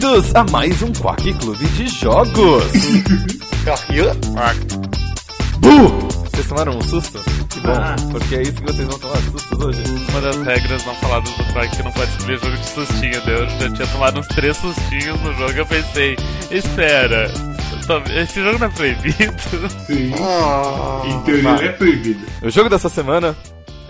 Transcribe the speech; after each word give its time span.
Bem-vindos 0.00 0.34
a 0.34 0.44
mais 0.44 0.80
um 0.80 0.90
Quack 0.94 1.34
Clube 1.34 1.62
de 1.72 1.86
Jogos! 1.88 2.64
Bu! 5.60 5.88
Vocês 6.24 6.46
tomaram 6.48 6.78
um 6.78 6.80
susto? 6.80 7.18
Que 7.50 7.60
bom, 7.60 7.72
Ah. 7.72 7.94
porque 8.10 8.36
é 8.36 8.42
isso 8.42 8.54
que 8.54 8.62
vocês 8.62 8.88
vão 8.88 8.98
tomar 8.98 9.18
sustos 9.18 9.58
hoje. 9.58 9.82
Uma 10.08 10.22
das 10.22 10.36
regras 10.38 10.86
não 10.86 10.94
faladas 10.94 11.30
do 11.34 11.44
Quack 11.52 11.76
que 11.76 11.82
não 11.82 11.92
pode 11.92 12.10
escolher 12.12 12.38
jogo 12.38 12.56
de 12.56 12.66
sustinho. 12.70 13.20
daí 13.26 13.34
Eu 13.34 13.46
já 13.50 13.70
tinha 13.74 13.86
tomado 13.88 14.20
uns 14.20 14.28
três 14.28 14.56
sustinhos 14.56 15.20
no 15.20 15.34
jogo 15.34 15.52
eu 15.52 15.66
pensei, 15.66 16.16
espera, 16.50 17.30
esse 18.16 18.42
jogo 18.42 18.58
não 18.58 18.68
é 18.68 18.70
proibido? 18.70 19.34
Sim. 19.86 20.14
Oh, 20.18 21.06
Em 21.06 21.20
teoria 21.24 21.50
ele 21.50 21.68
é 21.68 21.72
proibido. 21.72 22.26
O 22.42 22.48
jogo 22.48 22.70
dessa 22.70 22.88
semana 22.88 23.36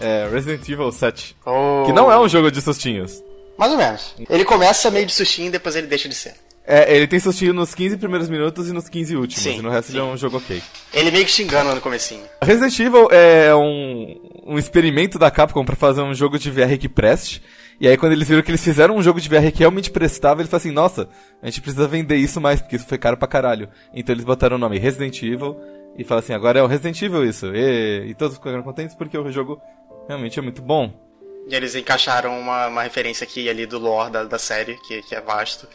é 0.00 0.28
Resident 0.28 0.68
Evil 0.68 0.90
7, 0.90 1.36
oh. 1.46 1.84
que 1.86 1.92
não 1.92 2.10
é 2.10 2.18
um 2.18 2.28
jogo 2.28 2.50
de 2.50 2.60
sustinhos. 2.60 3.22
Mais 3.60 3.72
ou 3.72 3.76
menos. 3.76 4.14
Ele 4.30 4.42
começa 4.42 4.90
meio 4.90 5.04
de 5.04 5.12
sustinho 5.12 5.48
e 5.48 5.50
depois 5.50 5.76
ele 5.76 5.86
deixa 5.86 6.08
de 6.08 6.14
ser. 6.14 6.32
É, 6.66 6.96
ele 6.96 7.06
tem 7.06 7.20
sustinho 7.20 7.52
nos 7.52 7.74
15 7.74 7.98
primeiros 7.98 8.30
minutos 8.30 8.70
e 8.70 8.72
nos 8.72 8.88
15 8.88 9.14
últimos, 9.16 9.42
Sim, 9.42 9.58
e 9.58 9.62
no 9.62 9.68
resto 9.68 9.92
sim. 9.92 9.98
ele 9.98 10.06
é 10.06 10.10
um 10.10 10.16
jogo 10.16 10.38
ok. 10.38 10.62
Ele 10.94 11.10
meio 11.10 11.26
que 11.26 11.42
engana 11.42 11.74
no 11.74 11.80
comecinho. 11.80 12.22
Resident 12.42 12.78
Evil 12.80 13.08
é 13.10 13.54
um, 13.54 14.18
um 14.46 14.58
experimento 14.58 15.18
da 15.18 15.30
Capcom 15.30 15.62
pra 15.62 15.76
fazer 15.76 16.00
um 16.00 16.14
jogo 16.14 16.38
de 16.38 16.50
VR 16.50 16.78
que 16.78 16.88
preste. 16.88 17.42
E 17.78 17.86
aí 17.86 17.98
quando 17.98 18.12
eles 18.12 18.26
viram 18.26 18.40
que 18.42 18.50
eles 18.50 18.64
fizeram 18.64 18.96
um 18.96 19.02
jogo 19.02 19.20
de 19.20 19.28
VR 19.28 19.52
que 19.52 19.58
realmente 19.58 19.90
prestava, 19.90 20.40
eles 20.40 20.50
falaram 20.50 20.66
assim, 20.66 20.74
nossa, 20.74 21.08
a 21.42 21.46
gente 21.46 21.60
precisa 21.60 21.86
vender 21.86 22.16
isso 22.16 22.40
mais, 22.40 22.62
porque 22.62 22.76
isso 22.76 22.86
foi 22.86 22.96
caro 22.96 23.18
pra 23.18 23.28
caralho. 23.28 23.68
Então 23.92 24.14
eles 24.14 24.24
botaram 24.24 24.56
o 24.56 24.58
nome 24.58 24.78
Resident 24.78 25.22
Evil 25.22 25.60
e 25.98 26.04
falaram 26.04 26.24
assim, 26.24 26.32
agora 26.32 26.60
é 26.60 26.62
o 26.62 26.66
Resident 26.66 27.02
Evil 27.02 27.28
isso. 27.28 27.54
E, 27.54 28.06
e 28.08 28.14
todos 28.14 28.38
ficaram 28.38 28.62
contentes 28.62 28.96
porque 28.96 29.18
o 29.18 29.30
jogo 29.30 29.60
realmente 30.08 30.38
é 30.38 30.42
muito 30.42 30.62
bom. 30.62 31.09
E 31.48 31.54
eles 31.54 31.74
encaixaram 31.74 32.38
uma, 32.38 32.68
uma 32.68 32.82
referência 32.82 33.24
aqui 33.24 33.42
e 33.42 33.50
ali 33.50 33.66
do 33.66 33.78
lore 33.78 34.10
da, 34.10 34.24
da 34.24 34.38
série, 34.38 34.76
que, 34.86 35.02
que 35.02 35.14
é 35.14 35.20
vasto. 35.20 35.66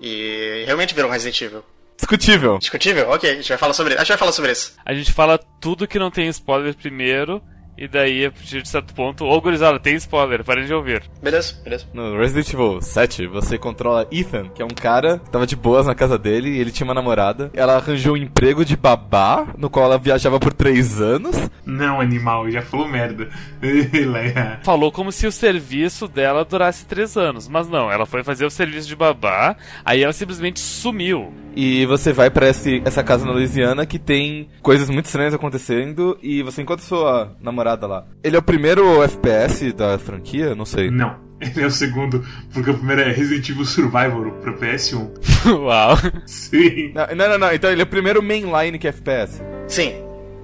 E 0.00 0.62
realmente 0.66 0.94
virou 0.94 1.10
um 1.10 1.12
Resident 1.12 1.40
Evil. 1.40 1.64
Discutível. 1.96 2.58
Discutível? 2.58 3.10
Ok, 3.10 3.30
a 3.30 3.34
gente 3.34 3.48
vai 3.48 3.58
falar 3.58 3.72
sobre, 3.74 3.94
a 3.94 3.98
gente 3.98 4.08
vai 4.08 4.18
falar 4.18 4.32
sobre 4.32 4.50
isso. 4.50 4.74
A 4.84 4.92
gente 4.92 5.12
fala 5.12 5.38
tudo 5.60 5.86
que 5.86 5.98
não 5.98 6.10
tem 6.10 6.28
spoiler 6.28 6.74
primeiro, 6.74 7.42
e 7.76 7.88
daí, 7.88 8.26
a 8.26 8.30
partir 8.30 8.62
de 8.62 8.68
certo 8.68 8.94
ponto, 8.94 9.24
ô 9.24 9.40
gurizada, 9.40 9.78
tem 9.80 9.96
spoiler, 9.96 10.44
parem 10.44 10.66
de 10.66 10.74
ouvir. 10.74 11.02
Beleza, 11.22 11.54
beleza. 11.64 11.86
No 11.92 12.16
Resident 12.16 12.52
Evil 12.52 12.80
7, 12.80 13.26
você 13.26 13.58
controla 13.58 14.06
Ethan, 14.12 14.48
que 14.54 14.62
é 14.62 14.64
um 14.64 14.68
cara 14.68 15.18
que 15.18 15.30
tava 15.30 15.46
de 15.46 15.56
boas 15.56 15.86
na 15.86 15.94
casa 15.94 16.18
dele 16.18 16.50
e 16.50 16.58
ele 16.60 16.70
tinha 16.70 16.84
uma 16.84 16.94
namorada. 16.94 17.50
Ela 17.54 17.76
arranjou 17.76 18.14
um 18.14 18.18
emprego 18.18 18.64
de 18.64 18.76
babá, 18.76 19.48
no 19.56 19.70
qual 19.70 19.86
ela 19.86 19.98
viajava 19.98 20.38
por 20.38 20.52
três 20.52 21.00
anos. 21.00 21.50
Não, 21.64 22.00
animal, 22.00 22.50
já 22.50 22.62
falou 22.62 22.86
merda. 22.86 23.28
Leia. 23.60 24.60
Falou 24.62 24.92
como 24.92 25.10
se 25.10 25.26
o 25.26 25.32
serviço 25.32 26.06
dela 26.06 26.44
durasse 26.44 26.86
três 26.86 27.16
anos, 27.16 27.48
mas 27.48 27.68
não, 27.68 27.90
ela 27.90 28.06
foi 28.06 28.22
fazer 28.22 28.44
o 28.44 28.50
serviço 28.50 28.86
de 28.86 28.94
babá, 28.94 29.56
aí 29.84 30.02
ela 30.02 30.12
simplesmente 30.12 30.60
sumiu. 30.60 31.32
E 31.54 31.84
você 31.86 32.12
vai 32.12 32.30
pra 32.30 32.48
esse, 32.48 32.80
essa 32.84 33.02
casa 33.02 33.26
na 33.26 33.32
Louisiana 33.32 33.84
que 33.84 33.98
tem 33.98 34.48
coisas 34.62 34.88
muito 34.88 35.06
estranhas 35.06 35.34
acontecendo 35.34 36.18
e 36.22 36.42
você 36.42 36.62
encontra 36.62 36.84
sua 36.84 37.32
namorada 37.40 37.71
lá. 37.80 38.06
Ele 38.22 38.36
é 38.36 38.38
o 38.38 38.42
primeiro 38.42 39.02
FPS 39.02 39.72
da 39.72 39.98
franquia? 39.98 40.54
Não 40.54 40.64
sei. 40.64 40.90
Não, 40.90 41.16
ele 41.40 41.62
é 41.62 41.66
o 41.66 41.70
segundo, 41.70 42.24
porque 42.52 42.70
o 42.70 42.74
primeiro 42.74 43.02
é 43.02 43.12
Resident 43.12 43.48
Evil 43.48 43.64
Survivor 43.64 44.30
pra 44.40 44.52
PS1. 44.52 45.10
Uau. 45.58 45.96
Sim. 46.26 46.92
Não, 46.94 47.06
não, 47.16 47.28
não, 47.30 47.38
não. 47.38 47.52
Então 47.52 47.70
ele 47.70 47.82
é 47.82 47.84
o 47.84 47.88
primeiro 47.88 48.22
mainline 48.22 48.78
que 48.78 48.86
é 48.86 48.90
FPS. 48.90 49.42
Sim, 49.66 49.94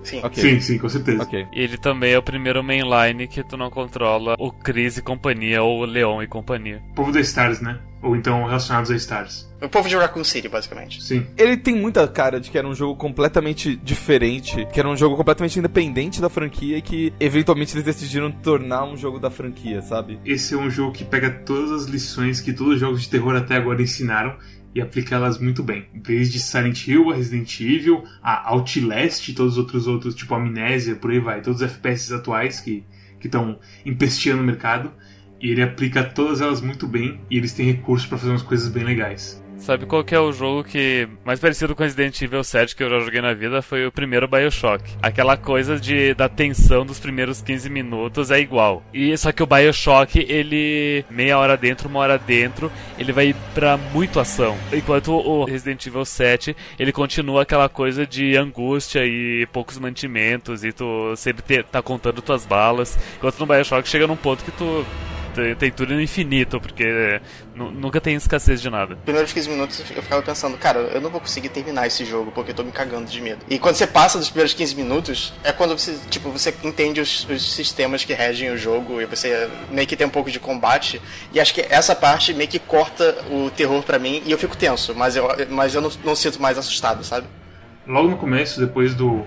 sim. 0.02 0.20
Ok. 0.22 0.42
Sim, 0.42 0.60
sim, 0.60 0.78
com 0.78 0.88
certeza. 0.88 1.22
Ok. 1.22 1.46
Ele 1.52 1.78
também 1.78 2.12
é 2.12 2.18
o 2.18 2.22
primeiro 2.22 2.62
mainline 2.64 3.28
que 3.28 3.44
tu 3.44 3.56
não 3.56 3.70
controla 3.70 4.34
o 4.38 4.50
Chris 4.50 4.96
e 4.96 5.02
companhia, 5.02 5.62
ou 5.62 5.80
o 5.80 5.84
Leon 5.84 6.22
e 6.22 6.26
companhia. 6.26 6.82
Povo 6.94 7.12
da 7.12 7.20
Stars, 7.20 7.60
né? 7.60 7.78
Ou 8.02 8.14
então 8.14 8.44
relacionados 8.44 8.90
a 8.90 8.96
Stars. 8.96 9.48
O 9.60 9.68
povo 9.68 9.88
de 9.88 9.96
Raccoon 9.96 10.22
City, 10.22 10.48
basicamente. 10.48 11.02
Sim. 11.02 11.26
Ele 11.36 11.56
tem 11.56 11.74
muita 11.74 12.06
cara 12.06 12.40
de 12.40 12.48
que 12.48 12.56
era 12.56 12.66
um 12.66 12.74
jogo 12.74 12.94
completamente 12.94 13.74
diferente, 13.76 14.66
que 14.72 14.78
era 14.78 14.88
um 14.88 14.96
jogo 14.96 15.16
completamente 15.16 15.58
independente 15.58 16.20
da 16.20 16.28
franquia 16.28 16.78
e 16.78 16.82
que 16.82 17.12
eventualmente 17.18 17.74
eles 17.74 17.84
decidiram 17.84 18.30
tornar 18.30 18.84
um 18.84 18.96
jogo 18.96 19.18
da 19.18 19.30
franquia, 19.30 19.82
sabe? 19.82 20.20
Esse 20.24 20.54
é 20.54 20.56
um 20.56 20.70
jogo 20.70 20.92
que 20.92 21.04
pega 21.04 21.28
todas 21.30 21.72
as 21.72 21.86
lições 21.86 22.40
que 22.40 22.52
todos 22.52 22.74
os 22.74 22.80
jogos 22.80 23.02
de 23.02 23.08
terror 23.08 23.34
até 23.34 23.56
agora 23.56 23.82
ensinaram 23.82 24.36
e 24.74 24.80
aplica 24.80 25.16
elas 25.16 25.38
muito 25.38 25.62
bem. 25.62 25.86
Desde 25.92 26.38
Silent 26.38 26.86
Hill, 26.86 27.10
a 27.10 27.16
Resident 27.16 27.60
Evil, 27.60 28.04
a 28.22 28.50
Outlast 28.50 29.28
e 29.28 29.34
todos 29.34 29.54
os 29.54 29.58
outros 29.58 29.86
outros, 29.88 30.14
tipo 30.14 30.34
Amnésia, 30.34 30.94
por 30.94 31.10
aí 31.10 31.18
vai. 31.18 31.42
Todos 31.42 31.60
os 31.60 31.66
FPS 31.66 32.12
atuais 32.12 32.60
que 32.60 32.84
estão 33.22 33.58
empesteando 33.84 34.42
o 34.42 34.46
mercado. 34.46 34.92
E 35.40 35.50
ele 35.50 35.62
aplica 35.62 36.02
todas 36.02 36.40
elas 36.40 36.60
muito 36.60 36.86
bem 36.86 37.20
e 37.30 37.36
eles 37.36 37.52
têm 37.52 37.66
recursos 37.66 38.08
pra 38.08 38.18
fazer 38.18 38.30
umas 38.32 38.42
coisas 38.42 38.68
bem 38.68 38.84
legais. 38.84 39.42
Sabe 39.58 39.86
qual 39.86 40.04
que 40.04 40.14
é 40.14 40.20
o 40.20 40.30
jogo 40.30 40.62
que 40.62 41.08
mais 41.24 41.40
parecido 41.40 41.74
com 41.74 41.82
Resident 41.82 42.22
Evil 42.22 42.44
7 42.44 42.76
que 42.76 42.82
eu 42.82 42.88
já 42.88 43.00
joguei 43.00 43.20
na 43.20 43.34
vida? 43.34 43.60
Foi 43.60 43.84
o 43.86 43.90
primeiro 43.90 44.28
BioShock. 44.28 44.84
Aquela 45.02 45.36
coisa 45.36 45.80
de 45.80 46.14
da 46.14 46.28
tensão 46.28 46.86
dos 46.86 47.00
primeiros 47.00 47.42
15 47.42 47.68
minutos 47.68 48.30
é 48.30 48.38
igual. 48.38 48.84
E 48.94 49.16
só 49.18 49.32
que 49.32 49.42
o 49.42 49.46
BioShock, 49.46 50.16
ele 50.28 51.04
meia 51.10 51.36
hora 51.38 51.56
dentro, 51.56 51.88
uma 51.88 51.98
hora 51.98 52.16
dentro, 52.16 52.70
ele 52.96 53.12
vai 53.12 53.34
pra 53.52 53.76
muito 53.76 54.20
ação. 54.20 54.56
Enquanto 54.72 55.12
o 55.12 55.44
Resident 55.44 55.84
Evil 55.86 56.04
7, 56.04 56.54
ele 56.78 56.92
continua 56.92 57.42
aquela 57.42 57.68
coisa 57.68 58.06
de 58.06 58.36
angústia 58.36 59.04
e 59.04 59.44
poucos 59.52 59.76
mantimentos 59.76 60.62
e 60.62 60.72
tu 60.72 61.14
sempre 61.16 61.42
te- 61.42 61.64
tá 61.64 61.82
contando 61.82 62.22
tuas 62.22 62.46
balas. 62.46 62.96
Enquanto 63.16 63.40
no 63.40 63.46
BioShock 63.46 63.88
chega 63.88 64.06
num 64.06 64.14
ponto 64.16 64.44
que 64.44 64.52
tu 64.52 64.84
tem, 65.34 65.54
tem 65.54 65.70
tudo 65.70 65.94
no 65.94 66.00
infinito, 66.00 66.60
porque 66.60 67.20
nu- 67.54 67.70
nunca 67.70 68.00
tem 68.00 68.14
escassez 68.14 68.60
de 68.60 68.68
nada. 68.70 68.96
Primeiros 69.04 69.32
15 69.32 69.48
minutos 69.50 69.78
eu 69.94 70.02
ficava 70.02 70.22
pensando, 70.22 70.56
cara, 70.58 70.78
eu 70.78 71.00
não 71.00 71.10
vou 71.10 71.20
conseguir 71.20 71.48
terminar 71.48 71.86
esse 71.86 72.04
jogo 72.04 72.30
porque 72.32 72.50
eu 72.50 72.54
tô 72.54 72.62
me 72.62 72.72
cagando 72.72 73.06
de 73.06 73.20
medo. 73.20 73.40
E 73.48 73.58
quando 73.58 73.76
você 73.76 73.86
passa 73.86 74.18
dos 74.18 74.28
primeiros 74.28 74.54
15 74.54 74.74
minutos, 74.76 75.32
é 75.44 75.52
quando 75.52 75.76
você, 75.78 75.96
tipo, 76.10 76.30
você 76.30 76.54
entende 76.64 77.00
os, 77.00 77.28
os 77.28 77.52
sistemas 77.54 78.04
que 78.04 78.12
regem 78.12 78.50
o 78.50 78.56
jogo 78.56 79.00
e 79.00 79.06
você 79.06 79.48
meio 79.70 79.86
que 79.86 79.96
tem 79.96 80.06
um 80.06 80.10
pouco 80.10 80.30
de 80.30 80.40
combate. 80.40 81.00
E 81.32 81.40
acho 81.40 81.52
que 81.54 81.60
essa 81.68 81.94
parte 81.94 82.32
meio 82.34 82.48
que 82.48 82.58
corta 82.58 83.16
o 83.30 83.50
terror 83.50 83.82
pra 83.82 83.98
mim 83.98 84.22
e 84.26 84.30
eu 84.32 84.38
fico 84.38 84.56
tenso, 84.56 84.94
mas 84.94 85.16
eu, 85.16 85.28
mas 85.50 85.74
eu 85.74 85.80
não, 85.80 85.90
não 86.04 86.14
sinto 86.16 86.40
mais 86.40 86.58
assustado, 86.58 87.04
sabe? 87.04 87.26
Logo 87.86 88.08
no 88.08 88.16
começo, 88.18 88.60
depois 88.60 88.94
do 88.94 89.24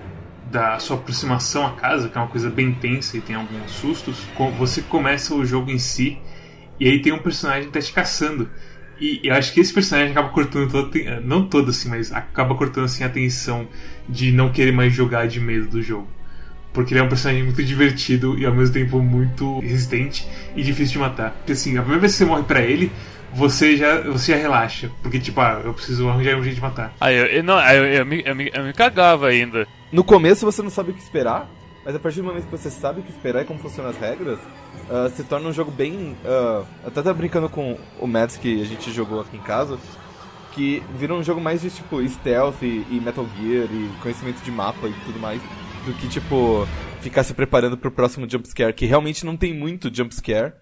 da 0.52 0.78
sua 0.78 0.96
aproximação 0.96 1.66
à 1.66 1.72
casa, 1.72 2.08
que 2.10 2.16
é 2.16 2.20
uma 2.20 2.28
coisa 2.28 2.50
bem 2.50 2.72
tensa 2.74 3.16
e 3.16 3.20
tem 3.22 3.34
alguns 3.34 3.70
sustos, 3.70 4.16
você 4.58 4.82
começa 4.82 5.34
o 5.34 5.44
jogo 5.46 5.70
em 5.70 5.78
si 5.78 6.18
e 6.78 6.86
aí 6.88 7.00
tem 7.00 7.12
um 7.12 7.18
personagem 7.18 7.64
que 7.64 7.72
tá 7.72 7.80
te 7.80 7.92
caçando. 7.92 8.50
E 9.00 9.20
eu 9.24 9.34
acho 9.34 9.52
que 9.52 9.60
esse 9.60 9.72
personagem 9.72 10.12
acaba 10.12 10.28
cortando 10.28 10.90
ten- 10.90 11.20
não 11.24 11.46
toda 11.46 11.70
assim, 11.70 11.88
mas 11.88 12.12
acaba 12.12 12.54
cortando 12.54 12.84
assim 12.84 13.02
a 13.02 13.08
tensão 13.08 13.66
de 14.08 14.30
não 14.30 14.52
querer 14.52 14.72
mais 14.72 14.92
jogar 14.92 15.26
de 15.26 15.40
medo 15.40 15.66
do 15.68 15.82
jogo. 15.82 16.06
Porque 16.72 16.92
ele 16.92 17.00
é 17.00 17.02
um 17.02 17.08
personagem 17.08 17.42
muito 17.44 17.62
divertido 17.64 18.38
e 18.38 18.44
ao 18.46 18.54
mesmo 18.54 18.74
tempo 18.74 19.00
muito 19.00 19.58
resistente 19.60 20.26
e 20.54 20.62
difícil 20.62 20.92
de 20.94 20.98
matar. 20.98 21.30
Porque 21.32 21.52
assim, 21.52 21.76
a 21.76 21.80
primeira 21.80 22.00
vez 22.00 22.12
que 22.12 22.18
você 22.18 22.24
morre 22.26 22.42
pra 22.44 22.60
ele, 22.62 22.92
você 23.32 23.76
já, 23.76 24.00
você 24.02 24.32
já 24.32 24.38
relaxa. 24.38 24.90
Porque 25.02 25.18
tipo, 25.18 25.40
ah, 25.40 25.60
eu 25.64 25.72
preciso 25.74 26.08
arranjar 26.08 26.36
um 26.36 26.42
jeito 26.42 26.56
de 26.56 26.62
matar. 26.62 26.92
Aí 27.00 27.16
eu, 27.16 27.26
eu- 27.26 27.42
não, 27.44 27.56
aí 27.58 27.76
eu, 27.78 27.84
eu, 27.86 28.06
me, 28.06 28.22
eu, 28.24 28.34
me, 28.36 28.50
eu 28.54 28.64
me 28.64 28.72
cagava 28.72 29.28
ainda. 29.28 29.66
No 29.92 30.02
começo 30.02 30.46
você 30.46 30.62
não 30.62 30.70
sabe 30.70 30.90
o 30.90 30.94
que 30.94 31.02
esperar, 31.02 31.46
mas 31.84 31.94
a 31.94 31.98
partir 31.98 32.22
do 32.22 32.24
momento 32.24 32.46
que 32.46 32.50
você 32.50 32.70
sabe 32.70 33.00
o 33.00 33.02
que 33.02 33.10
esperar 33.10 33.42
e 33.42 33.44
como 33.44 33.58
funcionam 33.58 33.90
as 33.90 33.98
regras, 33.98 34.38
ah, 34.88 35.10
se 35.14 35.22
torna 35.22 35.50
um 35.50 35.52
jogo 35.52 35.70
bem. 35.70 36.16
ah, 36.24 36.64
até 36.82 37.02
tá 37.02 37.12
brincando 37.12 37.46
com 37.46 37.78
o 38.00 38.06
Mads 38.06 38.38
que 38.38 38.62
a 38.62 38.64
gente 38.64 38.90
jogou 38.90 39.20
aqui 39.20 39.36
em 39.36 39.42
casa, 39.42 39.78
que 40.52 40.82
vira 40.96 41.12
um 41.12 41.22
jogo 41.22 41.42
mais 41.42 41.60
de 41.60 41.68
tipo 41.68 42.02
stealth 42.08 42.62
e, 42.62 42.86
e 42.90 43.00
Metal 43.04 43.26
Gear 43.36 43.68
e 43.70 43.90
conhecimento 44.00 44.42
de 44.42 44.50
mapa 44.50 44.88
e 44.88 44.94
tudo 45.04 45.20
mais, 45.20 45.42
do 45.84 45.92
que 45.92 46.08
tipo 46.08 46.66
ficar 47.02 47.22
se 47.22 47.34
preparando 47.34 47.76
pro 47.76 47.90
próximo 47.90 48.26
jumpscare, 48.26 48.72
que 48.72 48.86
realmente 48.86 49.26
não 49.26 49.36
tem 49.36 49.52
muito 49.52 49.94
jumpscare 49.94 50.54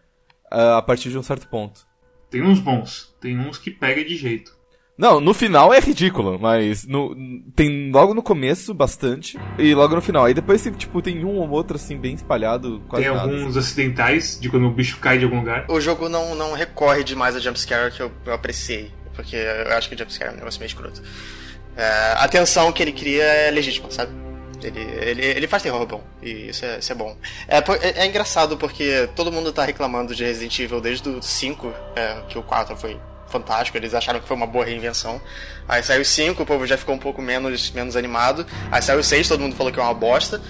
ah, 0.51 0.79
a 0.79 0.83
partir 0.83 1.09
de 1.09 1.19
um 1.19 1.23
certo 1.23 1.47
ponto. 1.47 1.87
Tem 2.29 2.43
uns 2.43 2.59
bons, 2.59 3.15
tem 3.21 3.39
uns 3.39 3.59
que 3.59 3.71
pega 3.71 4.05
de 4.05 4.17
jeito. 4.17 4.60
Não, 5.01 5.19
no 5.19 5.33
final 5.33 5.73
é 5.73 5.81
ridículo, 5.81 6.39
mas 6.39 6.85
no, 6.87 7.17
tem 7.57 7.91
logo 7.91 8.13
no 8.13 8.23
começo 8.23 8.75
bastante 8.75 9.39
e 9.59 9.75
logo 9.75 9.95
no 9.95 10.03
final. 10.03 10.27
Aí 10.27 10.35
depois 10.35 10.63
tipo 10.77 11.01
tem 11.01 11.25
um 11.25 11.39
ou 11.39 11.49
outro 11.49 11.77
assim 11.77 11.97
bem 11.97 12.15
espalhado, 12.15 12.83
quase 12.87 13.07
Tem 13.07 13.15
nada. 13.15 13.33
alguns 13.33 13.57
acidentais 13.57 14.39
de 14.39 14.51
quando 14.51 14.67
o 14.67 14.71
bicho 14.71 14.99
cai 14.99 15.17
de 15.17 15.25
algum 15.25 15.39
lugar. 15.39 15.65
O 15.69 15.81
jogo 15.81 16.07
não, 16.11 16.35
não 16.35 16.53
recorre 16.53 17.03
demais 17.03 17.35
a 17.35 17.41
jumpscare 17.41 17.91
que 17.91 18.03
eu, 18.03 18.13
eu 18.27 18.35
apreciei, 18.35 18.91
porque 19.15 19.37
eu 19.37 19.73
acho 19.75 19.89
que 19.89 19.95
o 19.95 19.99
jumpscare 19.99 20.33
é 20.33 20.35
um 20.35 20.37
negócio 20.37 20.61
meio 20.61 20.69
escroto. 20.69 21.03
É, 21.75 22.13
a 22.19 22.29
tensão 22.29 22.71
que 22.71 22.83
ele 22.83 22.93
cria 22.93 23.25
é 23.25 23.51
legítima, 23.51 23.91
sabe? 23.91 24.13
Ele, 24.63 24.81
ele, 24.81 25.25
ele 25.25 25.49
faz 25.49 25.63
terror 25.63 25.87
bom, 25.87 26.05
e 26.23 26.51
isso 26.51 26.63
é, 26.63 26.79
isso 26.79 26.93
é 26.93 26.95
bom. 26.95 27.17
É, 27.49 27.57
é, 27.57 28.03
é 28.03 28.07
engraçado 28.07 28.59
porque 28.59 29.09
todo 29.17 29.33
mundo 29.33 29.51
tá 29.51 29.65
reclamando 29.65 30.15
de 30.15 30.23
Resident 30.23 30.59
Evil 30.59 30.79
desde 30.79 31.09
o 31.09 31.23
5, 31.23 31.73
é, 31.97 32.17
que 32.29 32.39
o 32.39 32.43
4 32.43 32.77
foi 32.77 33.01
fantástico, 33.31 33.77
eles 33.77 33.95
acharam 33.95 34.21
que 34.21 34.29
foi 34.29 34.37
uma 34.37 34.47
boa 34.47 34.65
reinvenção. 34.65 35.21
Aí 35.69 35.83
saiu 35.83 36.03
o 36.03 36.05
5, 36.05 36.43
o 36.43 36.47
povo 36.47 36.67
já 36.67 36.77
ficou 36.77 36.95
um 36.95 36.99
pouco 36.99 37.23
menos, 37.23 37.71
menos 37.71 37.97
animado. 37.97 38.47
Aí 38.71 38.83
saiu 38.83 39.01
o 39.01 39.05
6, 39.05 39.29
todo 39.29 39.41
mundo 39.41 39.57
falou 39.57 39.73
que 39.73 39.79
é 39.79 39.83
uma 39.83 39.95
bosta. 39.95 40.41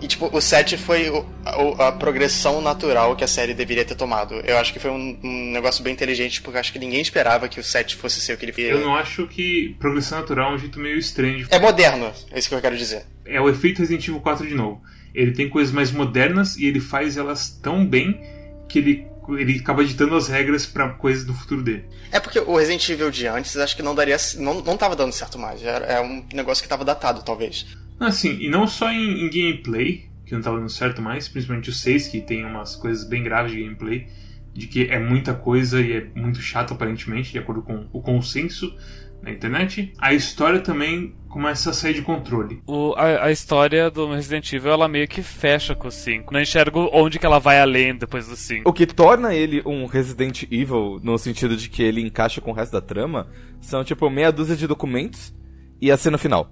E, 0.00 0.06
tipo, 0.06 0.28
o 0.30 0.40
7 0.40 0.76
foi 0.76 1.08
o, 1.08 1.24
a, 1.44 1.88
a, 1.88 1.92
progressão 1.92 2.60
natural 2.60 3.16
que 3.16 3.24
a 3.24 3.26
série 3.26 3.54
deveria 3.54 3.84
ter 3.84 3.94
tomado. 3.94 4.34
Eu 4.44 4.58
acho 4.58 4.72
que 4.72 4.78
foi 4.78 4.90
um, 4.90 5.18
um, 5.22 5.52
negócio 5.52 5.82
bem 5.82 5.92
inteligente, 5.94 6.42
porque 6.42 6.58
acho 6.58 6.72
que 6.72 6.78
ninguém 6.78 7.00
esperava 7.00 7.48
que 7.48 7.58
o 7.58 7.64
7 7.64 7.96
fosse 7.96 8.20
ser 8.20 8.34
o 8.34 8.36
que 8.36 8.44
ele 8.44 8.52
fez. 8.52 8.70
Eu 8.70 8.80
não 8.80 8.94
acho 8.94 9.26
que 9.26 9.74
progressão 9.78 10.20
natural 10.20 10.52
é 10.52 10.54
um 10.54 10.58
jeito 10.58 10.78
meio 10.78 10.98
estranho. 10.98 11.46
É 11.50 11.58
moderno, 11.58 12.12
é 12.30 12.38
isso 12.38 12.48
que 12.48 12.54
eu 12.54 12.60
quero 12.60 12.76
dizer. 12.76 13.04
É 13.24 13.40
o 13.40 13.48
efeito 13.48 13.78
Resident 13.78 14.06
Evil 14.06 14.20
4 14.20 14.46
de 14.46 14.54
novo. 14.54 14.82
Ele 15.14 15.32
tem 15.32 15.48
coisas 15.48 15.72
mais 15.72 15.90
modernas 15.90 16.56
e 16.58 16.66
ele 16.66 16.78
faz 16.78 17.16
elas 17.16 17.48
tão 17.48 17.86
bem 17.86 18.20
que 18.68 18.78
ele 18.78 19.06
ele 19.30 19.58
acaba 19.58 19.84
ditando 19.84 20.14
as 20.14 20.28
regras 20.28 20.66
para 20.66 20.88
coisas 20.90 21.24
do 21.24 21.34
futuro 21.34 21.62
dele. 21.62 21.84
É 22.12 22.20
porque 22.20 22.38
o 22.38 22.56
Resident 22.56 22.88
Evil 22.88 23.10
de 23.10 23.26
antes 23.26 23.56
acho 23.56 23.76
que 23.76 23.82
não 23.82 23.94
daria 23.94 24.16
não, 24.38 24.62
não 24.62 24.76
tava 24.76 24.94
dando 24.94 25.12
certo 25.12 25.38
mais. 25.38 25.62
Era, 25.62 25.84
é 25.86 26.00
um 26.00 26.24
negócio 26.32 26.62
que 26.62 26.68
tava 26.68 26.84
datado, 26.84 27.22
talvez. 27.22 27.66
Assim, 27.98 28.38
e 28.40 28.48
não 28.48 28.66
só 28.66 28.90
em, 28.90 29.24
em 29.24 29.30
gameplay, 29.30 30.08
que 30.24 30.32
não 30.32 30.40
estava 30.40 30.58
dando 30.58 30.70
certo 30.70 31.00
mais, 31.00 31.28
principalmente 31.28 31.70
o 31.70 31.72
6, 31.72 32.08
que 32.08 32.20
tem 32.20 32.44
umas 32.44 32.76
coisas 32.76 33.04
bem 33.04 33.22
graves 33.22 33.52
de 33.52 33.62
gameplay, 33.62 34.06
de 34.52 34.66
que 34.66 34.84
é 34.84 34.98
muita 34.98 35.34
coisa 35.34 35.80
e 35.80 35.92
é 35.92 36.06
muito 36.14 36.40
chato 36.40 36.74
aparentemente, 36.74 37.32
de 37.32 37.38
acordo 37.38 37.62
com 37.62 37.86
o 37.92 38.00
consenso 38.00 38.74
na 39.22 39.30
internet. 39.30 39.92
A 39.98 40.12
história 40.12 40.60
também 40.60 41.14
começa 41.28 41.70
a 41.70 41.72
sair 41.72 41.94
de 41.94 42.02
controle. 42.02 42.62
O, 42.66 42.94
a, 42.96 43.24
a, 43.24 43.30
história 43.30 43.90
do 43.90 44.10
Resident 44.10 44.50
Evil, 44.52 44.72
ela 44.72 44.88
meio 44.88 45.06
que 45.06 45.22
fecha 45.22 45.74
com 45.74 45.88
o 45.88 45.90
5. 45.90 46.32
Não 46.32 46.40
enxergo 46.40 46.88
onde 46.92 47.18
que 47.18 47.26
ela 47.26 47.38
vai 47.38 47.60
além 47.60 47.94
depois 47.94 48.26
do 48.26 48.36
5. 48.36 48.68
O 48.68 48.72
que 48.72 48.86
torna 48.86 49.34
ele 49.34 49.62
um 49.66 49.84
Resident 49.86 50.44
Evil, 50.44 50.98
no 51.02 51.18
sentido 51.18 51.56
de 51.56 51.68
que 51.68 51.82
ele 51.82 52.00
encaixa 52.00 52.40
com 52.40 52.50
o 52.52 52.54
resto 52.54 52.72
da 52.72 52.80
trama, 52.80 53.28
são 53.60 53.84
tipo 53.84 54.08
meia 54.08 54.32
dúzia 54.32 54.56
de 54.56 54.66
documentos 54.66 55.34
e 55.80 55.90
a 55.90 55.96
cena 55.96 56.16
final. 56.16 56.50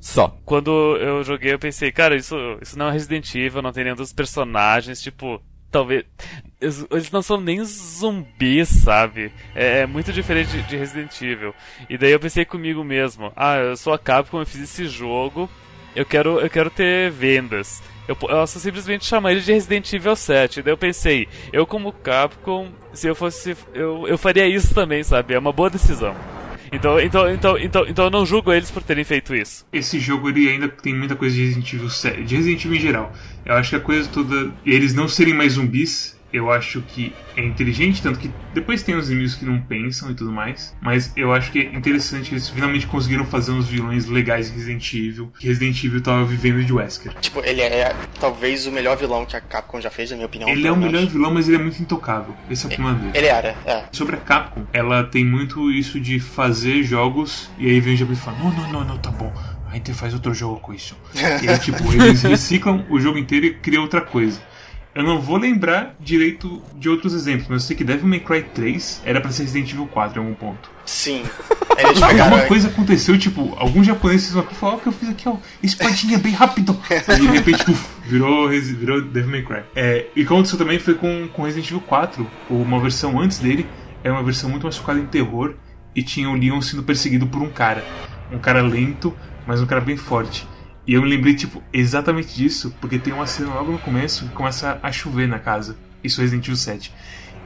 Só. 0.00 0.38
Quando 0.44 0.70
eu 0.96 1.24
joguei, 1.24 1.52
eu 1.52 1.58
pensei, 1.58 1.90
cara, 1.90 2.14
isso, 2.14 2.36
isso 2.62 2.78
não 2.78 2.88
é 2.88 2.92
Resident 2.92 3.34
Evil, 3.34 3.62
não 3.62 3.72
tem 3.72 3.82
nenhum 3.82 3.96
dos 3.96 4.12
personagens, 4.12 5.02
tipo, 5.02 5.42
talvez. 5.70 6.04
Eles 6.60 7.10
não 7.12 7.22
são 7.22 7.40
nem 7.40 7.62
zumbis, 7.64 8.68
sabe? 8.68 9.32
É, 9.54 9.80
é, 9.80 9.86
muito 9.86 10.12
diferente 10.12 10.60
de 10.62 10.76
Resident 10.76 11.20
Evil. 11.22 11.54
E 11.88 11.96
daí 11.96 12.10
eu 12.10 12.20
pensei 12.20 12.44
comigo 12.44 12.82
mesmo, 12.82 13.32
ah, 13.36 13.56
eu 13.56 13.76
sou 13.76 13.92
a 13.92 13.98
Capcom, 13.98 14.40
eu 14.40 14.46
fiz 14.46 14.62
esse 14.62 14.88
jogo, 14.88 15.48
eu 15.94 16.04
quero, 16.04 16.40
eu 16.40 16.50
quero 16.50 16.70
ter 16.70 17.10
vendas. 17.10 17.80
Eu 18.08 18.16
posso 18.16 18.58
simplesmente 18.58 19.04
chamar 19.04 19.32
ele 19.32 19.42
de 19.42 19.52
Resident 19.52 19.92
Evil 19.92 20.16
7. 20.16 20.62
Daí 20.62 20.72
eu 20.72 20.78
pensei, 20.78 21.28
eu 21.52 21.66
como 21.66 21.92
Capcom, 21.92 22.70
se 22.92 23.06
eu 23.06 23.14
fosse. 23.14 23.56
Eu, 23.74 24.08
eu 24.08 24.16
faria 24.16 24.48
isso 24.48 24.74
também, 24.74 25.04
sabe? 25.04 25.34
É 25.34 25.38
uma 25.38 25.52
boa 25.52 25.68
decisão. 25.68 26.16
Então, 26.72 27.00
então, 27.00 27.30
então, 27.30 27.58
então, 27.58 27.86
então 27.86 28.04
eu 28.06 28.10
não 28.10 28.26
julgo 28.26 28.52
eles 28.52 28.70
por 28.70 28.82
terem 28.82 29.04
feito 29.04 29.34
isso. 29.34 29.66
Esse 29.72 29.98
jogo 29.98 30.28
ele 30.28 30.48
ainda 30.48 30.68
tem 30.68 30.94
muita 30.94 31.16
coisa 31.16 31.34
de 31.34 31.42
Resident 31.42 31.72
Evil, 31.72 31.88
de 32.24 32.36
Resident 32.36 32.64
Evil 32.64 32.76
em 32.76 32.80
geral. 32.80 33.12
Eu 33.48 33.54
acho 33.54 33.70
que 33.70 33.76
a 33.76 33.80
coisa 33.80 34.08
toda. 34.08 34.52
Eles 34.64 34.94
não 34.94 35.08
serem 35.08 35.34
mais 35.34 35.54
zumbis 35.54 36.18
eu 36.32 36.50
acho 36.50 36.82
que 36.82 37.14
é 37.36 37.42
inteligente, 37.42 38.02
tanto 38.02 38.18
que 38.18 38.30
depois 38.52 38.82
tem 38.82 38.94
os 38.94 39.08
inimigos 39.08 39.34
que 39.34 39.44
não 39.44 39.60
pensam 39.60 40.10
e 40.10 40.14
tudo 40.14 40.30
mais. 40.30 40.76
Mas 40.80 41.12
eu 41.16 41.32
acho 41.32 41.50
que 41.50 41.60
é 41.60 41.74
interessante 41.74 42.28
que 42.28 42.34
eles 42.34 42.48
finalmente 42.48 42.86
conseguiram 42.86 43.24
fazer 43.24 43.52
uns 43.52 43.66
vilões 43.66 44.06
legais 44.06 44.50
em 44.50 44.54
Resident 44.54 44.92
Evil, 44.92 45.32
que 45.38 45.46
Resident 45.46 45.82
Evil 45.82 46.02
tava 46.02 46.24
vivendo 46.24 46.62
de 46.64 46.72
Wesker. 46.72 47.14
Tipo, 47.20 47.40
ele 47.40 47.62
é 47.62 47.94
talvez 48.20 48.66
o 48.66 48.72
melhor 48.72 48.96
vilão 48.96 49.24
que 49.24 49.36
a 49.36 49.40
Capcom 49.40 49.80
já 49.80 49.90
fez, 49.90 50.10
na 50.10 50.16
minha 50.16 50.26
opinião. 50.26 50.50
Ele 50.50 50.66
é 50.66 50.72
o 50.72 50.76
melhor 50.76 51.06
vilão, 51.06 51.32
mas 51.32 51.48
ele 51.48 51.56
é 51.56 51.60
muito 51.60 51.80
intocável. 51.80 52.34
Esse 52.50 52.66
é 52.66 52.68
o 52.68 52.74
problema 52.74 52.98
dele. 52.98 53.16
Ele 53.16 53.26
era, 53.26 53.56
é. 53.64 53.84
Sobre 53.92 54.16
a 54.16 54.18
Capcom, 54.18 54.66
ela 54.72 55.04
tem 55.04 55.24
muito 55.24 55.70
isso 55.70 55.98
de 55.98 56.20
fazer 56.20 56.82
jogos 56.82 57.50
e 57.58 57.68
aí 57.68 57.80
vem 57.80 57.94
o 57.94 57.96
Jabri 57.96 58.14
e 58.14 58.18
fala: 58.18 58.38
não, 58.38 58.50
não, 58.50 58.72
não, 58.72 58.84
não, 58.84 58.98
tá 58.98 59.10
bom. 59.10 59.32
A 59.70 59.74
gente 59.74 59.92
faz 59.92 60.14
outro 60.14 60.32
jogo 60.34 60.60
com 60.60 60.72
isso. 60.72 60.96
e 61.14 61.48
aí, 61.48 61.58
tipo, 61.58 61.92
eles 61.92 62.22
reciclam 62.22 62.84
o 62.88 62.98
jogo 62.98 63.18
inteiro 63.18 63.46
e 63.46 63.54
criam 63.54 63.82
outra 63.82 64.00
coisa. 64.00 64.40
Eu 64.94 65.04
não 65.04 65.20
vou 65.20 65.36
lembrar 65.36 65.94
direito 66.00 66.60
de 66.74 66.88
outros 66.88 67.14
exemplos, 67.14 67.46
mas 67.48 67.62
eu 67.62 67.66
sei 67.68 67.76
que 67.76 67.84
Devil 67.84 68.08
May 68.08 68.18
Cry 68.18 68.42
3 68.42 69.02
era 69.04 69.20
pra 69.20 69.30
ser 69.30 69.42
Resident 69.44 69.70
Evil 69.70 69.86
4 69.86 70.20
em 70.20 70.24
algum 70.24 70.34
ponto. 70.34 70.70
Sim. 70.84 71.22
Eles 71.76 72.00
pegaram... 72.02 72.32
Alguma 72.32 72.46
coisa 72.46 72.66
aconteceu, 72.66 73.16
tipo, 73.16 73.54
alguns 73.58 73.86
japoneses 73.86 74.32
falaram, 74.32 74.50
ó, 74.60 74.74
oh, 74.74 74.78
que 74.78 74.88
eu 74.88 74.92
fiz 74.92 75.08
aqui, 75.10 75.28
ó, 75.28 75.36
espadinha 75.62 76.18
bem 76.18 76.32
rápido. 76.32 76.76
e 76.90 77.20
de 77.20 77.26
repente, 77.28 77.64
virou, 78.06 78.48
virou 78.48 79.00
Devil 79.00 79.30
May 79.30 79.44
Cry. 79.44 79.62
É, 79.76 80.06
e 80.16 80.22
o 80.22 80.26
que 80.26 80.32
aconteceu 80.32 80.58
também 80.58 80.80
foi 80.80 80.94
com, 80.94 81.28
com 81.28 81.42
Resident 81.42 81.68
Evil 81.68 81.82
4, 81.82 82.28
uma 82.50 82.80
versão 82.80 83.20
antes 83.20 83.38
dele, 83.38 83.68
era 84.02 84.12
uma 84.12 84.24
versão 84.24 84.50
muito 84.50 84.64
mais 84.64 84.76
focada 84.76 84.98
em 84.98 85.06
terror, 85.06 85.54
e 85.94 86.02
tinha 86.02 86.28
o 86.28 86.34
Leon 86.34 86.60
sendo 86.60 86.82
perseguido 86.82 87.26
por 87.26 87.40
um 87.40 87.50
cara. 87.50 87.84
Um 88.32 88.38
cara 88.38 88.62
lento, 88.62 89.14
mas 89.48 89.62
um 89.62 89.66
cara 89.66 89.80
bem 89.80 89.96
forte. 89.96 90.46
E 90.86 90.92
eu 90.92 91.00
me 91.00 91.08
lembrei, 91.08 91.34
tipo, 91.34 91.62
exatamente 91.72 92.36
disso, 92.36 92.74
porque 92.82 92.98
tem 92.98 93.14
uma 93.14 93.26
cena 93.26 93.54
logo 93.54 93.72
no 93.72 93.78
começo 93.78 94.26
que 94.26 94.34
começa 94.34 94.78
a 94.82 94.92
chover 94.92 95.26
na 95.26 95.38
casa. 95.38 95.74
Isso 96.04 96.20
é 96.20 96.24
Resident 96.24 96.44
Evil 96.44 96.56
7. 96.56 96.94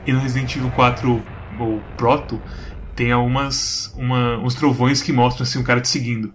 E 0.04 0.12
no 0.12 0.18
Resident 0.18 0.56
Evil 0.56 0.72
4, 0.72 1.22
ou 1.60 1.80
Proto, 1.96 2.42
tem 2.96 3.12
algumas 3.12 3.94
uma, 3.96 4.36
uns 4.38 4.56
trovões 4.56 5.00
que 5.00 5.12
mostram 5.12 5.44
assim 5.44 5.60
um 5.60 5.62
cara 5.62 5.80
te 5.80 5.86
seguindo. 5.86 6.34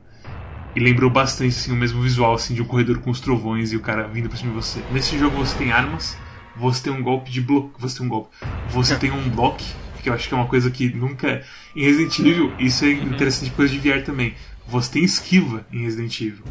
E 0.74 0.80
lembrou 0.80 1.10
bastante 1.10 1.50
assim, 1.50 1.74
o 1.74 1.76
mesmo 1.76 2.02
visual 2.02 2.34
assim, 2.34 2.54
de 2.54 2.62
um 2.62 2.66
corredor 2.66 3.00
com 3.00 3.12
os 3.12 3.20
trovões 3.20 3.74
e 3.74 3.76
o 3.76 3.82
cara 3.82 4.08
vindo 4.08 4.30
pra 4.30 4.38
cima 4.38 4.52
de 4.52 4.56
você. 4.56 4.82
Nesse 4.90 5.20
jogo 5.20 5.36
você 5.36 5.58
tem 5.58 5.74
armas, 5.74 6.18
você 6.56 6.84
tem 6.84 6.94
um 6.94 7.04
golpe 7.04 7.30
de 7.30 7.42
bloco. 7.42 7.74
Você 7.78 7.98
tem 7.98 8.06
um 8.06 8.10
golpe. 8.10 8.30
Você 8.70 8.96
tem 8.96 9.12
um 9.12 9.30
bloco, 9.30 9.62
que 10.08 10.10
eu 10.10 10.14
acho 10.14 10.28
que 10.30 10.34
é 10.34 10.38
uma 10.38 10.48
coisa 10.48 10.72
que 10.72 10.90
nunca. 10.90 11.44
Em 11.76 11.84
Resident 11.84 12.20
Evil, 12.20 12.54
isso 12.58 12.86
é 12.86 12.90
uhum. 12.90 13.04
interessante 13.04 13.52
coisa 13.52 13.74
de 13.74 13.80
VR 13.80 14.04
também. 14.04 14.34
Você 14.68 14.94
tem 14.94 15.04
esquiva 15.04 15.66
em 15.72 15.84
Resident 15.84 16.20
Evil. 16.22 16.44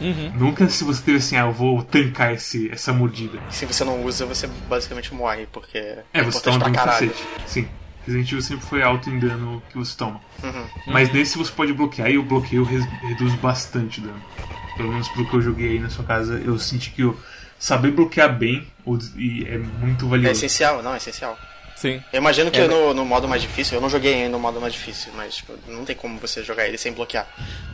Uhum. 0.00 0.32
Nunca 0.36 0.68
se 0.68 0.84
você 0.84 1.02
teve 1.02 1.18
assim, 1.18 1.36
ah, 1.36 1.46
eu 1.46 1.52
vou 1.52 1.82
tancar 1.82 2.32
esse, 2.32 2.70
essa 2.70 2.92
mordida. 2.92 3.38
Se 3.50 3.66
você 3.66 3.84
não 3.84 4.04
usa, 4.04 4.26
você 4.26 4.48
basicamente 4.68 5.14
morre, 5.14 5.46
porque 5.52 5.78
é, 5.78 6.04
é 6.12 6.22
você 6.22 6.40
toma 6.40 6.58
dano 6.58 6.74
cacete. 6.74 7.22
Sim. 7.46 7.68
Resident 8.04 8.28
Evil 8.32 8.42
sempre 8.42 8.66
foi 8.66 8.82
alto 8.82 9.10
em 9.10 9.18
dano 9.18 9.62
que 9.70 9.78
você 9.78 9.96
toma. 9.96 10.20
Uhum. 10.42 10.66
Mas 10.86 11.08
uhum. 11.08 11.14
nesse 11.14 11.38
você 11.38 11.52
pode 11.52 11.72
bloquear 11.72 12.10
e 12.10 12.18
o 12.18 12.22
bloqueio 12.22 12.64
reduz 12.64 13.34
bastante 13.34 14.00
o 14.00 14.04
dano. 14.04 14.22
Pelo 14.76 14.90
menos 14.90 15.08
pelo 15.08 15.28
que 15.28 15.34
eu 15.34 15.42
joguei 15.42 15.72
aí 15.72 15.78
na 15.78 15.90
sua 15.90 16.04
casa, 16.04 16.40
eu 16.44 16.58
senti 16.58 16.90
que 16.90 17.02
eu 17.02 17.16
saber 17.58 17.92
bloquear 17.92 18.36
bem 18.36 18.66
é 19.46 19.58
muito 19.58 20.08
valioso. 20.08 20.28
É 20.28 20.32
essencial, 20.32 20.82
não, 20.82 20.94
é 20.94 20.96
essencial. 20.96 21.38
Sim. 21.82 22.00
Eu 22.12 22.18
imagino 22.18 22.48
que 22.48 22.60
é, 22.60 22.68
no, 22.68 22.94
no, 22.94 23.04
modo 23.04 23.26
mais 23.26 23.42
difícil, 23.42 23.76
eu 23.76 23.80
não 23.80 23.90
joguei 23.90 24.14
ainda 24.14 24.28
no 24.28 24.38
modo 24.38 24.60
mais 24.60 24.72
difícil, 24.72 25.12
mas 25.16 25.34
tipo, 25.34 25.52
não 25.66 25.84
tem 25.84 25.96
como 25.96 26.16
você 26.20 26.40
jogar 26.44 26.68
ele 26.68 26.78
sem 26.78 26.92
bloquear. 26.92 27.26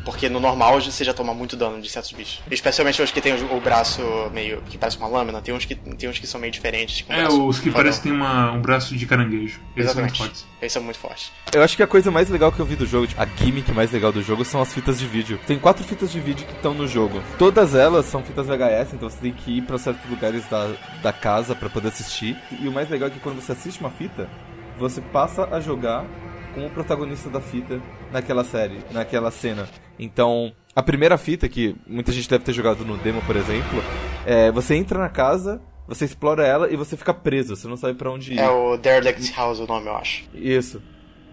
Porque 0.03 0.31
no 0.31 0.41
normal 0.41 0.81
você 0.81 1.05
já 1.05 1.13
toma 1.13 1.35
muito 1.35 1.55
dano 1.57 1.79
de 1.79 1.91
certos 1.91 2.13
bichos. 2.13 2.41
Especialmente 2.51 3.03
os 3.03 3.11
que 3.11 3.21
tem 3.21 3.35
o, 3.35 3.55
o 3.55 3.61
braço 3.61 4.01
meio. 4.33 4.63
que 4.63 4.79
parece 4.79 4.97
uma 4.97 5.09
lâmina, 5.09 5.43
tem 5.43 5.55
uns 5.55 5.67
que, 5.67 5.75
tem 5.75 6.09
uns 6.09 6.19
que 6.19 6.27
são 6.27 6.41
meio 6.41 6.51
diferentes. 6.51 7.05
é, 7.07 7.29
os 7.29 7.59
que 7.59 7.71
parecem 7.71 8.05
ter 8.05 8.13
uma, 8.13 8.51
um 8.53 8.63
braço 8.63 8.97
de 8.97 9.05
caranguejo. 9.05 9.61
Eles 9.77 9.91
Exatamente. 9.91 10.17
são 10.17 10.25
muito 10.25 10.39
fortes. 10.39 10.47
Eles 10.63 10.73
são 10.73 10.83
muito 10.83 10.99
fortes. 10.99 11.33
Eu 11.53 11.63
acho 11.63 11.77
que 11.77 11.83
a 11.83 11.87
coisa 11.87 12.11
mais 12.11 12.31
legal 12.31 12.51
que 12.51 12.61
eu 12.61 12.65
vi 12.65 12.77
do 12.77 12.87
jogo, 12.87 13.07
tipo, 13.07 13.21
a 13.21 13.27
gimmick 13.27 13.71
mais 13.73 13.93
legal 13.93 14.11
do 14.11 14.23
jogo 14.23 14.43
são 14.43 14.63
as 14.63 14.73
fitas 14.73 14.99
de 14.99 15.07
vídeo. 15.07 15.39
Tem 15.47 15.59
quatro 15.59 15.85
fitas 15.85 16.11
de 16.11 16.19
vídeo 16.19 16.47
que 16.47 16.55
estão 16.55 16.73
no 16.73 16.87
jogo. 16.87 17.23
Todas 17.39 17.75
elas 17.75 18.07
são 18.07 18.23
fitas 18.23 18.47
VHS, 18.47 18.95
então 18.95 19.11
você 19.11 19.19
tem 19.19 19.33
que 19.33 19.59
ir 19.59 19.63
para 19.63 19.77
certos 19.77 20.09
lugares 20.09 20.47
da, 20.47 20.73
da 21.03 21.13
casa 21.13 21.55
para 21.55 21.69
poder 21.69 21.89
assistir. 21.89 22.35
E 22.59 22.67
o 22.67 22.73
mais 22.73 22.89
legal 22.89 23.09
é 23.09 23.11
que 23.11 23.21
quando 23.21 23.43
você 23.43 23.53
assiste 23.53 23.81
uma 23.81 23.91
fita, 23.99 24.31
você 24.79 25.01
passa 25.01 25.49
a 25.51 25.59
jogar 25.59 26.07
com 26.55 26.65
o 26.65 26.71
protagonista 26.71 27.29
da 27.29 27.41
fita 27.41 27.83
naquela 28.13 28.45
série, 28.45 28.79
naquela 28.93 29.31
cena. 29.31 29.69
Então, 29.99 30.53
a 30.75 30.83
primeira 30.83 31.19
fita, 31.19 31.49
que 31.49 31.75
muita 31.87 32.13
gente 32.13 32.31
deve 32.31 32.45
ter 32.45 32.53
jogado 32.53 32.85
no 32.85 32.97
demo, 32.97 33.21
por 33.23 33.35
exemplo, 33.35 33.83
é 34.25 34.53
você 34.53 34.77
entra 34.77 34.99
na 34.99 35.09
casa, 35.09 35.61
você 35.87 36.05
explora 36.05 36.47
ela 36.47 36.73
e 36.73 36.77
você 36.77 36.97
fica 36.97 37.13
preso, 37.13 37.57
você 37.57 37.67
não 37.67 37.77
sabe 37.77 37.95
para 37.95 38.11
onde 38.11 38.35
ir. 38.35 38.39
É 38.39 38.49
o 38.49 38.77
Derelict 38.77 39.33
House 39.35 39.59
o 39.59 39.67
nome, 39.67 39.89
eu 39.89 39.97
acho. 39.97 40.25
Isso. 40.33 40.81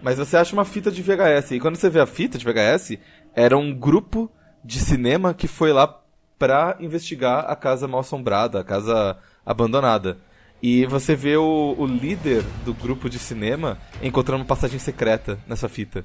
Mas 0.02 0.18
você 0.18 0.36
acha 0.36 0.52
uma 0.52 0.64
fita 0.64 0.90
de 0.90 1.02
VHS, 1.02 1.52
e 1.52 1.60
quando 1.60 1.76
você 1.76 1.88
vê 1.88 2.00
a 2.00 2.06
fita 2.06 2.36
de 2.36 2.44
VHS, 2.44 2.98
era 3.34 3.56
um 3.56 3.72
grupo 3.72 4.30
de 4.64 4.80
cinema 4.80 5.32
que 5.32 5.46
foi 5.46 5.72
lá 5.72 6.02
pra 6.38 6.76
investigar 6.80 7.48
a 7.48 7.56
casa 7.56 7.88
mal 7.88 8.00
assombrada, 8.00 8.60
a 8.60 8.64
casa 8.64 9.16
abandonada. 9.44 10.18
E 10.62 10.86
você 10.86 11.14
vê 11.14 11.36
o, 11.36 11.74
o 11.78 11.86
líder 11.86 12.42
do 12.64 12.72
grupo 12.72 13.08
de 13.08 13.18
cinema 13.18 13.78
encontrando 14.02 14.42
uma 14.42 14.48
passagem 14.48 14.78
secreta 14.78 15.38
nessa 15.46 15.68
fita. 15.68 16.04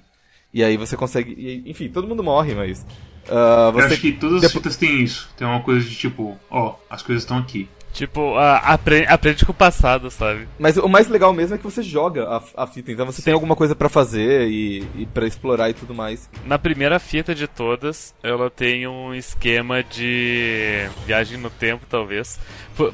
E 0.53 0.63
aí 0.63 0.77
você 0.77 0.97
consegue. 0.97 1.33
E, 1.37 1.69
enfim, 1.69 1.89
todo 1.89 2.07
mundo 2.07 2.23
morre, 2.23 2.53
mas. 2.53 2.85
Uh, 3.27 3.71
você... 3.71 3.85
Eu 3.85 3.91
acho 3.91 4.01
que 4.01 4.11
todas 4.13 4.43
as 4.43 4.51
fitas 4.51 4.75
têm 4.75 5.01
isso. 5.01 5.29
Tem 5.37 5.47
uma 5.47 5.61
coisa 5.61 5.87
de 5.87 5.95
tipo, 5.95 6.37
ó, 6.49 6.75
as 6.89 7.01
coisas 7.01 7.23
estão 7.23 7.37
aqui. 7.37 7.69
Tipo, 7.93 8.35
uh, 8.35 8.59
aprende, 8.63 9.07
aprende 9.07 9.45
com 9.45 9.51
o 9.51 9.55
passado, 9.55 10.09
sabe? 10.09 10.47
Mas 10.57 10.77
o 10.77 10.87
mais 10.87 11.09
legal 11.09 11.33
mesmo 11.33 11.55
é 11.55 11.57
que 11.57 11.63
você 11.63 11.83
joga 11.83 12.25
a, 12.25 12.63
a 12.63 12.67
fita, 12.67 12.91
então 12.91 13.05
você 13.05 13.17
Sim. 13.17 13.25
tem 13.25 13.33
alguma 13.33 13.55
coisa 13.55 13.75
para 13.75 13.89
fazer 13.89 14.47
e, 14.47 14.87
e 14.95 15.05
para 15.05 15.27
explorar 15.27 15.69
e 15.69 15.73
tudo 15.73 15.93
mais. 15.93 16.29
Na 16.45 16.57
primeira 16.57 16.99
fita 16.99 17.35
de 17.35 17.47
todas, 17.47 18.15
ela 18.23 18.49
tem 18.49 18.87
um 18.87 19.13
esquema 19.13 19.83
de 19.83 20.87
viagem 21.05 21.37
no 21.37 21.49
tempo, 21.49 21.85
talvez. 21.89 22.39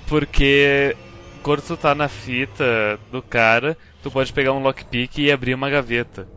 Porque 0.08 0.96
quando 1.38 1.62
tu 1.62 1.78
tá 1.78 1.94
na 1.96 2.08
fita 2.08 3.00
do 3.12 3.22
cara, 3.22 3.78
tu 4.02 4.12
pode 4.12 4.32
pegar 4.34 4.54
um 4.54 4.62
lockpick 4.62 5.18
e 5.18 5.32
abrir 5.32 5.54
uma 5.54 5.70
gaveta. 5.70 6.28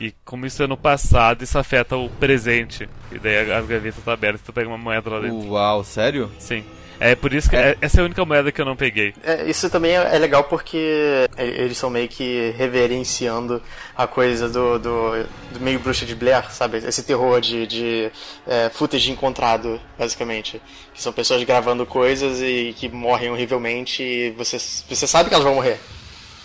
E 0.00 0.12
como 0.24 0.46
isso 0.46 0.62
é 0.62 0.66
no 0.66 0.76
passado, 0.76 1.42
isso 1.42 1.58
afeta 1.58 1.96
o 1.96 2.08
presente. 2.08 2.88
E 3.10 3.18
daí 3.18 3.50
a, 3.50 3.58
a 3.58 3.62
gaveta 3.62 4.00
tá 4.04 4.12
aberta 4.12 4.40
e 4.42 4.44
tu 4.44 4.52
pega 4.52 4.68
uma 4.68 4.78
moeda 4.78 5.10
lá 5.10 5.20
dentro. 5.20 5.48
Uau, 5.50 5.82
sério? 5.82 6.30
Sim. 6.38 6.64
É 7.00 7.14
por 7.14 7.32
isso 7.32 7.48
que 7.48 7.56
é. 7.56 7.76
essa 7.80 8.00
é 8.00 8.02
a 8.02 8.04
única 8.04 8.24
moeda 8.24 8.50
que 8.50 8.60
eu 8.60 8.64
não 8.64 8.76
peguei. 8.76 9.14
É, 9.22 9.48
isso 9.48 9.70
também 9.70 9.96
é, 9.96 10.16
é 10.16 10.18
legal 10.18 10.44
porque 10.44 11.28
eles 11.36 11.76
são 11.76 11.90
meio 11.90 12.08
que 12.08 12.52
reverenciando 12.56 13.62
a 13.96 14.06
coisa 14.06 14.48
do, 14.48 14.78
do, 14.78 15.24
do 15.52 15.60
meio 15.60 15.78
bruxa 15.78 16.04
de 16.04 16.14
Blair, 16.14 16.50
sabe? 16.50 16.78
Esse 16.78 17.02
terror 17.02 17.40
de, 17.40 17.66
de 17.66 18.10
é, 18.46 18.68
footage 18.68 19.10
encontrado, 19.10 19.80
basicamente. 19.98 20.60
Que 20.92 21.00
são 21.00 21.12
pessoas 21.12 21.42
gravando 21.44 21.86
coisas 21.86 22.40
e 22.40 22.74
que 22.76 22.88
morrem 22.88 23.30
horrivelmente 23.30 24.02
e 24.02 24.30
você, 24.32 24.58
você 24.58 25.06
sabe 25.06 25.28
que 25.28 25.34
elas 25.34 25.44
vão 25.44 25.54
morrer. 25.54 25.78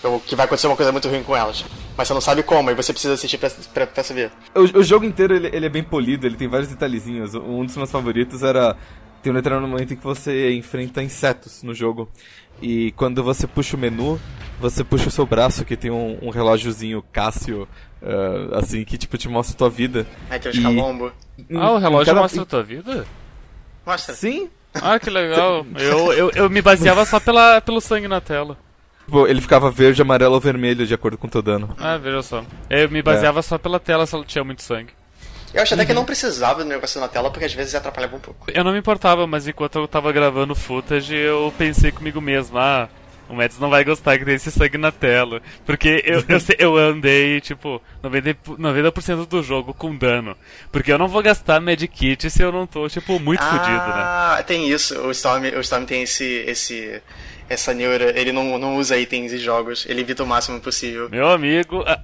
Ou 0.04 0.20
que 0.20 0.36
vai 0.36 0.46
acontecer 0.46 0.68
uma 0.68 0.76
coisa 0.76 0.92
muito 0.92 1.08
ruim 1.08 1.24
com 1.24 1.36
elas. 1.36 1.64
Mas 1.96 2.08
você 2.08 2.14
não 2.14 2.22
sabe 2.22 2.44
como, 2.44 2.70
e 2.70 2.76
você 2.76 2.92
precisa 2.92 3.14
assistir 3.14 3.38
pra, 3.38 3.50
pra, 3.50 3.88
pra 3.88 4.04
saber. 4.04 4.32
O, 4.54 4.80
o 4.80 4.84
jogo 4.84 5.06
inteiro 5.06 5.34
ele, 5.34 5.50
ele, 5.54 5.66
é 5.66 5.70
bem 5.70 5.84
polido, 5.84 6.28
ele 6.28 6.36
tem 6.36 6.48
vários 6.48 6.70
detalhezinhos. 6.70 7.34
Um 7.36 7.64
dos 7.66 7.78
meus 7.78 7.90
favoritos 7.90 8.44
era 8.44 8.76
tem 9.24 9.32
um 9.32 9.36
determinado 9.36 9.68
momento 9.68 9.94
em 9.94 9.98
que 9.98 10.04
você 10.04 10.54
enfrenta 10.54 11.02
insetos 11.02 11.64
no 11.64 11.74
jogo. 11.74 12.10
E 12.62 12.92
quando 12.92 13.24
você 13.24 13.48
puxa 13.48 13.76
o 13.76 13.80
menu, 13.80 14.20
você 14.60 14.84
puxa 14.84 15.08
o 15.08 15.12
seu 15.12 15.26
braço 15.26 15.66
que 15.66 15.78
tem 15.78 15.90
um, 15.90 16.20
um 16.22 16.30
relógiozinho 16.30 17.04
Cássio, 17.12 17.68
uh, 18.02 18.56
assim, 18.56 18.84
que 18.84 18.98
tipo 18.98 19.18
te 19.18 19.30
mostra 19.30 19.56
a 19.56 19.58
tua 19.58 19.70
vida. 19.70 20.06
Aí 20.30 20.40
tem 20.40 20.52
os 20.52 20.58
e... 20.58 20.62
calombo. 20.62 21.12
Ah, 21.56 21.72
o 21.72 21.78
relógio 21.78 22.08
cada... 22.08 22.22
mostra 22.22 22.42
a 22.42 22.46
tua 22.46 22.64
vida? 22.64 23.06
Mostra. 23.86 24.14
Sim. 24.14 24.50
Ah, 24.74 25.00
que 25.00 25.10
legal. 25.10 25.66
eu, 25.80 26.14
eu, 26.14 26.32
eu 26.32 26.50
me 26.50 26.62
baseava 26.62 27.06
só 27.06 27.20
pela, 27.20 27.62
pelo 27.62 27.80
sangue 27.80 28.08
na 28.08 28.20
tela. 28.20 28.58
Tipo, 29.06 29.28
ele 29.28 29.42
ficava 29.42 29.72
verde, 29.72 30.02
amarelo 30.02 30.34
ou 30.34 30.40
vermelho 30.40 30.86
de 30.86 30.94
acordo 30.94 31.18
com 31.18 31.28
o 31.28 31.30
teu 31.30 31.42
dano. 31.42 31.76
Ah, 31.78 31.98
veja 31.98 32.22
só. 32.22 32.46
Eu 32.70 32.90
me 32.90 33.02
baseava 33.02 33.40
é. 33.40 33.42
só 33.42 33.58
pela 33.58 33.80
tela 33.80 34.06
se 34.06 34.16
ela 34.16 34.26
tinha 34.26 34.44
muito 34.44 34.62
sangue. 34.62 34.92
Eu 35.54 35.62
acho 35.62 35.74
até 35.74 35.84
uhum. 35.84 35.88
que 35.88 35.94
não 35.94 36.06
precisava 36.06 36.64
do 36.64 36.70
negócio 36.70 37.00
na 37.00 37.08
tela, 37.08 37.30
porque 37.30 37.46
às 37.46 37.54
vezes 37.54 37.76
atrapalhava 37.76 38.16
um 38.16 38.20
pouco. 38.20 38.48
Eu 38.52 38.64
não 38.64 38.72
me 38.72 38.80
importava, 38.80 39.28
mas 39.28 39.48
enquanto 39.48 39.78
eu 39.78 39.88
tava 39.88 40.12
gravando 40.12 40.56
footage, 40.56 41.16
eu 41.16 41.54
pensei 41.58 41.92
comigo 41.92 42.20
mesmo, 42.20 42.58
ah, 42.58 42.90
o 43.30 43.36
Mads 43.36 43.60
não 43.60 43.70
vai 43.70 43.84
gostar 43.84 44.18
que 44.18 44.26
tem 44.26 44.36
esse 44.36 44.52
sangue 44.52 44.78
na 44.78 44.92
tela. 44.92 45.42
Porque 45.66 46.04
eu, 46.06 46.24
eu, 46.28 46.40
eu 46.58 46.78
andei, 46.78 47.40
tipo, 47.40 47.82
90%, 48.04 48.58
90 48.58 49.26
do 49.26 49.44
jogo 49.44 49.74
com 49.74 49.96
dano. 49.96 50.36
Porque 50.72 50.92
eu 50.92 50.98
não 50.98 51.08
vou 51.08 51.22
gastar 51.22 51.62
medkit 51.62 52.30
se 52.30 52.42
eu 52.42 52.52
não 52.52 52.66
tô, 52.66 52.88
tipo, 52.90 53.20
muito 53.20 53.42
ah, 53.44 53.50
fudido, 53.50 53.88
né? 53.88 54.04
Ah, 54.04 54.44
tem 54.46 54.70
isso. 54.70 55.00
O 55.02 55.12
Storm, 55.12 55.46
o 55.56 55.60
Storm 55.62 55.86
tem 55.86 56.04
esse, 56.04 56.44
esse, 56.48 57.02
essa 57.48 57.74
neura. 57.74 58.18
Ele 58.20 58.32
não, 58.32 58.58
não 58.58 58.78
usa 58.78 58.98
itens 58.98 59.32
e 59.32 59.38
jogos. 59.38 59.86
Ele 59.88 60.02
evita 60.02 60.24
o 60.24 60.28
máximo 60.28 60.60
possível. 60.60 61.10
Meu 61.10 61.30
amigo, 61.30 61.84
ah, 61.88 62.02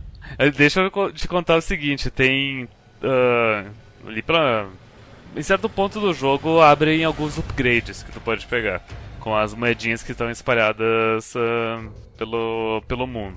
deixa 0.56 0.82
eu 0.82 1.12
te 1.12 1.27
contar 1.27 1.58
o 1.58 1.62
seguinte: 1.62 2.10
tem 2.10 2.68
uh, 3.03 3.70
ali 4.08 4.22
pra. 4.22 4.68
Em 5.36 5.44
certo 5.44 5.70
ponto 5.70 6.00
do 6.00 6.13
jogo 6.13 6.60
abrem 6.60 7.03
alguns 7.03 7.38
upgrades 7.38 8.01
que 8.01 8.12
tu 8.12 8.20
pode 8.20 8.48
pegar. 8.48 8.82
Com 9.20 9.36
as 9.36 9.53
moedinhas 9.53 10.01
que 10.01 10.12
estão 10.12 10.32
espalhadas 10.32 11.36
uh, 11.36 11.91
pelo, 12.18 12.82
pelo 12.88 13.06
mundo. 13.06 13.36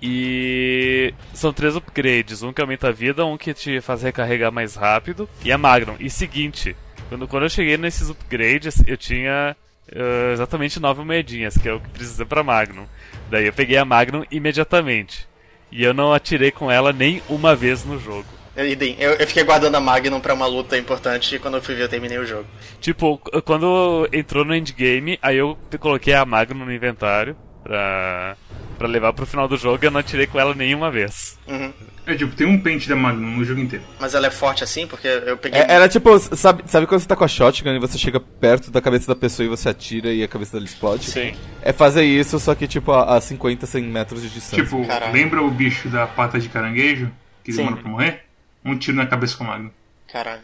E 0.00 1.14
são 1.34 1.52
três 1.52 1.76
upgrades: 1.76 2.42
um 2.42 2.52
que 2.52 2.60
aumenta 2.60 2.88
a 2.88 2.92
vida, 2.92 3.24
um 3.24 3.36
que 3.36 3.54
te 3.54 3.80
faz 3.80 4.02
recarregar 4.02 4.52
mais 4.52 4.74
rápido, 4.74 5.28
e 5.44 5.52
a 5.52 5.58
Magnum. 5.58 5.96
E 5.98 6.10
seguinte, 6.10 6.76
quando, 7.08 7.26
quando 7.28 7.44
eu 7.44 7.50
cheguei 7.50 7.76
nesses 7.76 8.10
upgrades, 8.10 8.82
eu 8.86 8.96
tinha 8.96 9.56
uh, 9.92 10.32
exatamente 10.32 10.80
nove 10.80 11.02
moedinhas, 11.04 11.56
que 11.56 11.68
é 11.68 11.72
o 11.72 11.80
que 11.80 11.88
precisa 11.90 12.26
pra 12.26 12.42
Magnum. 12.42 12.86
Daí 13.30 13.46
eu 13.46 13.52
peguei 13.52 13.76
a 13.76 13.84
Magnum 13.84 14.24
imediatamente. 14.30 15.26
E 15.70 15.82
eu 15.82 15.92
não 15.92 16.12
atirei 16.12 16.50
com 16.50 16.70
ela 16.70 16.92
nem 16.92 17.22
uma 17.28 17.54
vez 17.56 17.84
no 17.84 17.98
jogo. 17.98 18.35
Eu, 18.56 19.12
eu 19.12 19.26
fiquei 19.26 19.44
guardando 19.44 19.74
a 19.74 19.80
Magnum 19.80 20.18
pra 20.18 20.32
uma 20.32 20.46
luta 20.46 20.78
importante 20.78 21.34
e 21.34 21.38
quando 21.38 21.58
eu 21.58 21.62
fui 21.62 21.74
ver 21.74 21.84
eu 21.84 21.88
terminei 21.88 22.18
o 22.18 22.26
jogo. 22.26 22.46
Tipo, 22.80 23.18
quando 23.44 24.08
entrou 24.12 24.44
no 24.44 24.54
endgame, 24.54 25.18
aí 25.20 25.36
eu 25.36 25.58
coloquei 25.78 26.14
a 26.14 26.24
Magnum 26.24 26.64
no 26.64 26.72
inventário 26.72 27.36
pra, 27.62 28.36
pra 28.78 28.88
levar 28.88 29.12
pro 29.12 29.26
final 29.26 29.46
do 29.46 29.56
jogo 29.56 29.84
e 29.84 29.86
eu 29.86 29.90
não 29.90 30.02
tirei 30.02 30.26
com 30.26 30.40
ela 30.40 30.54
nenhuma 30.54 30.90
vez. 30.90 31.38
Uhum. 31.46 31.72
É 32.06 32.14
tipo, 32.14 32.36
tem 32.36 32.46
um 32.46 32.60
pente 32.60 32.88
da 32.88 32.94
Magnum 32.94 33.36
no 33.36 33.44
jogo 33.44 33.60
inteiro. 33.60 33.84
Mas 33.98 34.14
ela 34.14 34.28
é 34.28 34.30
forte 34.30 34.62
assim? 34.62 34.86
Porque 34.86 35.08
eu 35.08 35.36
peguei. 35.36 35.60
É, 35.60 35.72
era 35.72 35.88
tipo, 35.88 36.16
sabe, 36.18 36.62
sabe 36.66 36.86
quando 36.86 37.00
você 37.00 37.08
tá 37.08 37.16
com 37.16 37.24
a 37.24 37.28
shotgun 37.28 37.74
e 37.74 37.80
você 37.80 37.98
chega 37.98 38.20
perto 38.20 38.70
da 38.70 38.80
cabeça 38.80 39.08
da 39.08 39.16
pessoa 39.16 39.44
e 39.44 39.48
você 39.48 39.68
atira 39.68 40.12
e 40.12 40.22
a 40.22 40.28
cabeça 40.28 40.52
dela 40.52 40.64
explode? 40.64 41.04
Sim. 41.10 41.34
É 41.60 41.72
fazer 41.72 42.04
isso, 42.04 42.38
só 42.38 42.54
que 42.54 42.68
tipo 42.68 42.92
a, 42.92 43.16
a 43.16 43.20
50, 43.20 43.66
100 43.66 43.82
metros 43.82 44.22
de 44.22 44.30
distância. 44.30 44.64
Tipo, 44.64 44.86
Caralho. 44.86 45.12
lembra 45.12 45.42
o 45.42 45.50
bicho 45.50 45.88
da 45.88 46.06
pata 46.06 46.38
de 46.38 46.48
caranguejo? 46.48 47.10
Que 47.42 47.52
demora 47.52 47.76
pra 47.76 47.90
morrer? 47.90 48.25
Um 48.66 48.76
tiro 48.76 48.96
na 48.96 49.06
cabeça 49.06 49.36
com 49.36 49.44
o 49.44 49.46
Magno. 49.46 49.72
Caralho. 50.10 50.42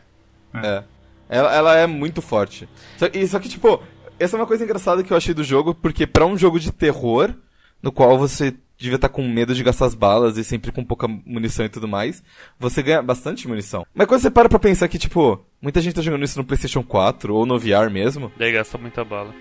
É. 0.55 0.67
é. 0.67 0.85
Ela, 1.29 1.55
ela 1.55 1.77
é 1.77 1.87
muito 1.87 2.21
forte. 2.21 2.69
Só, 2.99 3.07
e, 3.13 3.27
só 3.27 3.39
que, 3.39 3.49
tipo, 3.49 3.83
essa 4.19 4.37
é 4.37 4.39
uma 4.41 4.47
coisa 4.47 4.65
engraçada 4.65 5.03
que 5.03 5.13
eu 5.13 5.17
achei 5.17 5.33
do 5.33 5.43
jogo, 5.43 5.75
porque 5.75 6.07
pra 6.07 6.27
um 6.27 6.37
jogo 6.37 6.61
de 6.61 6.71
terror, 6.71 7.35
no 7.83 7.91
qual 7.91 8.19
você 8.19 8.55
devia 8.77 8.97
estar 8.97 9.09
tá 9.09 9.15
com 9.15 9.27
medo 9.27 9.55
de 9.55 9.63
gastar 9.63 9.87
as 9.87 9.95
balas 9.95 10.37
e 10.37 10.45
sempre 10.45 10.73
com 10.73 10.85
pouca 10.85 11.09
munição 11.09 11.65
e 11.65 11.69
tudo 11.69 11.89
mais, 11.89 12.23
você 12.59 12.83
ganha 12.83 13.03
bastante 13.03 13.49
munição. 13.49 13.87
Mas 13.95 14.07
quando 14.07 14.21
você 14.21 14.31
para 14.31 14.49
pra 14.49 14.59
pensar 14.59 14.89
que, 14.89 14.99
tipo, 14.99 15.45
muita 15.61 15.81
gente 15.81 15.95
tá 15.95 16.03
jogando 16.03 16.25
isso 16.25 16.39
no 16.39 16.45
PlayStation 16.45 16.83
4 16.83 17.35
ou 17.35 17.47
no 17.47 17.59
VR 17.59 17.91
mesmo. 17.91 18.31
Daí 18.37 18.53
gasta 18.53 18.77
muita 18.77 19.05
bala. 19.05 19.33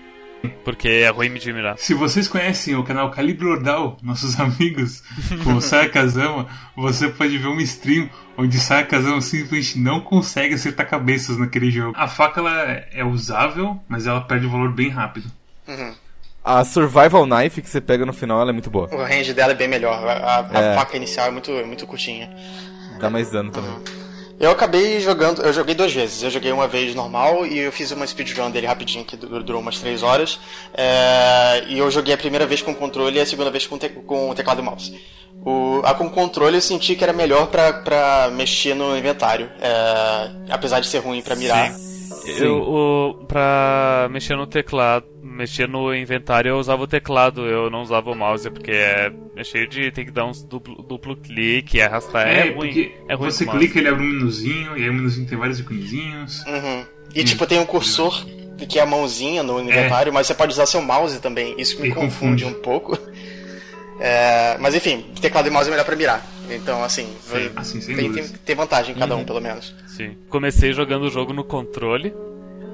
Porque 0.64 0.88
é 0.88 1.08
ruim 1.08 1.28
me 1.28 1.38
admirar. 1.38 1.76
Se 1.78 1.94
vocês 1.94 2.28
conhecem 2.28 2.74
o 2.74 2.84
canal 2.84 3.10
Calibre 3.10 3.46
Ordal, 3.46 3.96
nossos 4.02 4.38
amigos, 4.40 5.02
com 5.44 5.54
o 5.54 5.60
Saya 5.60 5.88
Kazama, 5.88 6.46
você 6.76 7.08
pode 7.08 7.36
ver 7.38 7.48
uma 7.48 7.62
stream 7.62 8.08
onde 8.36 8.58
Saya 8.58 8.84
Kazama 8.84 9.20
simplesmente 9.20 9.78
não 9.78 10.00
consegue 10.00 10.54
acertar 10.54 10.88
cabeças 10.88 11.36
naquele 11.36 11.70
jogo. 11.70 11.94
A 11.96 12.08
faca 12.08 12.40
ela 12.40 12.62
é 12.92 13.04
usável, 13.04 13.80
mas 13.88 14.06
ela 14.06 14.20
perde 14.20 14.46
o 14.46 14.50
valor 14.50 14.72
bem 14.72 14.88
rápido. 14.88 15.30
Uhum. 15.66 15.94
A 16.44 16.64
Survival 16.64 17.24
Knife 17.24 17.62
que 17.62 17.68
você 17.68 17.80
pega 17.80 18.04
no 18.04 18.12
final 18.12 18.40
ela 18.40 18.50
é 18.50 18.52
muito 18.52 18.70
boa. 18.70 18.92
O 18.92 19.02
range 19.02 19.32
dela 19.32 19.52
é 19.52 19.54
bem 19.54 19.68
melhor. 19.68 19.94
A, 20.06 20.40
a, 20.40 20.60
é. 20.60 20.72
a 20.72 20.74
faca 20.74 20.96
inicial 20.96 21.28
é 21.28 21.30
muito, 21.30 21.52
muito 21.66 21.86
curtinha. 21.86 22.28
Dá 22.98 23.08
mais 23.08 23.30
dano 23.30 23.50
também. 23.50 23.70
Uhum. 23.70 24.01
Eu 24.42 24.50
acabei 24.50 24.98
jogando, 24.98 25.40
eu 25.40 25.52
joguei 25.52 25.72
duas 25.72 25.92
vezes. 25.92 26.20
Eu 26.20 26.28
joguei 26.28 26.50
uma 26.50 26.66
vez 26.66 26.96
normal 26.96 27.46
e 27.46 27.60
eu 27.60 27.70
fiz 27.70 27.92
uma 27.92 28.04
speedrun 28.04 28.50
dele 28.50 28.66
rapidinho, 28.66 29.04
que 29.04 29.16
durou 29.16 29.60
umas 29.60 29.78
3 29.78 30.02
horas. 30.02 30.40
É, 30.74 31.62
e 31.68 31.78
eu 31.78 31.88
joguei 31.92 32.12
a 32.12 32.18
primeira 32.18 32.44
vez 32.44 32.60
com 32.60 32.74
controle 32.74 33.18
e 33.18 33.20
a 33.20 33.24
segunda 33.24 33.52
vez 33.52 33.68
com, 33.68 33.78
te, 33.78 33.88
com 33.88 34.34
teclado 34.34 34.60
e 34.60 34.64
mouse. 34.64 35.00
O, 35.46 35.80
a 35.84 35.94
com 35.94 36.10
controle 36.10 36.56
eu 36.56 36.60
senti 36.60 36.96
que 36.96 37.04
era 37.04 37.12
melhor 37.12 37.46
pra, 37.46 37.72
pra 37.72 38.30
mexer 38.32 38.74
no 38.74 38.98
inventário, 38.98 39.48
é, 39.60 40.30
apesar 40.50 40.80
de 40.80 40.88
ser 40.88 40.98
ruim 40.98 41.22
pra 41.22 41.36
mirar. 41.36 41.72
Sim. 41.72 42.30
Eu, 42.38 42.62
o, 42.62 43.24
pra 43.28 44.08
mexer 44.10 44.34
no 44.36 44.48
teclado, 44.48 45.06
mexer 45.32 45.68
no 45.68 45.94
inventário, 45.94 46.50
eu 46.50 46.58
usava 46.58 46.82
o 46.82 46.86
teclado, 46.86 47.46
eu 47.46 47.70
não 47.70 47.82
usava 47.82 48.10
o 48.10 48.14
mouse, 48.14 48.48
porque 48.50 48.70
é, 48.70 49.12
é 49.36 49.44
cheio 49.44 49.68
de. 49.68 49.90
tem 49.90 50.04
que 50.04 50.10
dar 50.10 50.26
uns 50.26 50.42
duplo, 50.42 50.82
duplo 50.82 51.16
clique, 51.16 51.80
arrastar. 51.80 52.28
É, 52.28 52.48
é 52.48 52.50
ruim. 52.52 52.92
É 53.08 53.14
ruim 53.14 53.30
você 53.30 53.46
clica, 53.46 53.78
ele 53.78 53.88
abre 53.88 54.04
um 54.04 54.08
menuzinho, 54.08 54.76
e 54.76 54.82
aí 54.82 54.90
o 54.90 54.94
menuzinho 54.94 55.26
tem 55.26 55.38
vários 55.38 55.58
iconezinhos. 55.58 56.44
Uhum. 56.46 56.84
E 57.14 57.20
hum. 57.20 57.24
tipo, 57.24 57.46
tem 57.46 57.58
um 57.58 57.66
cursor 57.66 58.24
que 58.68 58.78
é 58.78 58.82
a 58.82 58.86
mãozinha 58.86 59.42
no 59.42 59.60
inventário, 59.60 60.10
é. 60.10 60.12
mas 60.12 60.26
você 60.26 60.34
pode 60.34 60.52
usar 60.52 60.66
seu 60.66 60.80
mouse 60.80 61.18
também. 61.20 61.54
Isso 61.58 61.80
me 61.80 61.88
confunde, 61.90 62.44
confunde 62.44 62.44
um 62.44 62.54
pouco. 62.54 62.98
É, 63.98 64.56
mas 64.58 64.74
enfim, 64.74 65.04
teclado 65.20 65.48
e 65.48 65.50
mouse 65.50 65.68
é 65.68 65.70
melhor 65.70 65.84
pra 65.84 65.96
mirar. 65.96 66.26
Então, 66.50 66.82
assim, 66.82 67.06
assim 67.56 67.80
tem, 67.80 68.12
tem, 68.12 68.28
tem, 68.28 68.56
vantagem 68.56 68.94
em 68.94 68.98
cada 68.98 69.14
uhum. 69.14 69.22
um, 69.22 69.24
pelo 69.24 69.40
menos. 69.40 69.74
Sim. 69.86 70.16
Comecei 70.28 70.72
jogando 70.72 71.04
o 71.04 71.10
jogo 71.10 71.32
no 71.32 71.44
controle 71.44 72.12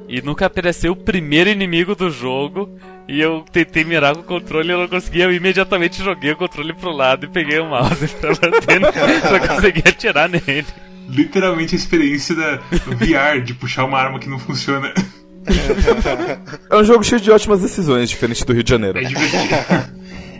e 0.08 0.22
nunca 0.22 0.46
apareceu 0.46 0.92
o 0.92 0.96
primeiro 0.96 1.50
inimigo 1.50 1.94
do 1.94 2.10
jogo. 2.10 2.78
E 3.06 3.20
eu 3.20 3.44
tentei 3.52 3.84
mirar 3.84 4.14
com 4.14 4.20
o 4.20 4.24
controle 4.24 4.68
e 4.68 4.72
eu 4.72 4.78
não 4.80 4.88
conseguia. 4.88 5.24
Eu 5.24 5.32
imediatamente 5.32 6.02
joguei 6.02 6.32
o 6.32 6.36
controle 6.36 6.74
pro 6.74 6.90
lado 6.90 7.26
e 7.26 7.28
peguei 7.28 7.58
o 7.58 7.66
mouse 7.66 8.08
pra 8.20 8.30
bater. 8.34 8.80
só 9.22 9.54
consegui 9.54 9.82
atirar 9.86 10.28
nele. 10.28 10.66
Literalmente 11.08 11.74
a 11.74 11.78
experiência 11.78 12.34
da 12.34 12.56
VR 12.56 13.40
de 13.42 13.54
puxar 13.54 13.84
uma 13.84 13.98
arma 13.98 14.18
que 14.18 14.28
não 14.28 14.38
funciona. 14.38 14.92
É 16.70 16.76
um 16.76 16.84
jogo 16.84 17.02
cheio 17.02 17.20
de 17.20 17.30
ótimas 17.30 17.62
decisões, 17.62 18.10
diferente 18.10 18.44
do 18.44 18.52
Rio 18.52 18.62
de 18.62 18.70
Janeiro. 18.70 18.98
É 18.98 19.02
divertido. 19.04 19.54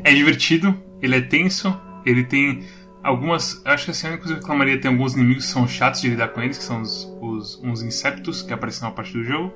é 0.04 0.14
divertido, 0.14 0.82
ele 1.00 1.16
é 1.16 1.20
tenso, 1.22 1.75
ele 2.04 2.25
tem 2.25 2.64
algumas. 3.09 3.61
Acho 3.65 3.87
que 3.87 3.91
assim, 3.91 4.07
a 4.07 4.11
única 4.11 4.25
coisa 4.25 4.35
que 4.35 4.41
eu 4.41 4.43
reclamaria 4.43 4.81
tem 4.81 4.91
alguns 4.91 5.15
inimigos 5.15 5.47
que 5.47 5.53
são 5.53 5.67
chatos 5.67 6.00
de 6.00 6.11
lidar 6.11 6.29
com 6.29 6.43
eles, 6.43 6.59
que 6.59 6.65
são 6.65 6.81
os, 6.81 7.09
os 7.21 7.61
uns 7.62 7.83
insetos 7.83 8.43
que 8.43 8.53
aparecem 8.53 8.83
na 8.83 8.91
parte 8.91 9.12
do 9.12 9.25
jogo. 9.25 9.53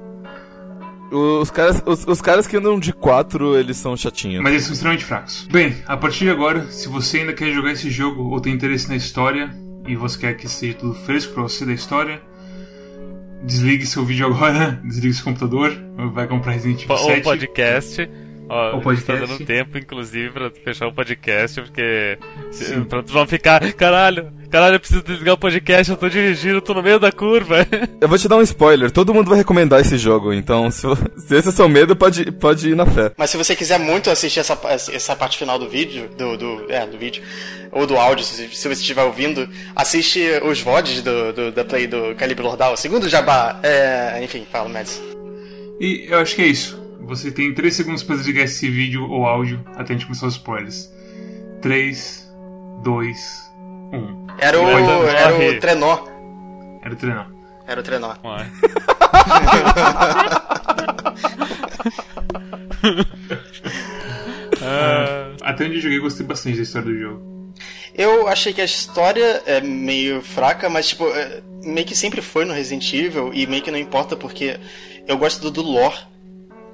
Os 1.10 1.50
caras, 1.50 1.82
os, 1.84 2.06
os, 2.06 2.22
caras 2.22 2.46
que 2.46 2.56
andam 2.56 2.80
de 2.80 2.90
quatro, 2.90 3.54
eles 3.58 3.76
são 3.76 3.94
chatinhos. 3.94 4.42
Mas 4.42 4.52
eles 4.52 4.64
são 4.64 4.72
extremamente 4.72 5.04
fracos. 5.04 5.46
Bem, 5.52 5.76
a 5.86 5.94
partir 5.94 6.24
de 6.24 6.30
agora, 6.30 6.70
se 6.70 6.88
você 6.88 7.18
ainda 7.18 7.34
quer 7.34 7.52
jogar 7.52 7.72
esse 7.72 7.90
jogo 7.90 8.30
ou 8.30 8.40
tem 8.40 8.54
interesse 8.54 8.88
na 8.88 8.96
história 8.96 9.54
e 9.86 9.94
você 9.94 10.18
quer 10.18 10.36
que 10.38 10.48
seja 10.48 10.72
tudo 10.72 10.94
fresco 10.94 11.34
pra 11.34 11.42
você 11.42 11.66
da 11.66 11.72
história, 11.74 12.22
desligue 13.44 13.84
seu 13.84 14.06
vídeo 14.06 14.26
agora, 14.26 14.80
desligue 14.84 15.12
seu 15.12 15.24
computador, 15.24 15.76
vai 16.14 16.26
comprar 16.26 16.52
Resident 16.52 16.84
Evil 16.84 16.96
7. 16.96 17.10
Ou 17.10 17.22
podcast 17.22 18.08
Ó, 18.54 18.68
O 18.76 18.94
gente 18.94 19.04
tá 19.06 19.14
podcast. 19.14 19.26
dando 19.38 19.46
tempo, 19.46 19.78
inclusive, 19.78 20.30
pra 20.30 20.50
fechar 20.50 20.86
o 20.86 20.92
podcast, 20.92 21.60
porque. 21.62 22.18
Se, 22.50 22.74
pra 22.82 23.02
tu 23.02 23.14
não 23.14 23.26
ficar. 23.26 23.72
Caralho, 23.72 24.30
caralho, 24.50 24.74
eu 24.74 24.80
preciso 24.80 25.02
desligar 25.02 25.34
o 25.34 25.38
podcast, 25.38 25.90
eu 25.90 25.96
tô 25.96 26.06
dirigindo, 26.08 26.60
tô 26.60 26.74
no 26.74 26.82
meio 26.82 27.00
da 27.00 27.10
curva. 27.10 27.66
Eu 27.98 28.08
vou 28.08 28.18
te 28.18 28.28
dar 28.28 28.36
um 28.36 28.42
spoiler, 28.42 28.90
todo 28.90 29.14
mundo 29.14 29.28
vai 29.30 29.38
recomendar 29.38 29.80
esse 29.80 29.96
jogo, 29.96 30.32
então 30.34 30.70
se, 30.70 30.82
se 31.16 31.36
esse 31.36 31.46
é 31.46 31.50
o 31.50 31.54
seu 31.54 31.68
medo, 31.68 31.94
pode, 31.96 32.30
pode 32.32 32.68
ir 32.70 32.74
na 32.76 32.84
fé. 32.84 33.12
Mas 33.16 33.30
se 33.30 33.36
você 33.38 33.54
quiser 33.56 33.78
muito 33.78 34.10
assistir 34.10 34.40
essa, 34.40 34.58
essa 34.92 35.14
parte 35.16 35.38
final 35.38 35.58
do 35.58 35.68
vídeo, 35.68 36.10
do, 36.18 36.36
do, 36.36 36.66
é, 36.68 36.84
do 36.84 36.98
vídeo, 36.98 37.22
ou 37.70 37.86
do 37.86 37.96
áudio, 37.96 38.24
se, 38.24 38.34
se 38.48 38.68
você 38.68 38.72
estiver 38.82 39.04
ouvindo, 39.04 39.48
assiste 39.74 40.20
os 40.44 40.60
VODs 40.60 41.00
do, 41.00 41.32
do- 41.32 41.52
da 41.52 41.64
Play 41.64 41.86
do 41.86 42.14
Calibre 42.16 42.42
Lordal, 42.44 42.76
segundo 42.76 43.08
Jabá. 43.08 43.58
É, 43.62 44.20
enfim, 44.22 44.44
fala, 44.50 44.68
Mads. 44.68 45.00
E 45.80 46.06
eu 46.10 46.18
acho 46.18 46.34
que 46.34 46.42
é 46.42 46.46
isso. 46.48 46.81
Você 47.06 47.30
tem 47.30 47.52
3 47.52 47.74
segundos 47.74 48.02
pra 48.02 48.16
desligar 48.16 48.44
esse 48.44 48.68
vídeo 48.70 49.08
ou 49.10 49.26
áudio 49.26 49.64
até 49.76 49.92
a 49.92 49.96
gente 49.96 50.06
começar 50.06 50.26
os 50.26 50.34
spoilers. 50.34 50.90
3, 51.60 52.32
2, 52.82 53.52
1. 53.92 54.26
Era 54.38 54.60
o, 54.60 54.68
era 55.08 55.36
o 55.36 55.60
Trenó. 55.60 56.06
Era 56.82 56.94
o 56.94 56.96
treinar. 56.96 57.30
Era 57.66 57.80
o 57.80 57.84
Trenó. 57.84 58.14
Ué. 58.24 58.50
Ah, 64.64 65.32
Até 65.42 65.64
onde 65.64 65.76
eu 65.76 65.80
joguei, 65.80 65.98
gostei 65.98 66.24
bastante 66.24 66.56
da 66.56 66.62
história 66.62 66.88
do 66.88 66.96
jogo. 66.98 67.52
Eu 67.94 68.28
achei 68.28 68.52
que 68.52 68.60
a 68.60 68.64
história 68.64 69.42
é 69.44 69.60
meio 69.60 70.22
fraca, 70.22 70.70
mas 70.70 70.88
tipo, 70.88 71.06
é, 71.08 71.42
meio 71.64 71.86
que 71.86 71.96
sempre 71.96 72.22
foi 72.22 72.44
no 72.44 72.54
Resident 72.54 72.92
Evil 72.92 73.32
e 73.34 73.46
meio 73.46 73.62
que 73.62 73.70
não 73.70 73.78
importa 73.78 74.16
porque 74.16 74.58
eu 75.06 75.18
gosto 75.18 75.42
do, 75.42 75.50
do 75.50 75.62
lore 75.62 75.98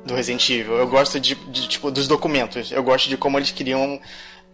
do 0.08 0.14
Resident 0.14 0.48
Evil. 0.50 0.74
Eu 0.74 0.88
gosto 0.88 1.20
de, 1.20 1.34
de, 1.34 1.68
tipo 1.68 1.90
dos 1.90 2.08
documentos. 2.08 2.72
Eu 2.72 2.82
gosto 2.82 3.08
de 3.08 3.16
como 3.16 3.38
eles 3.38 3.52
criam 3.52 4.00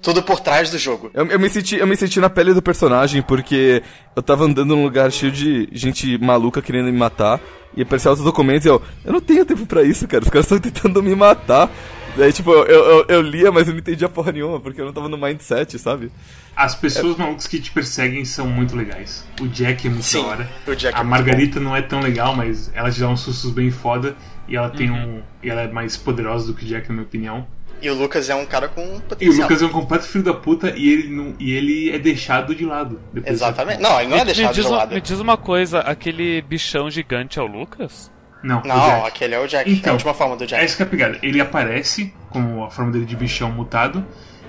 tudo 0.02 0.23
por 0.23 0.40
trás 0.40 0.70
do 0.70 0.78
jogo. 0.78 1.11
Eu, 1.14 1.26
eu 1.26 1.40
me 1.40 1.49
senti, 1.49 1.76
eu 1.76 1.87
me 1.87 1.96
senti 1.96 2.20
na 2.20 2.28
pele 2.28 2.52
do 2.52 2.61
personagem 2.61 3.23
porque 3.23 3.82
eu 4.14 4.23
tava 4.23 4.44
andando 4.44 4.76
num 4.76 4.84
lugar 4.84 5.11
cheio 5.11 5.32
de 5.32 5.68
gente 5.73 6.18
maluca 6.18 6.61
querendo 6.61 6.87
me 6.87 6.99
matar 6.99 7.40
e 7.75 7.82
apareceu 7.82 8.12
os 8.12 8.20
documentos 8.20 8.66
e 8.66 8.68
eu, 8.68 8.82
eu 9.04 9.12
não 9.12 9.20
tenho 9.20 9.46
tempo 9.46 9.64
pra 9.64 9.82
isso, 9.82 10.06
cara. 10.06 10.23
Os 10.23 10.28
caras 10.28 10.44
estão 10.44 10.58
tentando 10.58 11.02
me 11.02 11.14
matar. 11.14 11.70
Daí, 12.16 12.32
tipo, 12.32 12.52
eu, 12.52 12.64
eu, 12.64 13.06
eu 13.08 13.23
lia, 13.23 13.50
mas 13.50 13.66
eu 13.66 13.73
não 13.73 13.80
entendia 13.80 14.08
porra 14.08 14.30
nenhuma, 14.30 14.61
porque 14.61 14.80
eu 14.80 14.84
não 14.84 14.92
tava 14.92 15.08
no 15.08 15.18
mindset, 15.18 15.76
sabe? 15.80 16.12
As 16.54 16.73
pessoas 16.73 17.16
malucas 17.16 17.49
que 17.49 17.58
te 17.58 17.73
perseguem 17.73 18.25
são 18.25 18.46
muito 18.46 18.76
legais. 18.76 19.26
O 19.40 19.49
Jack 19.49 19.88
é 19.88 19.90
muito 19.90 20.04
Sim, 20.04 20.23
da 20.23 20.28
hora. 20.28 20.50
o 20.64 20.76
Jack 20.76 20.96
é 20.96 21.00
a 21.00 21.02
muito 21.02 21.11
Margarita 21.11 21.58
não 21.58 21.75
é 21.75 21.82
tão 21.82 21.99
legal, 21.99 22.37
mas 22.37 22.70
ela 22.73 22.90
te 22.90 23.00
dá 23.00 23.08
uns 23.08 23.20
sustos 23.20 23.50
bem 23.50 23.70
foda. 23.73 24.16
E 24.48 24.56
ela 24.56 24.70
tem 24.70 24.90
Uhum. 24.90 25.16
um. 25.18 25.22
E 25.42 25.48
ela 25.50 25.62
é 25.62 25.68
mais 25.68 25.96
poderosa 25.96 26.46
do 26.46 26.54
que 26.54 26.64
o 26.64 26.68
Jack, 26.68 26.88
na 26.88 26.94
minha 26.94 27.06
opinião. 27.06 27.46
E 27.82 27.90
o 27.90 27.94
Lucas 27.94 28.30
é 28.30 28.34
um 28.34 28.46
cara 28.46 28.68
com 28.68 28.80
E 28.82 28.96
o 28.96 29.00
potencial. 29.00 29.42
Lucas 29.42 29.62
é 29.62 29.66
um 29.66 29.70
completo 29.70 30.04
filho 30.06 30.24
da 30.24 30.32
puta 30.34 30.70
e 30.76 30.90
ele, 30.90 31.08
não, 31.08 31.34
e 31.38 31.52
ele 31.52 31.90
é 31.90 31.98
deixado 31.98 32.54
de 32.54 32.64
lado. 32.64 33.00
Exatamente. 33.26 33.80
Não, 33.82 34.00
ele 34.00 34.10
não 34.10 34.16
é 34.18 34.24
deixado 34.24 34.54
diz, 34.54 34.64
de 34.64 34.70
um- 34.70 34.74
lado. 34.74 34.94
me 34.94 35.00
diz 35.00 35.18
uma 35.20 35.36
coisa, 35.36 35.80
aquele 35.80 36.40
bichão 36.42 36.90
gigante 36.90 37.38
é 37.38 37.42
o 37.42 37.46
Lucas? 37.46 38.10
Não, 38.42 38.60
o 38.62 38.66
Não, 38.66 38.76
Jack. 38.86 39.08
aquele 39.08 39.34
é 39.34 39.40
o 39.40 39.46
Jack. 39.46 39.68
é 39.68 39.72
a 39.72 39.76
Então, 39.76 39.92
última 39.94 40.14
forma 40.14 40.36
do 40.36 40.46
Jack. 40.46 40.62
Essa 40.64 40.76
que 40.76 40.82
é 40.82 40.86
a 40.86 40.88
pegada. 40.88 41.18
Ele 41.22 41.40
aparece 41.40 42.14
como 42.30 42.64
a 42.64 42.70
forma 42.70 42.92
dele 42.92 43.04
de 43.06 43.16
bichão 43.16 43.50
mutado. 43.50 44.04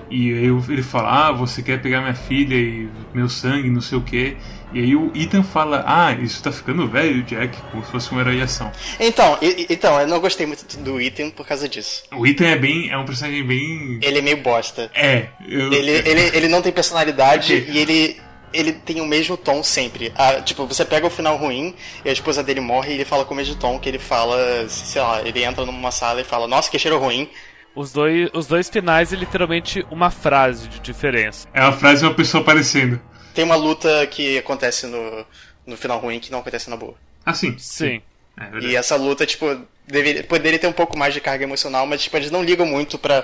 E 0.08 0.32
aí 0.32 0.44
ele 0.68 0.82
fala, 0.82 1.28
ah, 1.28 1.32
você 1.32 1.62
quer 1.62 1.82
pegar 1.82 2.00
minha 2.00 2.14
filha 2.14 2.54
e 2.54 2.88
meu 3.12 3.28
sangue, 3.28 3.68
não 3.68 3.80
sei 3.80 3.98
o 3.98 4.02
que. 4.02 4.36
E 4.76 4.80
aí 4.82 4.94
o 4.94 5.10
Ethan 5.14 5.42
fala, 5.42 5.82
ah, 5.86 6.12
isso 6.12 6.42
tá 6.42 6.52
ficando 6.52 6.86
velho, 6.86 7.22
Jack, 7.22 7.56
como 7.70 7.82
se 7.82 7.90
fosse 7.90 8.14
um 8.14 8.20
herói 8.20 8.36
de 8.36 8.42
ação. 8.42 8.70
Então, 9.00 9.38
e- 9.40 9.62
e- 9.62 9.66
então, 9.70 9.98
eu 9.98 10.06
não 10.06 10.20
gostei 10.20 10.46
muito 10.46 10.76
do 10.80 11.00
item 11.00 11.30
por 11.30 11.46
causa 11.46 11.66
disso. 11.66 12.02
O 12.14 12.26
Ethan 12.26 12.44
é 12.48 12.56
bem. 12.56 12.90
é 12.90 12.98
um 12.98 13.06
personagem 13.06 13.42
bem. 13.42 13.98
Ele 14.02 14.18
é 14.18 14.20
meio 14.20 14.36
bosta. 14.36 14.90
É, 14.94 15.28
eu. 15.48 15.72
Ele, 15.72 15.90
ele, 15.92 16.20
ele 16.36 16.48
não 16.48 16.60
tem 16.60 16.70
personalidade 16.72 17.54
Ok. 17.54 17.66
e 17.72 17.78
ele, 17.78 18.20
ele 18.52 18.72
tem 18.72 19.00
o 19.00 19.06
mesmo 19.06 19.34
tom 19.38 19.62
sempre. 19.62 20.12
Ah, 20.14 20.42
tipo, 20.42 20.66
você 20.66 20.84
pega 20.84 21.06
o 21.06 21.10
final 21.10 21.38
ruim 21.38 21.74
e 22.04 22.10
a 22.10 22.12
esposa 22.12 22.42
dele 22.42 22.60
morre 22.60 22.90
e 22.90 22.94
ele 22.96 23.04
fala 23.06 23.24
com 23.24 23.32
o 23.32 23.36
mesmo 23.38 23.54
tom 23.54 23.78
que 23.78 23.88
ele 23.88 23.98
fala, 23.98 24.68
sei 24.68 25.00
lá, 25.00 25.22
ele 25.22 25.42
entra 25.42 25.64
numa 25.64 25.90
sala 25.90 26.20
e 26.20 26.24
fala, 26.24 26.46
nossa, 26.46 26.70
que 26.70 26.78
cheiro 26.78 26.98
ruim. 26.98 27.30
Os 27.74 27.92
dois, 27.92 28.28
os 28.34 28.46
dois 28.46 28.68
finais 28.68 29.10
é 29.12 29.16
literalmente 29.16 29.86
uma 29.90 30.10
frase 30.10 30.68
de 30.68 30.80
diferença. 30.80 31.48
É 31.54 31.62
uma 31.62 31.72
frase 31.72 32.00
de 32.00 32.06
uma 32.08 32.14
pessoa 32.14 32.42
aparecendo. 32.42 33.00
Tem 33.36 33.44
uma 33.44 33.54
luta 33.54 34.06
que 34.06 34.38
acontece 34.38 34.86
no, 34.86 35.24
no 35.66 35.76
final 35.76 35.98
ruim 35.98 36.18
que 36.18 36.32
não 36.32 36.38
acontece 36.40 36.70
na 36.70 36.76
boa. 36.76 36.94
Ah, 37.24 37.34
sim. 37.34 37.54
Sim. 37.58 38.00
É 38.34 38.44
verdade. 38.44 38.66
E 38.66 38.74
essa 38.76 38.96
luta, 38.96 39.26
tipo, 39.26 39.60
deveria, 39.86 40.24
poderia 40.24 40.58
ter 40.58 40.66
um 40.66 40.72
pouco 40.72 40.98
mais 40.98 41.12
de 41.12 41.20
carga 41.20 41.44
emocional, 41.44 41.86
mas, 41.86 42.02
tipo, 42.02 42.16
eles 42.16 42.30
não 42.30 42.42
ligam 42.42 42.64
muito 42.64 42.98
pra, 42.98 43.22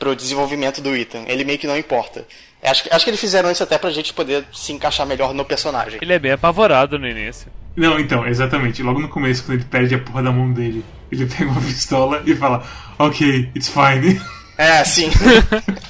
pro 0.00 0.16
desenvolvimento 0.16 0.80
do 0.80 0.96
Ethan. 0.96 1.22
Ele 1.28 1.44
meio 1.44 1.60
que 1.60 1.66
não 1.68 1.76
importa. 1.78 2.26
Acho, 2.60 2.82
que- 2.82 2.92
acho 2.92 3.04
que 3.04 3.10
eles 3.10 3.20
fizeram 3.20 3.52
isso 3.52 3.62
até 3.62 3.78
pra 3.78 3.90
gente 3.92 4.12
poder 4.12 4.44
se 4.52 4.72
encaixar 4.72 5.06
melhor 5.06 5.32
no 5.32 5.44
personagem. 5.44 6.00
Ele 6.02 6.12
é 6.12 6.18
bem 6.18 6.32
apavorado 6.32 6.98
no 6.98 7.08
início. 7.08 7.46
Não, 7.76 8.00
então, 8.00 8.26
exatamente. 8.26 8.82
Logo 8.82 8.98
no 9.00 9.08
começo, 9.08 9.44
quando 9.44 9.58
ele 9.60 9.64
perde 9.68 9.94
a 9.94 9.98
porra 10.00 10.24
da 10.24 10.32
mão 10.32 10.52
dele, 10.52 10.84
ele 11.10 11.24
pega 11.30 11.50
uma 11.50 11.60
pistola 11.62 12.20
e 12.26 12.34
fala, 12.34 12.66
ok, 12.98 13.48
it's 13.54 13.68
fine. 13.68 14.20
É, 14.58 14.82
sim. 14.84 15.08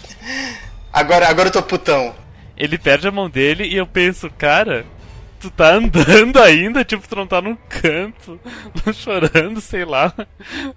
agora, 0.93 1.29
agora 1.29 1.49
eu 1.49 1.53
tô 1.53 1.63
putão. 1.63 2.15
Ele 2.63 2.79
perde 2.79 3.09
a 3.09 3.11
mão 3.11 3.29
dele 3.29 3.65
e 3.65 3.77
eu 3.77 3.87
penso, 3.87 4.31
cara, 4.39 4.87
tu 5.41 5.51
tá 5.51 5.75
andando 5.75 6.39
ainda, 6.41 6.85
tipo, 6.85 7.07
tu 7.09 7.17
não 7.17 7.27
tá 7.27 7.41
num 7.43 7.57
canto, 7.69 8.39
chorando, 8.95 9.61
sei 9.61 9.85
lá. 9.85 10.15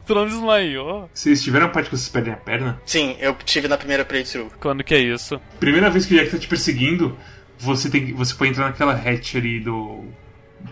Tu 0.06 0.15
não 0.15 0.26
desmaiou. 0.26 1.08
Vocês 1.13 1.43
tiveram 1.43 1.67
a 1.67 1.69
parte 1.69 1.89
que 1.89 1.95
vocês 1.98 2.10
perdem 2.10 2.34
a 2.34 2.38
perna? 2.38 2.82
Sim, 2.86 3.15
eu 3.19 3.36
tive 3.45 3.67
na 3.67 3.78
primeira 3.78 4.04
playthrough. 4.04 4.50
Quando 4.60 4.84
que 4.84 4.95
é 4.95 5.00
isso? 5.00 5.39
Primeira 5.60 5.89
vez 5.91 6.06
que 6.08 6.15
o 6.15 6.17
Jack 6.17 6.32
tá 6.32 6.39
te 6.39 6.48
perseguindo, 6.48 7.15
você 7.60 7.88
tem 7.89 8.06
que- 8.08 8.13
você 8.13 8.34
pode 8.34 8.50
entrar 8.52 8.65
naquela 8.65 8.93
hatch 8.93 9.36
ali 9.36 9.60
do. 9.60 10.06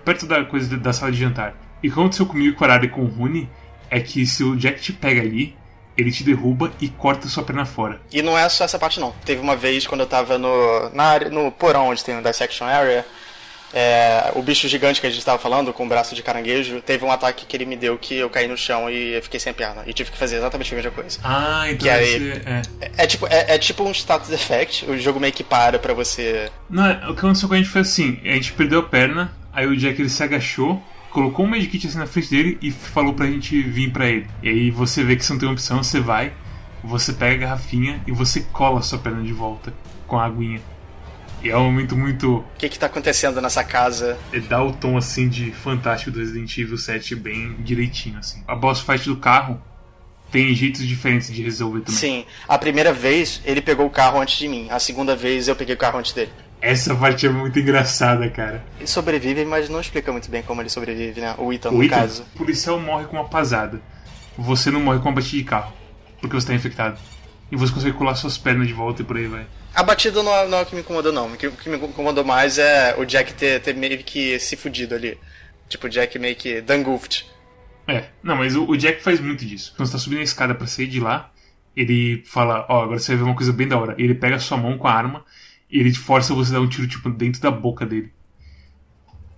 perto 0.03 0.25
da 0.25 0.43
coisa 0.43 0.75
da 0.77 0.91
sala 0.91 1.11
de 1.11 1.19
jantar. 1.19 1.53
E 1.83 1.87
o 1.89 1.91
que 1.93 1.99
aconteceu 1.99 2.25
comigo 2.25 2.49
e 2.49 2.53
com 2.55 2.63
a 2.63 2.67
Arara 2.67 2.85
e 2.85 2.89
com 2.89 3.01
o 3.01 3.07
Rune 3.07 3.47
é 3.91 3.99
que 3.99 4.25
se 4.25 4.43
o 4.43 4.55
Jack 4.55 4.81
te 4.81 4.91
pega 4.91 5.21
ali, 5.21 5.55
ele 5.97 6.11
te 6.11 6.23
derruba 6.23 6.71
e 6.81 6.89
corta 6.89 7.27
sua 7.27 7.43
perna 7.43 7.65
fora. 7.65 8.01
E 8.11 8.21
não 8.21 8.37
é 8.37 8.47
só 8.49 8.63
essa 8.63 8.79
parte, 8.79 8.99
não. 8.99 9.13
Teve 9.25 9.41
uma 9.41 9.55
vez 9.55 9.85
quando 9.85 10.01
eu 10.01 10.07
tava 10.07 10.37
no, 10.37 10.89
na 10.89 11.03
área, 11.03 11.29
no 11.29 11.51
porão 11.51 11.89
onde 11.89 12.03
tem 12.03 12.17
o 12.17 12.23
dissection 12.23 12.65
area, 12.65 13.05
é, 13.73 14.31
o 14.35 14.41
bicho 14.43 14.67
gigante 14.67 15.01
que 15.01 15.07
a 15.07 15.09
gente 15.09 15.25
tava 15.25 15.39
falando, 15.39 15.73
com 15.73 15.83
o 15.83 15.89
braço 15.89 16.13
de 16.13 16.21
caranguejo, 16.21 16.79
teve 16.81 17.03
um 17.03 17.11
ataque 17.11 17.45
que 17.45 17.57
ele 17.57 17.65
me 17.65 17.75
deu 17.75 17.97
que 17.97 18.15
eu 18.15 18.29
caí 18.29 18.47
no 18.47 18.55
chão 18.55 18.87
e 18.87 19.15
eu 19.15 19.23
fiquei 19.23 19.39
sem 19.39 19.51
perna. 19.51 19.81
E 19.87 19.93
tive 19.93 20.11
que 20.11 20.17
fazer 20.17 20.37
exatamente 20.37 20.71
a 20.71 20.75
mesma 20.75 20.91
coisa. 20.91 21.19
Ah, 21.23 21.63
então 21.65 21.79
Que 21.79 21.89
aí-. 21.89 22.31
É. 22.45 22.61
É, 22.79 22.91
é 22.97 23.07
tipo, 23.07 23.25
é, 23.27 23.55
é 23.55 23.57
tipo 23.57 23.83
um 23.83 23.91
status 23.91 24.29
effect, 24.29 24.85
o 24.85 24.97
jogo 24.97 25.19
meio 25.19 25.33
que 25.33 25.43
para 25.43 25.79
pra 25.79 25.93
você. 25.93 26.51
Não, 26.69 26.85
é, 26.85 27.09
o 27.09 27.13
que 27.13 27.19
aconteceu 27.19 27.47
com 27.47 27.55
a 27.55 27.57
gente 27.57 27.69
foi 27.69 27.81
assim: 27.81 28.19
a 28.23 28.33
gente 28.33 28.53
perdeu 28.53 28.81
a 28.81 28.83
perna, 28.83 29.33
aí 29.51 29.65
o 29.65 29.75
Jack 29.75 29.99
ele 29.99 30.09
se 30.09 30.21
agachou, 30.21 30.81
colocou 31.13 31.45
um 31.45 31.49
medkit 31.49 31.87
assim 31.87 31.99
na 31.99 32.07
frente 32.07 32.29
dele 32.31 32.57
e 32.61 32.71
falou 32.71 33.13
pra 33.13 33.27
gente 33.27 33.61
vir 33.61 33.91
pra 33.91 34.07
ele. 34.07 34.27
E 34.41 34.49
aí 34.49 34.71
você 34.71 35.03
vê 35.03 35.15
que 35.15 35.23
você 35.23 35.31
não 35.31 35.39
tem 35.39 35.47
opção, 35.47 35.83
você 35.83 35.99
vai, 35.99 36.33
você 36.83 37.13
pega 37.13 37.35
a 37.45 37.49
garrafinha 37.49 38.01
e 38.07 38.11
você 38.11 38.41
cola 38.51 38.79
a 38.79 38.81
sua 38.81 38.97
perna 38.97 39.21
de 39.21 39.31
volta 39.31 39.71
com 40.07 40.17
a 40.19 40.25
aguinha. 40.25 40.59
E 41.43 41.49
é 41.49 41.57
um 41.57 41.65
momento 41.65 41.95
muito. 41.95 42.37
O 42.37 42.45
que 42.57 42.67
que 42.67 42.79
tá 42.79 42.87
acontecendo 42.87 43.39
nessa 43.41 43.63
casa? 43.63 44.17
é, 44.31 44.39
dá 44.39 44.63
o 44.63 44.73
tom 44.73 44.97
assim 44.97 45.29
de 45.29 45.51
fantástico 45.51 46.09
do 46.09 46.19
Resident 46.19 46.57
Evil 46.57 46.77
7 46.77 47.15
bem 47.15 47.55
direitinho 47.59 48.17
assim. 48.17 48.43
A 48.47 48.55
boss 48.55 48.81
fight 48.81 49.05
do 49.05 49.17
carro 49.17 49.61
tem 50.31 50.53
jeitos 50.55 50.87
diferentes 50.87 51.31
de 51.31 51.43
resolver 51.43 51.81
também. 51.81 51.99
Sim, 51.99 52.25
a 52.47 52.57
primeira 52.57 52.91
vez 52.91 53.39
ele 53.45 53.61
pegou 53.61 53.85
o 53.85 53.89
carro 53.89 54.19
antes 54.19 54.35
de 54.39 54.47
mim, 54.47 54.67
a 54.71 54.79
segunda 54.79 55.15
vez 55.15 55.47
eu 55.47 55.55
peguei 55.55 55.75
o 55.75 55.77
carro 55.77 55.99
antes 55.99 56.11
dele. 56.11 56.31
Essa 56.63 56.95
parte 56.95 57.25
é 57.25 57.29
muito 57.29 57.59
engraçada, 57.59 58.29
cara. 58.29 58.63
Ele 58.77 58.87
sobrevive, 58.87 59.43
mas 59.43 59.67
não 59.67 59.81
explica 59.81 60.13
muito 60.13 60.31
bem 60.31 60.41
como 60.41 60.61
ele 60.61 60.69
sobrevive, 60.69 61.19
né? 61.19 61.35
O 61.37 61.51
Ethan, 61.51 61.71
O 61.71 61.73
no 61.73 61.83
Ethan, 61.83 61.95
caso. 61.95 62.23
o 62.33 62.37
policial 62.37 62.79
morre 62.79 63.05
com 63.05 63.17
uma 63.17 63.27
pasada. 63.27 63.81
Você 64.37 64.71
não 64.71 64.79
morre 64.79 64.99
com 64.99 65.09
uma 65.09 65.15
batida 65.15 65.37
de 65.39 65.43
carro. 65.43 65.73
Porque 66.21 66.33
você 66.33 66.47
tá 66.47 66.53
infectado. 66.53 66.97
E 67.51 67.57
você 67.57 67.73
consegue 67.73 67.97
colar 67.97 68.15
suas 68.15 68.37
pernas 68.37 68.65
de 68.65 68.73
volta 68.73 69.01
e 69.01 69.05
por 69.05 69.17
aí 69.17 69.27
vai. 69.27 69.45
A 69.75 69.83
batida 69.83 70.23
não 70.23 70.33
é, 70.33 70.47
não 70.47 70.57
é 70.59 70.61
o 70.61 70.65
que 70.65 70.73
me 70.73 70.79
incomodou, 70.79 71.11
não. 71.11 71.33
O 71.33 71.35
que, 71.35 71.47
o 71.47 71.51
que 71.51 71.69
me 71.69 71.75
incomodou 71.75 72.23
mais 72.23 72.57
é 72.57 72.95
o 72.97 73.03
Jack 73.03 73.33
ter, 73.33 73.59
ter 73.61 73.75
meio 73.75 73.97
que 73.97 74.39
se 74.39 74.55
fudido 74.55 74.95
ali. 74.95 75.17
Tipo, 75.67 75.87
o 75.87 75.89
Jack 75.89 76.17
meio 76.17 76.37
que 76.37 76.61
dangoofed. 76.61 77.25
É, 77.89 78.05
não, 78.23 78.37
mas 78.37 78.55
o, 78.55 78.63
o 78.65 78.77
Jack 78.77 79.03
faz 79.03 79.19
muito 79.19 79.45
disso. 79.45 79.73
Quando 79.75 79.87
você 79.87 79.91
tá 79.91 79.99
subindo 79.99 80.19
a 80.19 80.23
escada 80.23 80.55
pra 80.55 80.65
sair 80.65 80.87
de 80.87 81.01
lá, 81.01 81.29
ele 81.75 82.23
fala, 82.25 82.65
ó, 82.69 82.83
agora 82.83 82.99
você 82.99 83.11
vai 83.11 83.17
ver 83.17 83.23
uma 83.29 83.35
coisa 83.35 83.51
bem 83.51 83.67
da 83.67 83.77
hora. 83.77 83.95
Ele 83.97 84.15
pega 84.15 84.37
a 84.37 84.39
sua 84.39 84.57
mão 84.57 84.77
com 84.77 84.87
a 84.87 84.93
arma 84.93 85.25
e 85.73 85.79
ele 85.79 85.91
te 85.91 85.97
força 85.97 86.35
você 86.35 86.51
a 86.51 86.59
dar 86.59 86.61
um 86.61 86.69
tiro, 86.69 86.87
tipo, 86.87 87.09
dentro 87.09 87.41
da 87.41 87.49
boca 87.49 87.83
dele. 87.83 88.13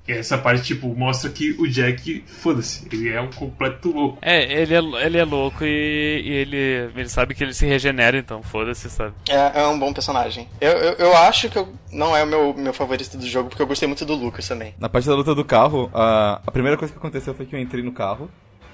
E 0.06 0.12
essa 0.12 0.38
parte, 0.38 0.64
tipo, 0.66 0.94
mostra 0.94 1.32
que 1.32 1.56
o 1.58 1.68
Jack, 1.68 2.24
foda-se, 2.28 2.88
ele 2.92 3.10
é 3.10 3.20
um 3.20 3.32
completo 3.32 3.90
louco. 3.92 4.20
É, 4.22 4.62
ele 4.62 4.76
é, 4.76 5.06
ele 5.06 5.18
é 5.18 5.24
louco 5.24 5.64
e, 5.64 6.22
e 6.24 6.32
ele, 6.32 6.92
ele 6.96 7.10
sabe 7.10 7.34
que 7.34 7.44
ele 7.44 7.54
se 7.54 7.66
regenera, 7.66 8.18
então 8.18 8.44
foda-se, 8.44 8.88
sabe? 8.88 9.16
É, 9.28 9.62
é 9.62 9.68
um 9.68 9.80
bom 9.80 9.92
personagem. 9.94 10.48
Eu, 10.62 10.74
eu, 10.74 10.94
eu 10.94 11.18
acho 11.18 11.50
que 11.50 11.58
eu, 11.58 11.74
não 11.92 12.16
é 12.16 12.24
o 12.24 12.28
meu, 12.28 12.54
meu 12.54 12.74
favorito 12.74 13.18
do 13.18 13.26
jogo, 13.26 13.50
porque 13.50 13.64
eu 13.64 13.68
gostei 13.68 13.88
muito 13.88 14.06
do 14.06 14.14
Lucas 14.14 14.48
também. 14.48 14.76
Na 14.78 14.90
parte 14.90 15.08
da 15.08 15.16
luta 15.16 15.34
do 15.34 15.44
carro, 15.44 15.90
a, 15.92 16.42
a 16.46 16.52
primeira 16.52 16.78
coisa 16.78 16.94
que 16.94 17.00
aconteceu 17.00 17.34
foi 17.34 17.46
que 17.48 17.56
eu 17.56 17.60
entrei 17.60 17.82
no 17.82 17.94
carro, 17.94 18.30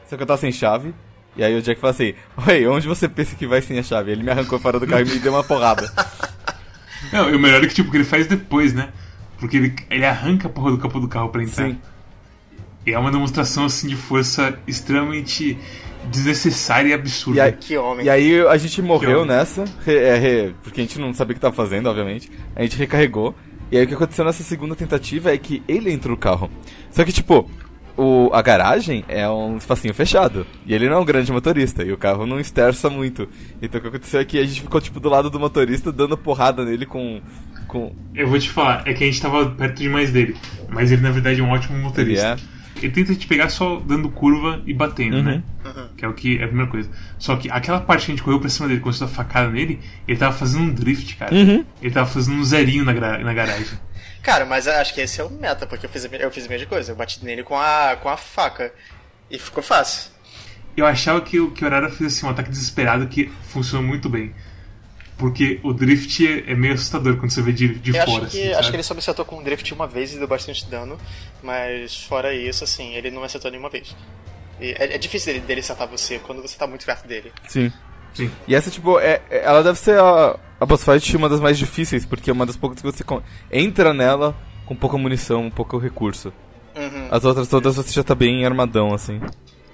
só 0.09 0.17
que 0.17 0.23
eu 0.23 0.27
tava 0.27 0.41
sem 0.41 0.51
chave, 0.51 0.93
E 1.37 1.43
aí 1.43 1.55
o 1.55 1.61
Jack 1.61 1.79
fala 1.79 1.91
assim, 1.91 2.13
oi, 2.45 2.67
onde 2.67 2.87
você 2.87 3.07
pensa 3.07 3.37
que 3.37 3.47
vai 3.47 3.61
sem 3.61 3.79
a 3.79 3.83
chave? 3.83 4.11
Ele 4.11 4.23
me 4.23 4.31
arrancou 4.31 4.59
fora 4.59 4.79
do 4.79 4.87
carro 4.87 5.03
e 5.03 5.05
me 5.05 5.19
deu 5.19 5.31
uma 5.31 5.43
porrada. 5.43 5.89
Não, 7.11 7.29
e 7.29 7.35
o 7.35 7.39
melhor 7.39 7.63
é 7.63 7.67
que, 7.67 7.73
tipo, 7.73 7.89
que 7.91 7.97
ele 7.97 8.03
faz 8.03 8.27
depois, 8.27 8.73
né? 8.73 8.89
Porque 9.39 9.57
ele, 9.57 9.75
ele 9.89 10.05
arranca 10.05 10.47
a 10.47 10.51
porra 10.51 10.71
do 10.71 10.77
capô 10.77 10.99
do 10.99 11.07
carro 11.07 11.29
pra 11.29 11.41
entrar. 11.43 11.67
Sim. 11.67 11.77
E 12.85 12.91
é 12.93 12.99
uma 12.99 13.11
demonstração, 13.11 13.65
assim, 13.65 13.87
de 13.87 13.95
força 13.95 14.57
extremamente 14.67 15.57
desnecessária 16.09 16.89
e 16.89 16.93
absurda. 16.93 17.37
E 17.39 17.41
aí, 17.41 17.51
Que 17.53 17.77
homem. 17.77 18.05
e 18.05 18.09
aí 18.09 18.41
a 18.47 18.57
gente 18.57 18.81
morreu 18.81 19.23
nessa, 19.25 19.65
re- 19.85 19.97
é, 19.97 20.17
re- 20.17 20.55
porque 20.63 20.81
a 20.81 20.83
gente 20.83 20.97
não 20.99 21.13
sabia 21.13 21.33
o 21.33 21.35
que 21.35 21.41
tava 21.41 21.55
fazendo, 21.55 21.87
obviamente. 21.89 22.31
A 22.55 22.61
gente 22.63 22.77
recarregou. 22.77 23.35
E 23.71 23.77
aí 23.77 23.85
o 23.85 23.87
que 23.87 23.93
aconteceu 23.93 24.25
nessa 24.25 24.43
segunda 24.43 24.75
tentativa 24.75 25.31
é 25.33 25.37
que 25.37 25.63
ele 25.67 25.91
entrou 25.91 26.11
no 26.15 26.17
carro. 26.19 26.49
Só 26.91 27.05
que, 27.05 27.11
tipo, 27.13 27.49
o, 27.97 28.29
a 28.33 28.41
garagem 28.41 29.03
é 29.07 29.27
um 29.29 29.57
espacinho 29.57 29.93
fechado. 29.93 30.45
E 30.65 30.73
ele 30.73 30.87
não 30.89 30.97
é 30.97 30.99
um 30.99 31.05
grande 31.05 31.31
motorista. 31.31 31.83
E 31.83 31.91
o 31.91 31.97
carro 31.97 32.25
não 32.25 32.39
esterça 32.39 32.89
muito. 32.89 33.27
Então 33.61 33.79
o 33.79 33.81
que 33.81 33.87
aconteceu 33.89 34.19
é 34.19 34.25
que 34.25 34.39
a 34.39 34.45
gente 34.45 34.61
ficou, 34.61 34.79
tipo, 34.81 34.99
do 34.99 35.09
lado 35.09 35.29
do 35.29 35.39
motorista, 35.39 35.91
dando 35.91 36.17
porrada 36.17 36.63
nele 36.65 36.85
com. 36.85 37.21
com 37.67 37.93
Eu 38.15 38.27
vou 38.27 38.39
te 38.39 38.49
falar, 38.49 38.83
é 38.87 38.93
que 38.93 39.03
a 39.03 39.07
gente 39.07 39.21
tava 39.21 39.45
perto 39.51 39.77
demais 39.77 40.11
dele. 40.11 40.35
Mas 40.69 40.91
ele, 40.91 41.01
na 41.01 41.11
verdade, 41.11 41.39
é 41.39 41.43
um 41.43 41.49
ótimo 41.51 41.75
ele 41.75 41.83
motorista. 41.83 42.25
é. 42.47 42.61
Ele 42.77 42.91
tenta 42.91 43.13
te 43.13 43.27
pegar 43.27 43.49
só 43.49 43.79
dando 43.85 44.09
curva 44.09 44.59
e 44.65 44.73
batendo, 44.73 45.17
Uhum. 45.17 45.23
né? 45.23 45.43
Que 45.95 46.03
é 46.03 46.07
o 46.07 46.13
que 46.13 46.37
é 46.39 46.43
a 46.45 46.47
primeira 46.47 46.71
coisa. 46.71 46.89
Só 47.19 47.35
que 47.35 47.51
aquela 47.51 47.79
parte 47.79 48.05
que 48.05 48.11
a 48.11 48.15
gente 48.15 48.23
correu 48.23 48.39
pra 48.39 48.49
cima 48.49 48.67
dele, 48.67 48.79
quando 48.79 49.03
a 49.03 49.07
facada 49.07 49.49
nele, 49.51 49.79
ele 50.07 50.17
tava 50.17 50.33
fazendo 50.35 50.63
um 50.63 50.73
drift, 50.73 51.15
cara. 51.17 51.35
Uhum. 51.35 51.63
Ele 51.81 51.93
tava 51.93 52.09
fazendo 52.09 52.37
um 52.39 52.43
zerinho 52.43 52.83
na, 52.83 52.93
gra- 52.93 53.19
na 53.19 53.33
garagem. 53.33 53.77
Cara, 54.21 54.45
mas 54.45 54.67
acho 54.67 54.93
que 54.93 55.01
esse 55.01 55.19
é 55.19 55.23
o 55.23 55.29
meta, 55.29 55.65
porque 55.65 55.85
eu 55.85 55.89
fiz, 55.89 56.05
a 56.05 56.07
eu 56.15 56.31
fiz 56.31 56.45
a 56.45 56.49
mesma 56.49 56.67
coisa. 56.67 56.91
Eu 56.91 56.95
bati 56.95 57.23
nele 57.23 57.43
com 57.43 57.57
a, 57.57 57.97
com 58.01 58.07
a 58.09 58.17
faca. 58.17 58.73
E 59.29 59.39
ficou 59.39 59.63
fácil. 59.63 60.11
Eu 60.75 60.85
achava 60.85 61.21
que, 61.21 61.39
o- 61.39 61.51
que 61.51 61.63
o 61.63 61.67
Arara 61.67 61.89
fez 61.89 62.15
assim, 62.17 62.25
um 62.25 62.29
ataque 62.29 62.49
desesperado 62.49 63.07
que 63.07 63.31
funcionou 63.49 63.85
muito 63.85 64.07
bem. 64.09 64.33
Porque 65.17 65.59
o 65.63 65.73
drift 65.73 66.25
é, 66.27 66.51
é 66.51 66.55
meio 66.55 66.73
assustador 66.73 67.17
quando 67.17 67.31
você 67.31 67.41
vê 67.41 67.51
de, 67.51 67.75
de 67.75 67.95
eu 67.95 68.05
fora. 68.05 68.25
acho 68.25 68.31
que, 68.31 68.41
assim, 68.43 68.53
acho 68.53 68.69
que 68.69 68.75
ele 68.75 68.83
só 68.83 68.93
me 68.93 68.99
acertou 68.99 69.23
com 69.25 69.37
um 69.37 69.43
drift 69.43 69.73
uma 69.73 69.87
vez 69.87 70.13
e 70.13 70.17
deu 70.17 70.27
bastante 70.27 70.65
dano. 70.65 70.99
Mas 71.43 72.03
fora 72.03 72.33
isso, 72.33 72.63
assim, 72.63 72.93
ele 72.95 73.11
não 73.11 73.19
me 73.19 73.25
acertou 73.25 73.49
nenhuma 73.51 73.69
vez. 73.69 73.95
E 74.59 74.71
é, 74.71 74.95
é 74.95 74.97
difícil 74.97 75.33
dele, 75.33 75.45
dele 75.45 75.59
acertar 75.61 75.87
você 75.87 76.19
quando 76.19 76.41
você 76.41 76.57
tá 76.57 76.65
muito 76.67 76.85
perto 76.85 77.07
dele. 77.07 77.31
Sim. 77.47 77.71
Sim. 78.13 78.29
E 78.47 78.53
essa, 78.55 78.69
tipo, 78.69 78.99
é, 78.99 79.21
é- 79.29 79.43
ela 79.45 79.63
deve 79.63 79.77
ser 79.79 79.99
a, 79.99 80.37
a 80.59 80.65
boss 80.65 80.83
fight 80.83 81.15
uma 81.15 81.29
das 81.29 81.39
mais 81.39 81.57
difíceis, 81.57 82.05
porque 82.05 82.29
é 82.29 82.33
uma 82.33 82.45
das 82.45 82.57
poucas 82.57 82.79
que 82.81 82.85
você 82.85 83.03
entra 83.51 83.93
nela 83.93 84.35
com 84.65 84.75
pouca 84.75 84.97
munição, 84.97 85.49
pouco 85.49 85.77
recurso. 85.77 86.31
Uhum. 86.75 87.07
As 87.11 87.25
outras 87.25 87.47
todas 87.47 87.75
você 87.75 87.91
já 87.91 88.03
tá 88.03 88.15
bem 88.15 88.45
armadão, 88.45 88.93
assim. 88.93 89.19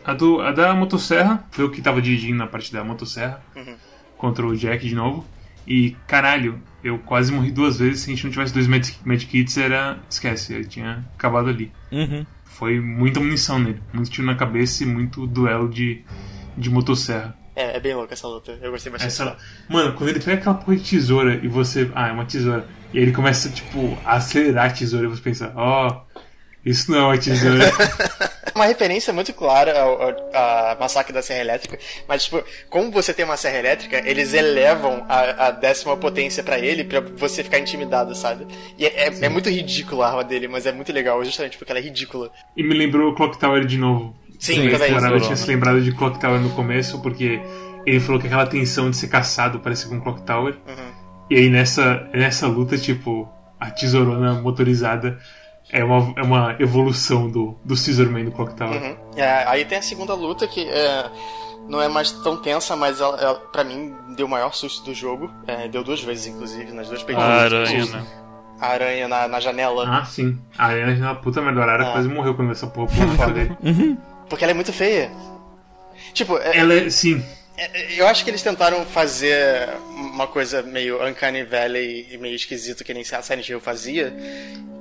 A, 0.04 0.13
do, 0.13 0.39
a 0.41 0.52
da 0.52 0.73
motosserra, 0.73 1.43
foi 1.52 1.65
eu 1.65 1.69
que 1.69 1.82
tava 1.82 2.02
dirigindo 2.02 2.38
na 2.38 2.47
parte 2.47 2.71
da 2.71 2.84
motosserra. 2.84 3.41
Uhum. 3.56 3.76
Contra 4.17 4.45
o 4.47 4.56
Jack 4.56 4.88
de 4.88 4.95
novo. 4.95 5.26
E, 5.67 5.95
caralho, 6.08 6.62
eu 6.84 6.97
quase 7.00 7.32
morri 7.32 7.52
duas 7.52 7.78
vezes. 7.78 8.02
Se 8.02 8.10
a 8.10 8.13
gente 8.15 8.23
não 8.23 8.32
tivesse 8.32 8.54
dois 8.54 8.67
med- 8.67 8.97
medkits, 9.04 9.58
era... 9.58 9.97
Esquece, 10.10 10.54
ele 10.54 10.65
tinha 10.65 11.06
acabado 11.15 11.50
ali. 11.50 11.71
Uhum. 11.91 12.26
Foi 12.45 12.80
muita 12.80 13.19
munição 13.19 13.60
nele. 13.60 13.82
Muito 13.93 14.10
tiro 14.10 14.26
na 14.26 14.34
cabeça 14.36 14.84
e 14.84 14.88
muito 14.88 15.28
duelo 15.28 15.69
de, 15.69 16.02
de 16.58 16.69
motosserra. 16.69 17.36
É, 17.58 17.78
é 17.78 17.80
bem 17.80 17.93
louca 17.96 18.13
essa 18.13 18.28
luta. 18.28 18.58
Eu 18.62 18.70
gostei 18.72 18.91
bastante. 18.91 19.10
Essa... 19.12 19.36
Mano, 19.67 19.93
quando 19.93 20.10
ele 20.12 20.20
pega 20.20 20.38
aquela 20.39 20.56
porra 20.56 20.78
de 20.78 20.84
tesoura 20.89 21.39
e 21.43 21.48
você... 21.48 21.89
Ah, 21.96 22.10
é 22.10 22.12
uma 22.12 22.26
tesoura. 22.26 22.67
E 22.93 22.98
aí 23.00 23.04
ele 23.04 23.12
começa, 23.12 23.50
tipo, 23.50 23.98
a 24.06 24.13
acelerar 24.17 24.67
a 24.67 24.70
tesoura 24.70 25.08
e 25.08 25.10
você 25.10 25.22
pensa... 25.22 25.52
Ó, 25.56 26.02
isso 26.63 26.91
não 26.91 27.00
é 27.00 27.04
uma 27.04 27.17
tesoura. 27.17 27.65
uma 28.54 28.65
referência 28.65 29.13
muito 29.13 29.34
clara 29.34 29.80
ao, 29.80 30.02
ao- 30.02 30.30
a 30.34 30.78
Massacre 30.80 31.13
da 31.13 31.22
Serra 31.22 31.41
Elétrica, 31.41 31.78
mas 32.08 32.24
tipo, 32.26 32.43
como 32.70 32.91
você 32.91 33.13
tem 33.13 33.24
uma 33.24 33.38
serra 33.38 33.60
elétrica, 33.60 34.02
eles 34.04 34.34
elevam 34.34 35.06
a, 35.08 35.48
a 35.48 35.52
décima 35.52 35.96
potência 35.96 36.43
pra 36.43 36.58
ele 36.60 36.84
pra 36.84 37.00
você 37.00 37.43
ficar 37.43 37.60
intimidado, 37.60 38.15
sabe? 38.15 38.48
E 38.78 38.86
é, 38.86 39.08
é, 39.08 39.26
é 39.26 39.30
muito 39.30 39.50
ridícula 39.50 40.06
a 40.06 40.10
arma 40.10 40.24
dele, 40.24 40.48
mas 40.48 40.65
é 40.65 40.72
muito 40.72 40.91
legal, 40.91 41.24
justamente 41.24 41.58
porque 41.58 41.72
ela 41.72 41.80
é 41.80 41.84
ridícula. 41.84 42.32
e 42.56 42.63
me 42.63 42.74
lembrou 42.74 43.12
o 43.12 43.15
Clock 43.15 43.39
Tower 43.39 43.63
de 43.65 43.78
novo. 43.78 44.15
Sim, 44.39 44.69
Sim, 44.69 44.78
Zorona. 45.00 45.19
tinha 45.19 45.36
se 45.36 45.47
lembrado 45.47 45.82
de 45.82 45.91
Clock 45.91 46.19
Tower 46.19 46.39
no 46.39 46.50
começo, 46.52 47.00
porque 47.02 47.41
ele 47.86 48.00
falou 48.00 48.19
que 48.21 48.28
aquela 48.28 48.45
tensão 48.45 48.89
de 48.89 48.97
ser 48.97 49.08
caçado 49.08 49.60
parece 49.60 49.88
com 49.88 50.00
Clock 50.00 50.21
Tower. 50.21 50.56
Uhum. 50.67 50.91
E 51.30 51.36
aí 51.36 51.50
nessa, 51.50 52.08
nessa 52.13 52.47
luta, 52.47 52.78
tipo, 52.78 53.28
a 53.60 53.69
tesourona 53.71 54.34
motorizada 54.36 55.17
é 55.71 55.84
uma, 55.84 56.13
é 56.15 56.21
uma 56.21 56.56
evolução 56.60 57.30
do, 57.30 57.58
do 57.65 57.76
Scissorman 57.76 58.26
do 58.26 58.32
Clock 58.32 58.54
Tower. 58.56 58.82
Uhum. 58.82 58.95
É, 59.15 59.43
aí 59.47 59.65
tem 59.65 59.80
a 59.80 59.82
segunda 59.82 60.13
luta 60.13 60.47
que 60.47 60.62
é, 60.69 61.10
não 61.67 61.82
é 61.82 61.88
mais 61.89 62.12
tão 62.12 62.38
tensa, 62.38 62.76
mas 62.76 63.02
ela, 63.02 63.17
ela, 63.19 63.36
pra 63.52 63.63
mim 63.63 63.93
deu 64.15 64.28
o 64.28 64.30
maior 64.30 64.54
susto 64.54 64.86
do 64.86 64.93
jogo. 64.93 65.30
É, 65.47 65.67
deu 65.67 65.84
duas 65.84 66.02
vezes, 66.02 66.28
inclusive, 66.28 66.71
nas 66.71 66.88
duas 66.88 67.02
A 67.02 67.06
pegadas. 67.06 67.54
aranha, 67.54 67.86
né? 67.88 68.04
A 68.60 68.67
aranha 68.69 69.08
na, 69.08 69.28
na 69.28 69.39
janela. 69.39 69.86
Ah, 69.88 70.06
sim. 70.06 70.39
A 70.58 70.69
Ana, 70.71 71.13
puta 71.15 71.41
merda, 71.41 71.60
a 71.60 71.63
Arara 71.63 71.89
Ah. 71.89 71.91
quase 71.91 72.08
morreu 72.08 72.34
quando 72.34 72.52
essa 72.52 72.65
porra 72.67 72.88
pulou 72.88 73.15
na 73.17 73.26
dele. 73.34 73.97
Porque 74.30 74.44
ela 74.44 74.52
é 74.52 74.54
muito 74.54 74.74
feia. 74.74 75.12
Tipo, 76.13 76.38
é- 76.38 76.58
Ela 76.58 76.74
é, 76.74 76.90
sim, 76.90 77.24
É, 77.58 78.00
Eu 78.00 78.08
acho 78.08 78.24
que 78.24 78.30
eles 78.30 78.42
tentaram 78.44 78.86
fazer 78.86 79.68
uma 79.90 80.28
coisa 80.28 80.62
meio 80.62 81.04
Uncanny 81.04 81.44
Valley 81.44 82.08
e 82.12 82.18
meio 82.18 82.36
esquisito 82.36 82.84
que 82.84 82.94
nem 82.94 83.04
Silent 83.04 83.50
Hill 83.50 83.60
fazia. 83.60 84.16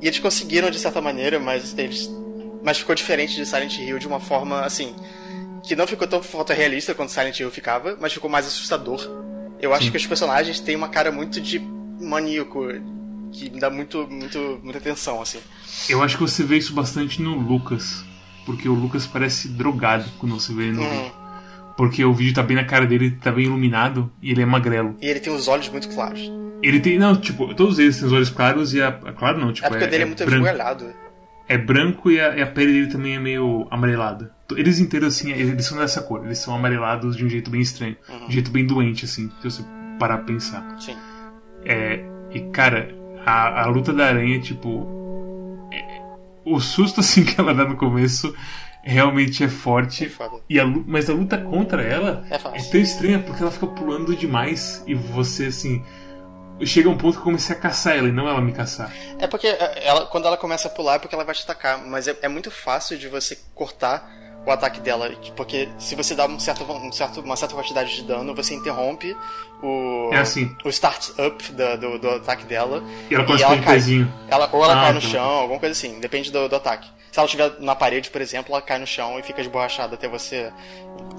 E 0.03 0.07
eles 0.07 0.19
conseguiram 0.19 0.71
de 0.71 0.79
certa 0.79 1.01
maneira, 1.01 1.41
mas 1.41 1.75
eles. 1.79 2.11
Mas 2.63 2.79
ficou 2.79 2.95
diferente 2.95 3.35
de 3.35 3.47
Silent 3.47 3.79
Hill 3.79 3.99
de 3.99 4.07
uma 4.07 4.21
forma 4.21 4.61
assim. 4.61 4.95
Que 5.67 5.75
não 5.75 5.87
ficou 5.87 6.07
tão 6.07 6.23
fotorrealista 6.23 6.95
quanto 6.95 7.13
Silent 7.13 7.39
Hill 7.41 7.51
ficava, 7.51 7.97
mas 8.01 8.13
ficou 8.13 8.29
mais 8.29 8.47
assustador. 8.47 9.01
Eu 9.59 9.73
acho 9.73 9.91
que 9.91 9.97
os 9.97 10.07
personagens 10.07 10.61
têm 10.61 10.77
uma 10.77 10.89
cara 10.89 11.11
muito 11.11 11.41
de 11.41 11.59
maníaco, 11.59 12.69
que 13.33 13.49
me 13.51 13.59
dá 13.59 13.71
muito, 13.71 14.07
muito, 14.07 14.61
muita 14.63 14.79
atenção, 14.79 15.21
assim. 15.23 15.39
eu 15.89 16.03
acho 16.03 16.17
que 16.19 16.23
você 16.23 16.43
vê 16.45 16.59
isso 16.59 16.75
bastante 16.75 17.23
no 17.23 17.35
Lucas. 17.37 18.05
Porque 18.47 18.69
o 18.69 18.73
Lucas 18.75 19.07
parece 19.07 19.49
drogado 19.49 20.05
quando 20.19 20.39
você 20.41 20.55
vê 20.55 20.65
ele 20.69 20.77
no 20.77 20.83
Uhum. 20.83 20.91
vídeo. 20.91 21.13
Porque 21.77 22.03
o 22.05 22.15
vídeo 22.15 22.33
tá 22.33 22.43
bem 22.43 22.57
na 22.57 22.65
cara 22.65 22.87
dele, 22.87 23.11
tá 23.11 23.31
bem 23.31 23.45
iluminado 23.45 24.11
e 24.23 24.31
ele 24.31 24.41
é 24.41 24.47
magrelo. 24.47 24.97
E 25.03 25.07
ele 25.07 25.21
tem 25.21 25.35
os 25.35 25.47
olhos 25.47 25.69
muito 25.69 25.89
claros. 25.91 26.33
Ele 26.63 26.81
tem. 26.81 26.99
Não, 26.99 27.15
tipo, 27.15 27.55
todos 27.55 27.79
eles 27.79 27.99
têm 27.99 28.07
os 28.07 28.13
olhos 28.15 28.31
claros 28.31 28.73
e 28.73 28.81
a. 28.81 28.91
Claro 28.91 29.39
não, 29.39 29.53
tipo. 29.53 29.67
É 29.67 29.71
porque 29.71 29.85
o 29.85 29.91
dele 29.91 30.05
é, 30.05 30.07
muito 30.07 30.25
branco. 30.25 30.47
É 31.49 31.59
branco 31.59 32.11
e 32.11 32.19
a, 32.21 32.37
e 32.37 32.43
a 32.43 32.47
pele 32.47 32.73
dele 32.73 32.87
também 32.87 33.15
é 33.17 33.19
meio 33.21 33.67
amarelada. 33.71 34.35
Eles 34.57 34.79
inteiros, 34.81 35.15
assim, 35.15 35.33
eles 35.33 35.67
são 35.67 35.77
dessa 35.79 36.01
cor. 36.01 36.25
Eles 36.25 36.39
são 36.39 36.55
amarelados 36.55 37.15
de 37.17 37.25
um 37.25 37.29
jeito 37.29 37.51
bem 37.51 37.61
estranho. 37.61 37.97
De 38.09 38.25
um 38.25 38.31
jeito 38.31 38.51
bem 38.51 38.65
doente, 38.65 39.05
assim, 39.05 39.31
se 39.43 39.51
você 39.51 39.63
parar 39.99 40.19
pra 40.19 40.27
pensar. 40.27 40.77
Sim. 40.81 40.97
É, 41.65 42.03
e, 42.33 42.41
cara, 42.53 42.95
a, 43.25 43.63
a 43.65 43.67
luta 43.67 43.93
da 43.93 44.07
aranha, 44.07 44.41
tipo... 44.41 44.96
é- 46.47 46.51
o 46.51 46.61
susto, 46.61 47.01
assim, 47.01 47.25
que 47.25 47.41
ela 47.41 47.53
dá 47.55 47.65
no 47.65 47.77
começo 47.77 48.35
realmente 48.83 49.43
é 49.43 49.49
forte. 49.49 50.05
É. 50.05 50.29
E 50.49 50.61
a, 50.61 50.65
mas 50.67 51.11
a 51.11 51.13
luta 51.13 51.37
contra 51.39 51.83
ela 51.83 52.25
É 52.31 52.39
fácil. 52.39 52.71
tão 52.71 52.81
estranha 52.81 53.19
porque 53.19 53.43
ela 53.43 53.51
fica 53.51 53.67
pulando 53.67 54.15
demais 54.15 54.83
e 54.87 54.95
você, 54.95 55.47
assim... 55.47 55.85
Chega 56.65 56.89
um 56.89 56.97
ponto 56.97 57.13
que 57.15 57.19
eu 57.19 57.25
comecei 57.25 57.55
a 57.55 57.59
caçar 57.59 57.99
ela 57.99 58.09
e 58.09 58.13
não 58.13 58.27
ela 58.27 58.41
me 58.41 58.51
caçar. 58.51 58.91
É 59.19 59.27
porque 59.27 59.47
é, 59.47 59.87
ela, 59.87 60.07
quando 60.07 60.27
ela 60.27 60.39
começa 60.39 60.69
a 60.69 60.71
pular 60.71 60.95
é 60.95 60.99
porque 60.99 61.15
ela 61.15 61.23
vai 61.25 61.35
te 61.35 61.43
atacar, 61.43 61.85
mas 61.85 62.09
é, 62.09 62.17
é 62.23 62.29
muito 62.29 62.51
fácil 62.51 62.97
de 62.97 63.09
você 63.09 63.37
cortar 63.55 64.11
o 64.47 64.51
ataque 64.51 64.81
dela, 64.81 65.11
porque 65.37 65.69
se 65.79 65.95
você 65.97 66.15
dá 66.15 66.27
um 66.27 66.39
certo, 66.39 66.63
um 66.71 66.93
certo, 66.93 67.21
uma 67.21 67.35
certa 67.37 67.55
quantidade 67.55 67.95
de 67.97 68.03
dano, 68.03 68.35
você 68.35 68.55
interrompe 68.55 69.17
o, 69.63 70.11
É 70.13 70.19
assim. 70.19 70.55
o 70.65 70.69
start 70.69 71.11
up 71.19 71.53
da- 71.53 71.77
do, 71.77 71.99
do 71.99 72.09
ataque 72.11 72.45
dela. 72.45 72.83
E 73.11 73.15
ela 73.15 73.25
começa 73.25 73.45
ela 73.45 73.55
um 73.57 73.61
cai. 73.63 73.79
Ela, 74.29 74.49
ou 74.53 74.65
ela 74.65 74.75
Ah, 74.79 74.85
cai 74.85 74.93
no 74.93 75.01
tá. 75.01 75.09
chão, 75.09 75.25
alguma 75.29 75.59
coisa 75.59 75.73
assim, 75.73 75.99
depende 75.99 76.31
do, 76.31 76.49
do 76.49 76.57
ataque. 76.57 76.89
Se 77.11 77.19
ela 77.19 77.27
estiver 77.27 77.53
na 77.61 77.75
parede, 77.75 78.11
por 78.11 78.21
exemplo, 78.21 78.53
ela 78.55 78.61
cai 78.63 78.79
no 78.79 78.87
chão 78.87 79.19
e 79.19 79.23
fica 79.23 79.41
esborrachada 79.41 79.95
até 79.95 80.07
você. 80.07 80.53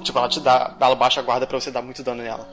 Tipo, 0.04 0.20
ela 0.20 0.30
te 0.30 0.40
dá. 0.40 0.76
Ela 0.80 0.96
baixa 0.96 1.20
a 1.20 1.24
guarda 1.24 1.48
pra 1.48 1.60
você 1.60 1.72
dar 1.72 1.82
muito 1.82 2.04
dano 2.04 2.22
nela. 2.22 2.48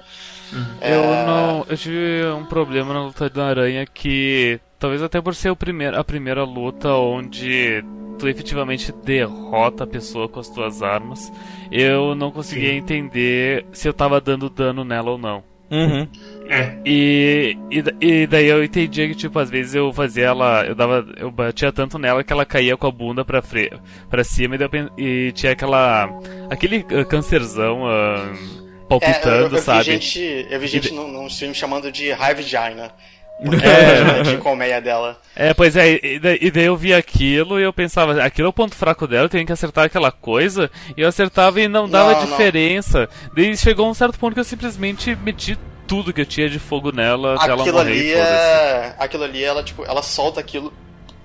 Eu 0.80 1.02
não. 1.26 1.66
Eu 1.68 1.76
tive 1.76 2.24
um 2.34 2.44
problema 2.46 2.94
na 2.94 3.02
luta 3.04 3.28
da 3.28 3.46
aranha 3.46 3.84
que. 3.86 4.58
Talvez 4.78 5.02
até 5.02 5.20
por 5.20 5.34
ser 5.34 5.50
o 5.50 5.56
primeiro, 5.56 5.98
a 5.98 6.04
primeira 6.04 6.42
luta 6.44 6.88
onde 6.94 7.84
tu 8.18 8.28
efetivamente 8.28 8.92
derrota 8.92 9.84
a 9.84 9.86
pessoa 9.86 10.28
com 10.28 10.40
as 10.40 10.48
tuas 10.48 10.82
armas. 10.82 11.32
Eu 11.70 12.14
não 12.14 12.30
conseguia 12.30 12.70
Sim. 12.70 12.76
entender 12.76 13.66
se 13.72 13.88
eu 13.88 13.92
tava 13.92 14.20
dando 14.20 14.48
dano 14.48 14.84
nela 14.84 15.10
ou 15.10 15.18
não. 15.18 15.42
Uhum. 15.70 16.06
É, 16.48 16.76
E, 16.84 17.56
e, 17.70 17.82
e 18.00 18.26
daí 18.26 18.46
eu 18.46 18.62
entendia 18.62 19.08
que, 19.08 19.14
tipo, 19.14 19.38
às 19.38 19.50
vezes 19.50 19.74
eu 19.74 19.92
fazia 19.92 20.26
ela. 20.26 20.64
Eu 20.64 20.74
dava. 20.74 21.04
Eu 21.16 21.30
batia 21.30 21.72
tanto 21.72 21.98
nela 21.98 22.22
que 22.22 22.32
ela 22.32 22.44
caía 22.44 22.76
com 22.76 22.86
a 22.86 22.90
bunda 22.90 23.24
pra, 23.24 23.40
fre, 23.40 23.72
pra 24.10 24.22
cima 24.22 24.54
e, 24.56 24.58
eu 24.60 24.90
e 24.98 25.32
tinha 25.32 25.52
aquela. 25.52 26.08
aquele 26.50 26.84
ah, 26.90 27.04
cancerzão 27.04 27.86
ah, 27.86 28.30
É, 28.30 28.32
eu, 28.32 28.88
palpitando, 28.88 29.56
eu 29.56 29.62
sabe? 29.62 29.78
vi 29.78 29.84
gente, 29.84 30.46
eu 30.50 30.60
vi 30.60 30.66
gente 30.66 30.92
num, 30.92 31.10
num 31.10 31.26
stream 31.26 31.54
chamando 31.54 31.90
de 31.90 32.10
Hive 32.10 32.42
Gina. 32.42 32.92
É, 33.40 34.22
de 34.22 34.36
colmeia 34.38 34.80
dela. 34.80 35.18
É, 35.34 35.52
pois 35.52 35.76
é, 35.76 35.98
e 36.02 36.18
daí, 36.18 36.38
e 36.40 36.50
daí 36.50 36.64
eu 36.64 36.76
vi 36.76 36.94
aquilo 36.94 37.58
e 37.58 37.62
eu 37.62 37.72
pensava, 37.72 38.22
aquilo 38.22 38.46
é 38.46 38.50
o 38.50 38.52
ponto 38.52 38.74
fraco 38.74 39.06
dela, 39.06 39.24
eu 39.24 39.28
tenho 39.28 39.44
que 39.44 39.52
acertar 39.52 39.84
aquela 39.84 40.10
coisa, 40.12 40.70
e 40.96 41.00
eu 41.02 41.08
acertava 41.08 41.60
e 41.60 41.66
não 41.68 41.88
dava 41.88 42.12
Não, 42.12 42.20
não. 42.20 42.26
diferença. 42.30 43.08
Daí 43.34 43.56
chegou 43.56 43.88
um 43.90 43.94
certo 43.94 44.18
ponto 44.18 44.34
que 44.34 44.40
eu 44.40 44.44
simplesmente 44.44 45.16
meti 45.16 45.58
tudo 45.86 46.12
que 46.12 46.20
eu 46.20 46.26
tinha 46.26 46.48
de 46.48 46.58
fogo 46.58 46.90
nela 46.92 47.34
até 47.34 47.50
ela 47.50 47.62
Aquilo 47.62 47.76
morrer. 47.78 47.90
ali 47.92 48.12
é. 48.14 48.94
Aquilo 48.98 49.24
ali, 49.24 49.44
ela, 49.44 49.62
tipo, 49.62 49.84
ela 49.84 50.02
solta 50.02 50.40
aquilo 50.40 50.72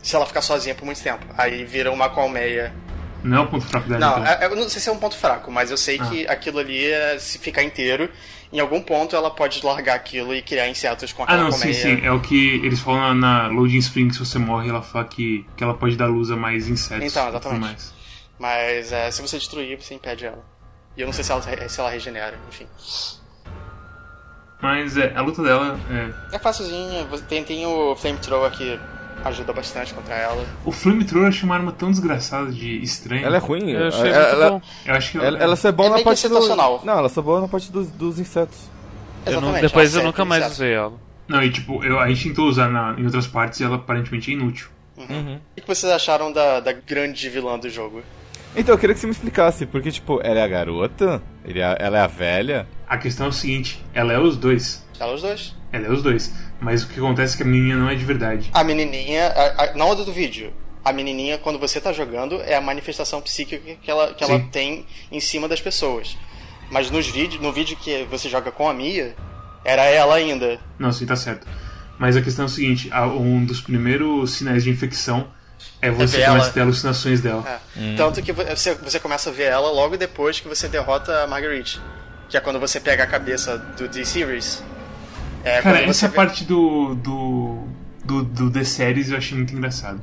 se 0.02 0.16
ela 0.16 0.26
ficar 0.26 0.42
sozinha 0.42 0.74
por 0.76 0.86
muito 0.86 1.02
tempo. 1.02 1.26
Aí 1.38 1.64
vira 1.64 1.92
uma 1.92 2.10
colmeia. 2.10 2.74
Não 3.24 3.38
é 3.38 3.42
o 3.42 3.48
ponto 3.48 3.66
fraco 3.66 3.88
dela, 3.88 4.00
Não, 4.00 4.20
então. 4.22 4.34
é- 4.34 4.46
eu 4.46 4.56
não 4.56 4.68
sei 4.70 4.82
se 4.82 4.88
é 4.90 4.92
um 4.94 4.98
ponto 4.98 5.16
fraco, 5.16 5.52
mas 5.52 5.70
eu 5.72 5.78
sei 5.78 6.00
que 6.00 6.26
aquilo 6.28 6.58
ali, 6.60 6.90
é, 6.90 7.18
se 7.20 7.38
ficar 7.38 7.64
inteiro, 7.64 8.10
em 8.52 8.60
algum 8.60 8.82
ponto 8.82 9.16
ela 9.16 9.30
pode 9.30 9.64
largar 9.66 9.96
aquilo 9.96 10.34
e 10.34 10.42
criar 10.42 10.68
insetos 10.68 11.14
com 11.14 11.22
Ah, 11.24 11.26
aquela 11.26 11.44
não, 11.44 11.52
sim, 11.52 11.72
colmeia. 11.72 11.82
sim. 11.98 12.06
É 12.06 12.12
o 12.12 12.20
que 12.20 12.56
eles 12.66 12.80
falam 12.80 13.14
na, 13.14 13.48
Loading 13.48 13.78
Spring, 13.78 14.12
se 14.12 14.20
você 14.20 14.40
morre, 14.40 14.70
ela 14.70 14.82
fala 14.82 15.06
que, 15.06 15.46
que 15.56 15.64
ela 15.64 15.74
pode 15.74 15.96
dar 15.96 16.08
luz 16.08 16.32
a 16.32 16.36
mais 16.36 16.68
insetos. 16.68 17.06
Então, 17.12 17.30
exatamente. 17.30 17.60
mais. 17.62 17.94
Mas 18.40 18.92
é, 18.92 19.12
se 19.12 19.22
você 19.22 19.38
destruir, 19.38 19.80
você 19.80 19.94
impede 19.94 20.26
ela. 20.26 20.44
E 20.98 21.02
eu 21.02 21.06
não 21.06 21.14
sei 21.14 21.24
se 21.24 21.32
ela, 21.32 21.42
se 21.70 21.80
ela 21.80 21.90
regenera, 21.90 22.38
enfim. 22.48 22.66
Mas 24.62 24.98
é, 24.98 25.14
a 25.16 25.22
luta 25.22 25.42
dela 25.42 25.80
é. 26.32 26.36
É 26.36 26.40
facilzinha, 26.40 27.06
tem, 27.28 27.44
tem 27.44 27.66
o 27.66 27.96
Flamethrower 27.96 28.52
que 28.52 28.80
ajuda 29.24 29.54
bastante 29.54 29.94
contra 29.94 30.16
ela. 30.16 30.46
O 30.66 30.72
Flamethrower 30.72 31.26
eu 31.26 31.30
achei 31.30 31.44
uma 31.44 31.56
arma 31.56 31.72
tão 31.72 31.92
desgraçada 31.92 32.52
de 32.52 32.82
estranha. 32.82 33.26
Ela 33.26 33.38
é 33.38 33.40
ruim. 33.40 33.70
Eu 33.72 33.88
achei 33.88 34.10
ela, 34.10 34.18
ela, 34.28 34.50
bom. 34.52 34.62
Eu 34.86 34.96
acho 34.96 35.12
que 35.12 35.18
ela, 35.18 35.38
ela 35.38 35.56
só 35.56 35.68
é 35.68 35.70
É 35.70 35.72
boa 35.72 35.90
na 35.90 35.96
meio 35.96 36.04
que 36.06 36.10
parte 36.10 36.28
do... 36.30 36.86
Não, 36.86 36.98
ela 37.00 37.10
só 37.10 37.22
é 37.22 37.24
boa 37.24 37.42
na 37.42 37.48
parte 37.48 37.72
dos, 37.72 37.88
dos 37.92 38.20
insetos. 38.20 38.58
Eu 39.26 39.42
não- 39.42 39.54
depois 39.60 39.94
ela 39.94 40.04
eu 40.04 40.08
nunca 40.08 40.24
mais 40.26 40.46
usei 40.52 40.74
ela. 40.74 40.94
Não, 41.28 41.44
e 41.44 41.52
tipo, 41.52 41.84
eu, 41.84 42.00
a 42.00 42.08
gente 42.10 42.30
tentou 42.30 42.48
usar 42.48 42.70
na, 42.70 42.96
em 43.00 43.06
outras 43.06 43.28
partes 43.28 43.60
e 43.60 43.64
ela 43.64 43.76
aparentemente 43.76 44.32
é 44.32 44.34
inútil. 44.34 44.68
Uhum. 44.98 45.40
O 45.58 45.62
que 45.62 45.68
vocês 45.68 45.92
acharam 45.92 46.32
da, 46.32 46.60
da 46.60 46.74
grande 46.74 47.30
vilã 47.30 47.58
do 47.60 47.70
jogo? 47.70 48.02
Então, 48.56 48.74
eu 48.74 48.80
queria 48.80 48.96
que 48.96 49.00
você 49.00 49.06
me 49.06 49.12
explicasse, 49.14 49.66
porque, 49.68 49.92
tipo, 49.92 50.20
ela 50.24 50.40
é 50.40 50.44
a 50.44 50.48
garota, 50.48 51.22
ele 51.46 51.60
é- 51.60 51.78
ela 51.80 52.00
é 52.00 52.02
a 52.02 52.08
velha. 52.08 52.68
A 52.88 52.98
questão 52.98 53.28
é 53.28 53.30
o 53.30 53.32
seguinte, 53.32 53.80
ela 53.94 54.12
é 54.12 54.18
os 54.20 54.36
dois. 54.36 54.84
Ela 55.00 55.14
os 55.14 55.22
dois. 55.22 55.56
Ela 55.72 55.86
é 55.86 55.92
os 55.92 56.02
dois. 56.02 56.34
Mas 56.62 56.84
o 56.84 56.88
que 56.88 57.00
acontece 57.00 57.36
é 57.36 57.38
que 57.38 57.44
a 57.44 57.46
menininha 57.46 57.76
não 57.78 57.90
é 57.90 57.96
de 57.96 58.04
verdade. 58.04 58.50
A 58.54 58.64
menininha, 58.64 59.28
a, 59.28 59.64
a, 59.64 59.74
não 59.76 59.92
a 59.92 59.96
do 59.96 60.12
vídeo. 60.12 60.54
A 60.84 60.92
menininha, 60.94 61.38
quando 61.38 61.60
você 61.60 61.80
tá 61.80 61.92
jogando, 61.94 62.42
é 62.42 62.56
a 62.56 62.62
manifestação 62.62 63.22
psíquica 63.22 63.76
que 63.82 63.90
ela, 63.92 64.14
que 64.14 64.24
ela 64.24 64.40
tem 64.52 64.86
em 65.12 65.20
cima 65.20 65.48
das 65.48 65.62
pessoas. 65.62 66.18
Mas 66.72 66.90
nos 66.92 67.08
vídeos, 67.08 67.42
no 67.42 67.52
vídeo 67.52 67.76
que 67.78 68.04
você 68.10 68.30
joga 68.30 68.52
com 68.52 68.68
a 68.70 68.74
Mia, 68.74 69.16
era 69.64 69.84
ela 69.86 70.16
ainda. 70.16 70.60
Não, 70.78 70.92
sim, 70.92 71.06
tá 71.06 71.16
certo. 71.16 71.48
Mas 71.98 72.16
a 72.16 72.22
questão 72.22 72.44
é 72.44 72.48
o 72.48 72.50
seguinte, 72.50 72.88
a- 72.92 73.08
um 73.08 73.44
dos 73.44 73.60
primeiros 73.60 74.34
sinais 74.36 74.64
de 74.64 74.70
infecção 74.70 75.28
é 75.82 75.90
você 75.92 76.18
ver 76.18 76.26
começa 76.26 76.44
ela. 76.44 76.48
a 76.50 76.54
ter 76.54 76.62
alucinações 76.62 77.20
dela. 77.22 77.62
É. 77.76 77.96
Tanto 77.96 78.22
que 78.22 78.32
você, 78.32 78.74
você 78.76 79.00
começa 79.00 79.30
a 79.30 79.34
ver 79.34 79.44
ela 79.52 79.70
logo 79.72 79.98
depois 79.98 80.40
que 80.40 80.48
você 80.48 80.68
derrota 80.70 81.24
a 81.24 81.28
Marguerite. 81.28 81.82
Que 82.30 82.38
é 82.38 82.40
quando 82.40 82.60
você 82.60 82.80
pega 82.80 83.04
a 83.04 83.08
cabeça 83.08 83.58
do 83.58 83.88
D-Series. 83.90 84.64
É, 85.44 85.62
Cara, 85.62 85.82
essa 85.84 86.08
vê- 86.08 86.16
parte 86.16 86.44
do, 86.46 86.96
do, 86.96 87.64
do, 88.04 88.24
do 88.24 88.52
The 88.52 88.64
Series 88.64 89.10
eu 89.12 89.18
achei 89.18 89.38
muito 89.38 89.54
engraçado. 89.56 90.02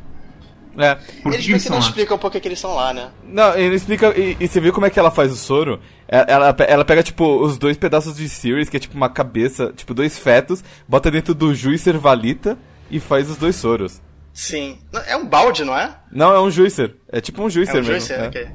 É. 0.78 0.94
Por 0.94 1.30
que 1.30 1.36
Eles 1.36 1.46
que 1.46 1.52
eles 1.52 1.62
que 1.64 1.70
não 1.70 1.78
lá? 1.78 1.84
explicam 1.84 2.18
por 2.18 2.30
que 2.30 2.38
que 2.38 2.48
eles 2.48 2.58
estão 2.58 2.74
lá, 2.74 2.92
né? 2.92 3.08
Não, 3.24 3.54
ele 3.56 3.76
explica. 3.76 4.08
E, 4.18 4.36
e 4.38 4.46
você 4.46 4.60
viu 4.60 4.72
como 4.74 4.84
é 4.84 4.90
que 4.90 4.98
ela 4.98 5.10
faz 5.10 5.32
o 5.32 5.36
soro? 5.36 5.80
Ela, 6.06 6.24
ela, 6.28 6.56
ela 6.68 6.84
pega, 6.84 7.02
tipo, 7.02 7.24
os 7.42 7.56
dois 7.56 7.78
pedaços 7.78 8.14
de 8.14 8.28
Sirius, 8.28 8.68
que 8.68 8.76
é 8.76 8.80
tipo 8.80 8.94
uma 8.94 9.08
cabeça, 9.08 9.72
tipo, 9.74 9.94
dois 9.94 10.18
fetos, 10.18 10.62
bota 10.86 11.10
dentro 11.10 11.34
do 11.34 11.54
Juicer 11.54 11.98
Valita 11.98 12.58
e 12.90 13.00
faz 13.00 13.30
os 13.30 13.38
dois 13.38 13.56
soros. 13.56 14.02
Sim. 14.34 14.78
É 15.06 15.16
um 15.16 15.24
balde, 15.26 15.64
não 15.64 15.76
é? 15.76 15.96
Não, 16.12 16.30
é 16.34 16.40
um 16.42 16.50
Juicer. 16.50 16.94
É 17.10 17.22
tipo 17.22 17.42
um 17.42 17.48
Juicer 17.48 17.76
É 17.76 17.78
um 17.78 17.82
mesmo. 17.82 17.92
juicer? 17.92 18.20
é. 18.20 18.26
Ok. 18.28 18.48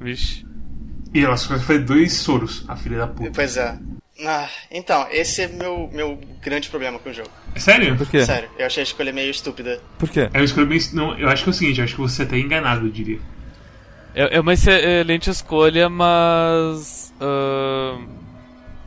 Vixe. 0.00 0.46
E 1.12 1.22
ela 1.22 1.36
só 1.36 1.58
faz 1.58 1.84
dois 1.84 2.14
soros, 2.14 2.64
a 2.66 2.76
filha 2.76 2.96
da 2.96 3.06
puta. 3.08 3.30
Pois 3.34 3.58
é. 3.58 3.78
Ah, 4.24 4.48
então, 4.70 5.06
esse 5.10 5.42
é 5.42 5.48
meu, 5.48 5.88
meu 5.92 6.18
grande 6.42 6.68
problema 6.68 6.98
com 6.98 7.08
o 7.08 7.12
jogo. 7.12 7.30
É 7.54 7.60
sério? 7.60 7.96
Por 7.96 8.08
quê? 8.08 8.24
Sério, 8.24 8.48
eu 8.58 8.66
achei 8.66 8.82
a 8.82 8.84
escolha 8.84 9.12
meio 9.12 9.30
estúpida. 9.30 9.80
Por 9.98 10.08
quê? 10.08 10.28
É 10.32 10.38
uma 10.38 10.44
escolha 10.44 10.66
bem. 10.66 10.78
Não, 10.92 11.16
eu 11.16 11.28
acho 11.28 11.44
que 11.44 11.50
é 11.50 11.52
o 11.52 11.54
seguinte, 11.54 11.78
eu 11.78 11.84
acho 11.84 11.94
que 11.94 12.00
você 12.00 12.22
até 12.24 12.36
enganado, 12.38 12.86
eu 12.86 12.90
diria. 12.90 13.20
É, 14.14 14.36
é 14.36 14.40
uma 14.40 14.54
excelente 14.54 15.30
escolha, 15.30 15.88
mas. 15.88 17.14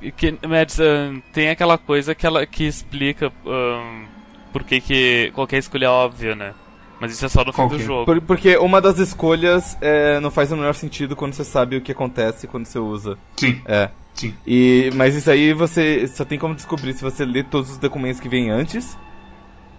e 0.01 0.11
que, 0.11 0.37
Mads, 0.45 0.79
ahn, 0.79 1.21
tem 1.31 1.49
aquela 1.49 1.77
coisa 1.77 2.13
que, 2.13 2.25
ela, 2.25 2.45
que 2.45 2.65
explica 2.65 3.31
ahn, 3.45 4.05
por 4.51 4.63
que, 4.63 4.81
que 4.81 5.31
qualquer 5.33 5.59
escolha 5.59 5.85
é 5.85 5.89
óbvia, 5.89 6.35
né? 6.35 6.53
Mas 6.99 7.13
isso 7.13 7.25
é 7.25 7.29
só 7.29 7.43
no 7.43 7.51
fim 7.53 7.57
Qual 7.57 7.69
do 7.69 7.75
é? 7.75 7.79
jogo. 7.79 8.05
Por- 8.05 8.21
porque 8.21 8.57
uma 8.57 8.79
das 8.81 8.99
escolhas 8.99 9.77
é, 9.81 10.19
não 10.19 10.29
faz 10.29 10.51
o 10.51 10.57
menor 10.57 10.75
sentido 10.75 11.15
quando 11.15 11.33
você 11.33 11.43
sabe 11.43 11.77
o 11.77 11.81
que 11.81 11.91
acontece 11.93 12.47
quando 12.47 12.65
você 12.65 12.77
usa. 12.77 13.17
Sim, 13.37 13.61
É. 13.65 13.89
sim. 14.13 14.33
E, 14.45 14.91
mas 14.95 15.15
isso 15.15 15.29
aí 15.31 15.53
você 15.53 16.07
só 16.07 16.23
tem 16.25 16.37
como 16.39 16.55
descobrir 16.55 16.93
se 16.93 17.01
você 17.03 17.25
lê 17.25 17.43
todos 17.43 17.71
os 17.71 17.77
documentos 17.77 18.19
que 18.19 18.29
vêm 18.29 18.49
antes 18.49 18.97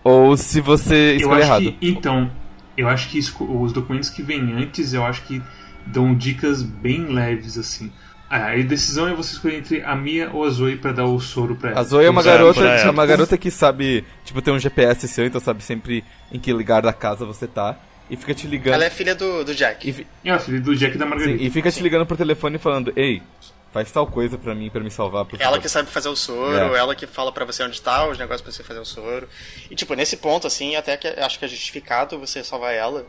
ou 0.05 0.37
se 0.37 0.61
você 0.61 1.12
Eu 1.12 1.16
escolhe 1.16 1.42
acho 1.42 1.51
errado. 1.51 1.73
que. 1.79 1.88
Então, 1.88 2.31
eu 2.77 2.88
acho 2.88 3.09
que 3.09 3.18
os 3.18 3.73
documentos 3.73 4.11
que 4.11 4.23
vêm 4.23 4.53
antes, 4.55 4.92
eu 4.95 5.05
acho 5.05 5.23
que 5.25 5.40
dão 5.87 6.14
dicas 6.14 6.62
bem 6.62 7.07
leves, 7.07 7.57
assim. 7.59 7.92
A 8.31 8.55
decisão 8.57 9.07
é 9.09 9.12
você 9.14 9.35
escolher 9.35 9.59
entre 9.59 9.83
a 9.83 9.95
Mia 9.95 10.31
ou 10.33 10.45
a 10.45 10.49
Zoe 10.49 10.77
pra 10.77 10.90
dar 10.90 11.05
o 11.05 11.21
soro 11.21 11.55
pra 11.55 11.73
ela. 11.73 11.81
A 11.81 11.83
Zoe 11.83 12.07
é 12.07 12.09
uma 12.09 12.23
Usar 12.23 12.31
garota, 12.38 12.64
é 12.64 12.88
uma 12.90 13.05
garota 13.05 13.37
que 13.37 13.51
sabe, 13.51 14.05
tipo, 14.25 14.40
tem 14.40 14.55
um 14.55 14.59
GPS 14.59 15.07
seu, 15.07 15.27
então 15.27 15.38
sabe 15.38 15.62
sempre 15.62 16.03
em 16.33 16.38
que 16.38 16.51
lugar 16.51 16.81
da 16.81 16.95
casa 16.95 17.27
você 17.27 17.47
tá 17.47 17.77
e 18.09 18.16
fica 18.16 18.33
te 18.33 18.47
ligando. 18.47 18.73
Ela 18.73 18.87
é 18.87 18.90
filha 18.90 19.14
do, 19.14 19.45
do 19.45 19.55
Jack. 19.55 19.87
e, 19.87 19.92
fi- 19.92 20.07
É 20.25 20.31
a 20.31 20.38
filha 20.38 20.61
do 20.62 20.75
Jack 20.75 20.97
e 20.97 20.99
da 20.99 21.05
sim, 21.05 21.11
Margarida. 21.11 21.42
e 21.42 21.51
fica 21.51 21.71
te 21.71 21.83
ligando 21.83 22.07
por 22.07 22.16
telefone 22.16 22.57
falando: 22.57 22.90
"Ei, 22.97 23.23
faz 23.73 23.91
tal 23.91 24.07
coisa 24.07 24.37
pra 24.39 24.55
mim, 24.55 24.69
pra 24.71 24.81
me 24.83 24.91
salvar, 24.91 25.25
por 25.25 25.37
Ela 25.41 25.51
favor." 25.53 25.63
que 25.63 25.69
sabe 25.69 25.89
fazer 25.91 26.09
o 26.09 26.17
soro, 26.17 26.75
É. 26.75 26.79
ela 26.79 26.95
que 26.95 27.07
fala 27.07 27.33
pra 27.33 27.45
você 27.45 27.63
onde 27.63 27.81
tá 27.81 28.07
os 28.07 28.19
negócios 28.19 28.43
pra 28.43 28.53
você 28.53 28.63
fazer 28.63 28.81
o 28.81 28.85
soro. 28.85 29.29
E 29.71 29.75
tipo, 29.75 29.95
nesse 29.95 30.17
ponto, 30.17 30.47
assim, 30.47 30.77
até 30.77 30.97
que 30.97 31.09
acho 31.09 31.39
que 31.39 31.45
é 31.45 31.49
justificado 31.49 32.19
você 32.19 32.45
salvar 32.45 32.75
ela, 32.75 33.07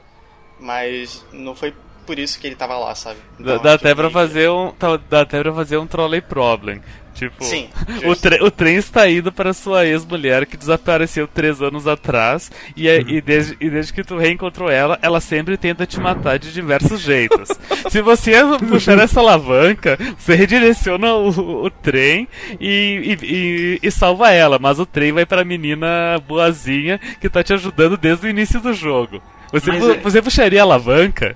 mas 0.59 1.25
não 1.31 1.55
foi 1.55 1.73
por 2.05 2.19
isso 2.19 2.39
que 2.39 2.47
ele 2.47 2.55
tava 2.55 2.77
lá, 2.77 2.93
sabe? 2.95 3.19
Dá, 3.39 3.53
Então, 3.53 3.63
dá 3.63 3.77
tipo, 3.77 3.85
até 3.85 3.95
pra 3.95 4.03
meio 4.03 4.07
que- 4.09 4.13
fazer 4.13 4.49
um. 4.49 4.71
tá- 4.71 4.97
Dá 5.09 5.21
até 5.21 5.41
pra 5.41 5.53
fazer 5.53 5.77
um 5.77 5.87
trolley 5.87 6.21
problem. 6.21 6.81
Tipo, 7.13 7.43
Sim, 7.43 7.69
o, 8.05 8.15
tre- 8.15 8.41
o 8.43 8.49
trem 8.49 8.75
está 8.75 9.07
indo 9.09 9.31
para 9.31 9.53
sua 9.53 9.85
ex-mulher 9.85 10.45
que 10.47 10.57
desapareceu 10.57 11.27
três 11.27 11.61
anos 11.61 11.87
atrás 11.87 12.51
e, 12.75 12.87
é- 12.87 13.01
e 13.01 13.21
desde, 13.21 13.55
e 13.61 13.69
desde 13.69 13.93
que 13.93 14.03
tu 14.03 14.17
reencontrou 14.17 14.69
ela, 14.69 14.97
ela 15.01 15.21
sempre 15.21 15.55
tenta 15.55 15.85
te 15.85 15.99
matar 15.99 16.39
de 16.39 16.51
diversos 16.51 16.99
jeitos. 17.01 17.49
Se 17.91 18.01
você 18.01 18.33
puxar 18.67 18.97
essa 18.99 19.19
alavanca, 19.19 19.97
você 20.17 20.33
redireciona 20.35 21.13
o, 21.13 21.65
o 21.65 21.69
trem 21.69 22.27
e, 22.59 23.17
e- 23.21 23.25
e- 23.25 23.79
e 23.87 23.91
salva 23.91 24.31
ela, 24.31 24.57
mas 24.57 24.79
o 24.79 24.85
trem 24.85 25.11
vai 25.11 25.25
pra 25.25 25.43
menina 25.45 26.19
boazinha 26.27 26.99
que 27.21 27.29
tá 27.29 27.43
te 27.43 27.53
ajudando 27.53 27.95
desde 27.97 28.25
o 28.25 28.29
início 28.29 28.59
do 28.59 28.73
jogo. 28.73 29.21
Você, 29.51 29.71
pu- 29.71 29.91
é- 29.91 29.97
você 29.99 30.21
puxaria 30.21 30.61
a 30.61 30.63
alavanca? 30.63 31.35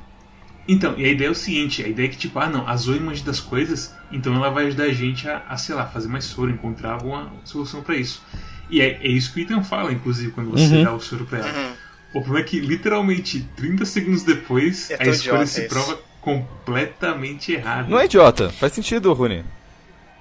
Então, 0.67 0.95
e 0.97 1.06
a 1.06 1.08
ideia 1.10 1.27
é 1.30 1.32
o 1.32 1.36
seguinte, 1.36 1.82
a 1.84 1.88
ideia 1.88 2.08
é 2.08 2.10
que, 2.10 2.17
tipo, 2.17 2.38
ah 2.39 2.49
não, 2.49 2.67
a 2.67 2.75
Zoe 2.75 2.99
manja 2.99 3.23
das 3.23 3.39
coisas, 3.39 3.95
então 4.12 4.36
ela 4.36 4.49
vai 4.49 4.65
ajudar 4.67 4.84
a 4.86 4.91
gente 4.93 5.27
a, 5.30 5.43
a, 5.47 5.56
sei 5.58 5.73
lá, 5.73 5.86
fazer 5.86 6.10
mais 6.10 6.25
soro, 6.25 6.51
encontrar 6.51 6.93
alguma 6.93 7.32
solução 7.45 7.82
pra 7.82 7.95
isso. 7.95 8.21
E 8.69 8.82
é, 8.82 8.99
é 9.01 9.08
isso 9.08 9.34
que 9.34 9.39
o 9.39 9.43
Ethan 9.43 9.63
fala, 9.63 9.93
inclusive, 9.93 10.32
quando 10.32 10.51
você 10.51 10.75
Uhum. 10.75 10.84
dá 10.84 10.93
o 10.93 10.99
soro 10.99 11.25
pra 11.25 11.39
ela. 11.39 11.47
Uhum. 11.47 11.71
O 12.15 12.21
problema 12.21 12.39
é 12.39 12.43
que, 12.43 12.60
literalmente, 12.60 13.47
30 13.56 13.86
segundos 13.86 14.23
depois, 14.23 14.91
É 14.91 14.97
a 15.01 15.06
escolha 15.08 15.45
se 15.45 15.62
isso. 15.62 15.69
prova 15.69 15.97
completamente 16.19 17.53
errada. 17.53 17.88
Não 17.88 17.99
é 17.99 18.06
idiota, 18.06 18.49
faz 18.49 18.73
sentido, 18.73 19.13
Rune. 19.13 19.43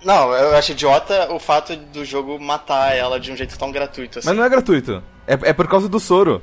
Não, 0.05 0.33
eu 0.33 0.55
acho 0.57 0.73
idiota 0.73 1.33
o 1.33 1.41
fato 1.41 1.75
do 1.75 2.05
jogo 2.05 2.39
matar 2.39 2.95
ela 2.95 3.19
de 3.19 3.33
um 3.33 3.37
jeito 3.37 3.59
tão 3.59 3.73
gratuito 3.73 4.19
assim. 4.21 4.29
Mas 4.29 4.37
não 4.37 4.45
é 4.45 4.49
gratuito. 4.49 5.03
É, 5.27 5.33
é 5.35 5.53
por 5.53 5.67
causa 5.67 5.89
do 5.89 5.99
soro. 5.99 6.41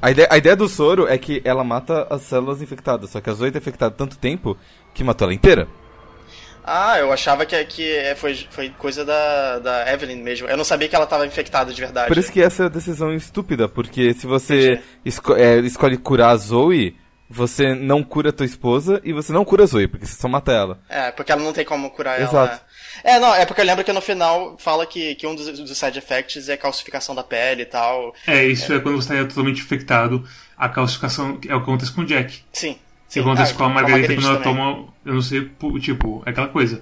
A 0.00 0.10
ideia, 0.10 0.28
a 0.30 0.36
ideia 0.36 0.54
do 0.56 0.68
soro 0.68 1.08
é 1.08 1.16
que 1.16 1.40
ela 1.44 1.64
mata 1.64 2.06
as 2.10 2.22
células 2.22 2.60
infectadas, 2.60 3.10
só 3.10 3.20
que 3.20 3.30
a 3.30 3.32
Zoe 3.32 3.50
tá 3.50 3.58
infectada 3.58 3.94
tanto 3.94 4.18
tempo 4.18 4.56
que 4.92 5.02
matou 5.02 5.26
ela 5.26 5.34
inteira. 5.34 5.66
Ah, 6.66 6.98
eu 6.98 7.12
achava 7.12 7.44
que, 7.44 7.62
que 7.66 7.92
é, 7.92 8.14
foi, 8.14 8.34
foi 8.50 8.70
coisa 8.70 9.04
da, 9.04 9.58
da 9.58 9.92
Evelyn 9.92 10.22
mesmo. 10.22 10.48
Eu 10.48 10.56
não 10.56 10.64
sabia 10.64 10.88
que 10.88 10.96
ela 10.96 11.06
tava 11.06 11.26
infectada 11.26 11.72
de 11.72 11.80
verdade. 11.80 12.08
Por 12.08 12.16
isso 12.16 12.32
que 12.32 12.40
essa 12.42 12.62
é 12.64 12.66
a 12.66 12.70
decisão 12.70 13.12
estúpida, 13.14 13.68
porque 13.68 14.14
se 14.14 14.26
você 14.26 14.80
esco- 15.04 15.34
é, 15.34 15.58
escolhe 15.60 15.98
curar 15.98 16.30
a 16.30 16.36
Zoe, 16.36 16.96
você 17.28 17.74
não 17.74 18.02
cura 18.02 18.30
a 18.30 18.32
tua 18.32 18.46
esposa 18.46 18.98
e 19.04 19.12
você 19.12 19.30
não 19.30 19.44
cura 19.44 19.64
a 19.64 19.66
Zoe, 19.66 19.88
porque 19.88 20.06
você 20.06 20.14
só 20.20 20.26
mata 20.28 20.52
ela. 20.52 20.78
É, 20.88 21.10
porque 21.10 21.32
ela 21.32 21.42
não 21.42 21.52
tem 21.52 21.66
como 21.66 21.90
curar 21.90 22.18
Exato. 22.20 22.36
ela. 22.36 22.60
É, 23.02 23.18
não, 23.18 23.34
é 23.34 23.44
porque 23.44 23.60
eu 23.60 23.64
lembro 23.64 23.82
que 23.84 23.92
no 23.92 24.00
final 24.00 24.56
fala 24.58 24.86
que, 24.86 25.14
que 25.16 25.26
um 25.26 25.34
dos, 25.34 25.46
dos 25.58 25.76
side 25.76 25.98
effects 25.98 26.48
é 26.48 26.56
calcificação 26.56 27.14
da 27.14 27.24
pele 27.24 27.62
e 27.62 27.66
tal. 27.66 28.14
É, 28.26 28.44
isso 28.46 28.72
é, 28.72 28.78
quando 28.80 28.96
você 29.02 29.12
está 29.14 29.26
totalmente 29.28 29.60
infectado, 29.60 30.24
a 30.56 30.68
calcificação 30.68 31.30
é 31.30 31.54
o 31.54 31.60
que 31.60 31.64
acontece 31.70 31.92
com 31.92 32.02
o 32.02 32.06
Jack. 32.06 32.40
Sim. 32.52 32.72
O 32.72 32.74
sim. 32.74 32.78
que 33.08 33.20
acontece 33.20 33.52
Ah, 33.52 33.56
com 33.56 33.64
a 33.64 33.68
Margarita 33.68 34.14
quando 34.14 34.26
ela 34.26 34.38
também. 34.38 34.54
toma, 34.56 34.88
eu 35.04 35.14
não 35.14 35.22
sei, 35.22 35.50
tipo, 35.80 36.22
é 36.26 36.30
aquela 36.30 36.48
coisa. 36.48 36.80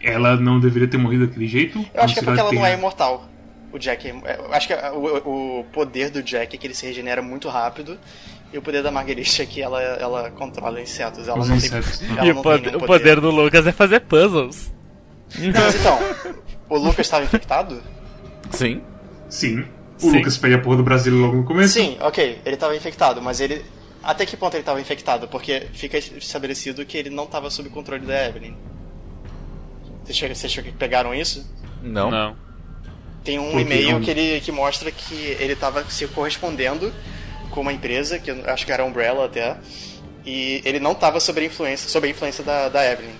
Ela 0.00 0.36
não 0.36 0.60
deveria 0.60 0.86
ter 0.88 0.96
morrido 0.98 1.26
daquele 1.26 1.48
jeito. 1.48 1.84
Eu 1.92 2.02
acho 2.02 2.14
que 2.14 2.20
é 2.20 2.22
porque 2.22 2.36
ser 2.36 2.40
ela 2.46 2.52
não 2.52 2.66
é 2.66 2.74
imortal. 2.74 3.28
O 3.72 3.76
o 3.76 3.78
Jack. 3.78 4.08
é- 4.08 4.36
Eu 4.38 4.52
acho 4.54 4.66
que 4.68 4.74
o, 4.74 5.58
o 5.60 5.64
poder 5.72 6.10
do 6.10 6.22
Jack 6.22 6.54
é 6.54 6.58
que 6.58 6.66
ele 6.66 6.74
se 6.74 6.86
regenera 6.86 7.20
muito 7.20 7.48
rápido. 7.48 7.98
E 8.50 8.56
o 8.56 8.62
poder 8.62 8.82
da 8.82 8.90
Marguerite 8.90 9.42
é 9.42 9.46
que 9.46 9.60
ela, 9.60 9.82
ela 9.82 10.30
controla 10.30 10.80
insetos. 10.80 11.28
Ela 11.28 11.38
Os 11.38 11.48
não 11.50 11.56
insetos, 11.56 11.98
tem, 11.98 12.08
né? 12.08 12.14
ela 12.18 12.26
E 12.26 12.32
não 12.32 12.40
o, 12.40 12.42
tem 12.42 12.52
pod- 12.52 12.66
nenhum 12.66 12.78
o 12.78 12.86
poder 12.86 13.20
do 13.20 13.30
Lucas 13.30 13.66
é 13.66 13.72
fazer 13.72 14.00
puzzles. 14.00 14.72
Não, 15.36 15.52
mas 15.60 15.74
então, 15.74 15.98
o 16.68 16.76
Lucas 16.78 17.06
estava 17.06 17.24
infectado? 17.24 17.82
Sim. 18.50 18.82
Sim. 19.28 19.64
O 19.98 20.00
Sim. 20.00 20.16
Lucas 20.18 20.36
pega 20.38 20.56
a 20.56 20.58
porra 20.60 20.76
do 20.78 20.82
Brasil 20.82 21.12
logo 21.14 21.36
no 21.36 21.44
começo. 21.44 21.74
Sim, 21.74 21.96
ok, 22.00 22.40
ele 22.44 22.54
estava 22.54 22.74
infectado, 22.76 23.20
mas 23.20 23.40
ele. 23.40 23.64
Até 24.02 24.24
que 24.24 24.36
ponto 24.36 24.54
ele 24.54 24.62
estava 24.62 24.80
infectado? 24.80 25.26
Porque 25.28 25.66
fica 25.72 25.98
estabelecido 25.98 26.84
que 26.86 26.96
ele 26.96 27.10
não 27.10 27.24
estava 27.24 27.50
sob 27.50 27.68
controle 27.68 28.06
da 28.06 28.26
Evelyn. 28.28 28.54
Vocês 30.04 30.50
chegam- 30.52 30.72
pegaram 30.74 31.14
isso? 31.14 31.44
Não. 31.82 32.10
Não. 32.10 32.36
Tem 33.24 33.38
um 33.38 33.58
e-mail 33.60 34.00
que 34.00 34.10
ele 34.10 34.40
que 34.40 34.50
mostra 34.52 34.90
que 34.90 35.36
ele 35.38 35.52
estava 35.52 35.84
se 35.90 36.06
correspondendo 36.08 36.92
com 37.50 37.60
uma 37.60 37.72
empresa, 37.72 38.18
que 38.18 38.30
eu 38.30 38.38
acho 38.46 38.64
que 38.64 38.72
era 38.72 38.84
Umbrella 38.84 39.26
até, 39.26 39.56
e 40.24 40.62
ele 40.64 40.78
não 40.80 40.92
estava 40.92 41.20
sob 41.20 41.40
a 41.40 41.44
influência, 41.44 41.88
sob 41.88 42.06
a 42.06 42.10
influência 42.10 42.42
da, 42.44 42.68
da 42.68 42.84
Evelyn. 42.90 43.12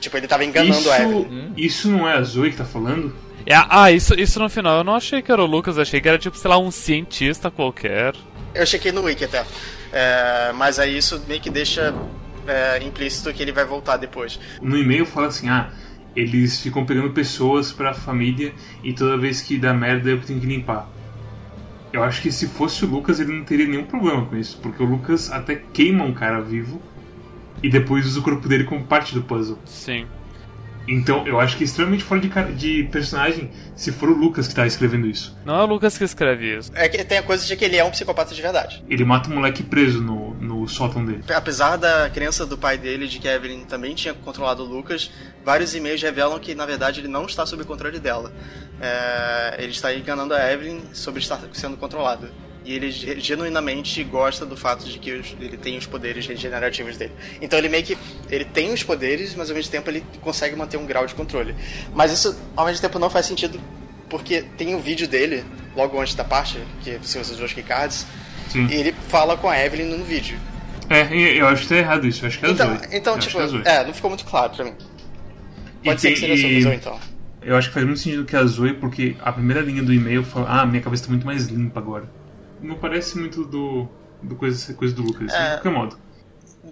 Tipo, 0.00 0.16
ele 0.16 0.26
estava 0.26 0.44
enganando 0.44 0.90
a 0.90 0.98
Evelyn. 0.98 1.52
Isso, 1.56 1.66
isso 1.66 1.90
não 1.90 2.08
é 2.08 2.14
a 2.14 2.22
Zoe 2.22 2.50
que 2.50 2.56
tá 2.56 2.64
falando? 2.64 3.14
É, 3.46 3.54
ah, 3.54 3.90
isso, 3.90 4.14
isso 4.14 4.38
no 4.38 4.48
final 4.48 4.78
eu 4.78 4.84
não 4.84 4.94
achei 4.94 5.22
que 5.22 5.32
era 5.32 5.42
o 5.42 5.46
Lucas, 5.46 5.76
eu 5.76 5.82
achei 5.82 6.00
que 6.00 6.08
era 6.08 6.18
tipo, 6.18 6.36
sei 6.36 6.50
lá, 6.50 6.58
um 6.58 6.70
cientista 6.70 7.50
qualquer. 7.50 8.14
Eu 8.54 8.66
chequei 8.66 8.92
no 8.92 9.02
Wiki 9.02 9.24
até. 9.24 9.44
É, 9.92 10.52
mas 10.54 10.78
aí 10.78 10.96
isso 10.96 11.22
meio 11.26 11.40
que 11.40 11.50
deixa 11.50 11.94
é, 12.46 12.82
implícito 12.82 13.32
que 13.32 13.42
ele 13.42 13.52
vai 13.52 13.64
voltar 13.64 13.96
depois. 13.96 14.38
No 14.60 14.76
e-mail 14.76 15.06
fala 15.06 15.28
assim: 15.28 15.48
ah, 15.48 15.70
eles 16.14 16.60
ficam 16.60 16.84
pegando 16.84 17.10
pessoas 17.10 17.72
pra 17.72 17.94
família 17.94 18.52
e 18.82 18.92
toda 18.92 19.16
vez 19.16 19.40
que 19.40 19.56
dá 19.56 19.72
merda 19.72 20.10
eu 20.10 20.18
que 20.18 20.26
tenho 20.26 20.40
que 20.40 20.46
limpar. 20.46 20.88
Eu 21.92 22.04
acho 22.04 22.22
que 22.22 22.30
se 22.30 22.46
fosse 22.46 22.84
o 22.84 22.88
Lucas 22.88 23.18
ele 23.18 23.32
não 23.32 23.44
teria 23.44 23.66
nenhum 23.66 23.84
problema 23.84 24.24
com 24.24 24.36
isso, 24.36 24.58
porque 24.62 24.82
o 24.82 24.86
Lucas 24.86 25.30
até 25.30 25.56
queima 25.56 26.04
um 26.04 26.14
cara 26.14 26.40
vivo 26.40 26.80
e 27.62 27.68
depois 27.70 28.06
usa 28.06 28.20
o 28.20 28.22
corpo 28.22 28.48
dele 28.48 28.64
como 28.64 28.84
parte 28.84 29.14
do 29.14 29.22
puzzle. 29.22 29.58
Sim. 29.64 30.06
Então 30.88 31.24
eu 31.26 31.38
acho 31.38 31.56
que 31.56 31.62
é 31.62 31.66
extremamente 31.66 32.02
fora 32.02 32.20
de, 32.20 32.28
cara- 32.28 32.50
de 32.52 32.84
personagem 32.90 33.50
se 33.76 33.92
for 33.92 34.08
o 34.08 34.14
Lucas 34.16 34.48
que 34.48 34.54
tá 34.54 34.66
escrevendo 34.66 35.06
isso. 35.06 35.36
Não 35.44 35.60
é 35.60 35.62
o 35.62 35.66
Lucas 35.66 35.96
que 35.96 36.02
escreve 36.02 36.56
isso. 36.58 36.72
É 36.74 36.88
que 36.88 37.04
tem 37.04 37.18
a 37.18 37.22
coisa 37.22 37.46
de 37.46 37.54
que 37.54 37.64
ele 37.64 37.76
é 37.76 37.84
um 37.84 37.90
psicopata 37.90 38.34
de 38.34 38.42
verdade. 38.42 38.82
Ele 38.88 39.04
mata 39.04 39.30
um 39.30 39.34
moleque 39.34 39.62
preso 39.62 40.02
no, 40.02 40.34
no 40.34 40.66
sótão 40.66 41.04
dele. 41.04 41.22
Apesar 41.32 41.76
da 41.76 42.10
crença 42.10 42.44
do 42.44 42.58
pai 42.58 42.76
dele 42.76 43.06
de 43.06 43.18
que 43.20 43.28
a 43.28 43.34
Evelyn 43.34 43.64
também 43.66 43.94
tinha 43.94 44.14
controlado 44.14 44.64
o 44.64 44.66
Lucas, 44.66 45.10
vários 45.44 45.74
e-mails 45.76 46.02
revelam 46.02 46.38
que 46.40 46.54
na 46.54 46.66
verdade 46.66 47.00
ele 47.00 47.08
não 47.08 47.26
está 47.26 47.46
sob 47.46 47.62
controle 47.64 48.00
dela. 48.00 48.32
É, 48.80 49.56
ele 49.58 49.72
está 49.72 49.94
enganando 49.94 50.34
a 50.34 50.52
Evelyn 50.52 50.80
sobre 50.92 51.20
estar 51.20 51.38
sendo 51.52 51.76
controlado. 51.76 52.28
E 52.70 52.74
ele 52.76 52.92
ge- 52.92 53.18
genuinamente 53.18 54.04
gosta 54.04 54.46
do 54.46 54.56
fato 54.56 54.84
de 54.84 54.96
que 55.00 55.10
ele 55.10 55.56
tem 55.60 55.76
os 55.76 55.86
poderes 55.86 56.24
regenerativos 56.24 56.96
dele. 56.96 57.10
Então 57.42 57.58
ele 57.58 57.68
meio 57.68 57.82
que 57.82 57.98
ele 58.30 58.44
tem 58.44 58.72
os 58.72 58.84
poderes, 58.84 59.34
mas 59.34 59.50
ao 59.50 59.56
mesmo 59.56 59.72
tempo 59.72 59.90
ele 59.90 60.04
consegue 60.20 60.54
manter 60.54 60.76
um 60.76 60.86
grau 60.86 61.04
de 61.04 61.12
controle. 61.12 61.52
Mas 61.92 62.12
isso 62.12 62.38
ao 62.56 62.64
mesmo 62.66 62.80
tempo 62.80 62.96
não 63.00 63.10
faz 63.10 63.26
sentido 63.26 63.60
porque 64.08 64.42
tem 64.56 64.72
um 64.76 64.78
vídeo 64.78 65.08
dele 65.08 65.44
logo 65.74 66.00
antes 66.00 66.14
da 66.14 66.22
parte 66.22 66.58
que 66.80 66.92
você 66.98 67.18
usa 67.18 67.32
os 67.32 67.38
dois 67.40 68.06
Sim. 68.50 68.66
e 68.68 68.74
ele 68.74 68.94
fala 69.08 69.36
com 69.36 69.48
a 69.48 69.58
Evelyn 69.58 69.86
no 69.96 70.04
vídeo. 70.04 70.38
É, 70.88 71.12
e 71.12 71.38
eu 71.38 71.48
acho 71.48 71.62
que 71.62 71.68
tá 71.70 71.76
errado 71.76 72.06
isso. 72.06 72.24
Eu 72.24 72.28
acho 72.28 72.38
que 72.38 72.46
é 72.46 72.50
Então, 72.50 72.68
Zoe. 72.68 72.86
então 72.92 73.14
Eu 73.14 73.18
tipo, 73.18 73.40
é 73.40 73.44
é, 73.80 73.84
não 73.84 73.92
ficou 73.92 74.10
muito 74.10 74.24
claro 74.24 74.52
pra 74.54 74.64
mim. 74.64 74.74
E 75.82 75.86
Pode 75.86 76.00
ser 76.00 76.08
tem- 76.08 76.14
que 76.14 76.20
seja 76.20 76.46
e- 76.46 76.62
Zoe, 76.62 76.74
então. 76.76 77.00
Eu 77.42 77.56
acho 77.56 77.66
que 77.68 77.74
faz 77.74 77.84
muito 77.86 77.98
sentido 77.98 78.24
que 78.24 78.36
a 78.36 78.44
Zoe, 78.44 78.74
porque 78.74 79.16
a 79.20 79.32
primeira 79.32 79.60
linha 79.60 79.82
do 79.82 79.92
e-mail 79.92 80.22
fala: 80.22 80.60
Ah, 80.60 80.66
minha 80.66 80.82
cabeça 80.82 81.04
tá 81.04 81.08
muito 81.10 81.26
mais 81.26 81.46
limpa 81.46 81.80
agora. 81.80 82.04
Não 82.62 82.76
parece 82.76 83.18
muito 83.18 83.44
do. 83.44 83.88
do 84.22 84.36
coisa, 84.36 84.74
coisa 84.74 84.94
do 84.94 85.02
Lucas, 85.02 85.32
É. 85.32 85.42
de 85.42 85.50
qualquer 85.62 85.70
modo. 85.72 85.98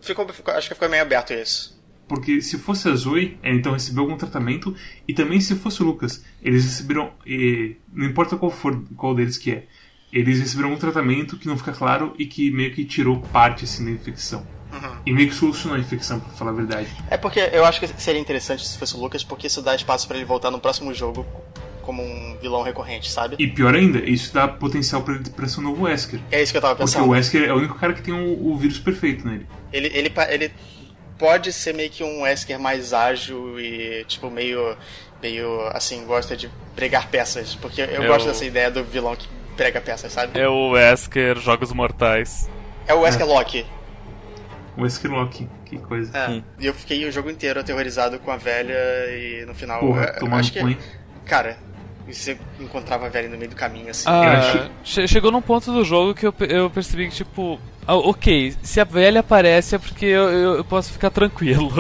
Ficou, 0.03 0.29
ficou- 0.29 0.53
acho 0.55 0.69
que 0.69 0.75
ficou 0.75 0.89
meio 0.89 1.03
aberto 1.03 1.33
isso. 1.33 1.79
Porque 2.07 2.41
se 2.41 2.59
fosse 2.59 2.89
a 2.89 2.95
Zoe, 2.95 3.39
ela 3.43 3.55
então 3.55 3.73
recebeu 3.73 4.03
algum 4.05 4.17
tratamento, 4.17 4.75
e 5.07 5.13
também 5.13 5.41
se 5.41 5.55
fosse 5.55 5.83
o 5.83 5.87
Lucas, 5.87 6.25
eles 6.43 6.65
receberam. 6.65 7.13
eh, 7.27 7.77
não 7.93 8.07
importa 8.07 8.37
qual 8.37 8.51
for 8.51 8.83
qual 8.97 9.15
deles 9.15 9.37
que 9.39 9.51
é, 9.51 9.67
eles 10.13 10.39
receberam 10.41 10.73
um 10.73 10.77
tratamento 10.79 11.37
que 11.39 11.47
não 11.47 11.57
fica 11.59 11.73
claro 11.73 12.15
e 12.19 12.25
que 12.27 12.51
meio 12.51 12.73
que 12.75 12.85
tirou 12.85 13.21
parte 13.33 13.65
assim 13.65 13.85
da 13.85 13.91
infecção. 13.91 14.47
E 15.05 15.13
meio 15.13 15.29
que 15.29 15.35
solucionou 15.35 15.77
a 15.77 15.81
infecção, 15.81 16.21
pra 16.21 16.29
falar 16.31 16.51
a 16.51 16.55
verdade. 16.55 16.89
É 17.11 17.17
porque 17.17 17.41
eu 17.53 17.65
acho 17.65 17.81
que 17.81 17.89
seria 18.01 18.21
interessante 18.21 18.67
se 18.67 18.77
fosse 18.79 18.95
o 18.95 19.01
Lucas, 19.01 19.25
porque 19.25 19.47
isso 19.47 19.61
dá 19.63 19.75
espaço 19.75 20.07
pra 20.07 20.17
ele 20.17 20.27
voltar 20.27 20.51
no 20.51 20.61
próximo 20.61 20.93
jogo 20.93 21.27
como 21.89 22.03
um 22.03 22.37
vilão 22.39 22.61
recorrente, 22.63 23.11
sabe? 23.11 23.37
E 23.39 23.47
pior 23.49 23.75
ainda, 23.75 23.99
isso 24.01 24.35
dá 24.35 24.47
potencial 24.47 25.01
pra, 25.01 25.15
ele- 25.15 25.31
pra 25.31 25.49
ser 25.49 25.61
um 25.61 25.63
novo 25.63 25.85
Wesker. 25.85 26.21
É 26.31 26.43
isso 26.43 26.53
que 26.53 26.59
eu 26.59 26.61
tava 26.61 26.75
Porque 26.77 26.93
pensando. 26.93 27.07
o 27.09 27.13
Wesker 27.13 27.45
é 27.49 27.51
o 27.53 27.57
único 27.57 27.77
cara 27.79 27.95
que 27.95 28.03
tem 28.03 28.13
o, 28.13 28.47
o 28.53 28.55
vírus 28.59 28.79
perfeito 28.79 29.27
nele. 29.27 29.47
Ele, 29.73 29.87
ele, 29.95 30.13
ele 30.29 30.53
pode 31.19 31.51
ser 31.51 31.73
meio 31.73 31.89
que 31.89 32.05
um 32.05 32.21
Wesker 32.25 32.59
mais 32.61 32.93
ágil 32.93 33.59
e, 33.59 34.05
tipo, 34.07 34.31
meio, 34.31 34.77
meio 35.23 35.67
assim, 35.69 36.05
gosta 36.05 36.37
de 36.37 36.51
pregar 36.77 37.09
peças. 37.09 37.55
Porque 37.55 37.81
eu, 37.81 37.87
Eu- 37.87 38.07
gosto 38.13 38.27
dessa 38.27 38.45
ideia 38.45 38.71
do 38.71 38.85
vilão 38.85 39.17
que 39.17 39.27
prega 39.57 39.81
peças, 39.81 40.13
sabe? 40.13 40.39
É 40.39 40.47
o 40.47 40.73
Wesker 40.73 41.39
Jogos 41.39 41.73
Mortais. 41.73 42.51
É 42.87 42.93
o 42.93 43.01
Wesker 43.01 43.27
Loki. 43.27 43.65
O 44.77 44.83
Wesker 44.83 45.11
Loki, 45.11 45.49
que 45.65 45.79
coisa. 45.79 46.11
É. 46.17 46.43
E 46.61 46.67
eu 46.67 46.75
fiquei 46.75 47.05
o 47.07 47.11
jogo 47.11 47.31
inteiro 47.31 47.59
aterrorizado 47.59 48.19
com 48.19 48.31
a 48.31 48.37
velha 48.37 48.77
e 49.09 49.47
no 49.47 49.55
final. 49.55 49.81
Porra, 49.81 50.15
eu- 50.21 50.27
eu 50.29 50.35
acho 50.35 50.53
que. 50.53 50.79
Cara, 51.25 51.59
e 52.09 52.15
você 52.15 52.39
encontrava 52.59 53.07
a 53.07 53.09
velha 53.09 53.29
no 53.29 53.37
meio 53.37 53.51
do 53.51 53.57
caminho, 53.57 53.91
assim. 53.91 54.05
Ah, 54.09 54.69
che- 54.83 55.07
chegou 55.07 55.31
num 55.31 55.43
ponto 55.43 55.71
do 55.73 55.85
jogo 55.85 56.15
que 56.15 56.27
eu, 56.27 56.35
eu 56.49 56.71
percebi 56.71 57.09
que, 57.09 57.15
tipo, 57.17 57.61
ah, 57.87 57.97
ok, 57.97 58.55
se 58.63 58.81
a 58.81 58.85
velha 58.85 59.21
aparece 59.21 59.75
é 59.75 59.79
porque 59.79 60.07
eu, 60.07 60.23
eu, 60.31 60.55
eu 60.57 60.65
posso 60.65 60.93
ficar 60.93 61.11
tranquilo. 61.11 61.71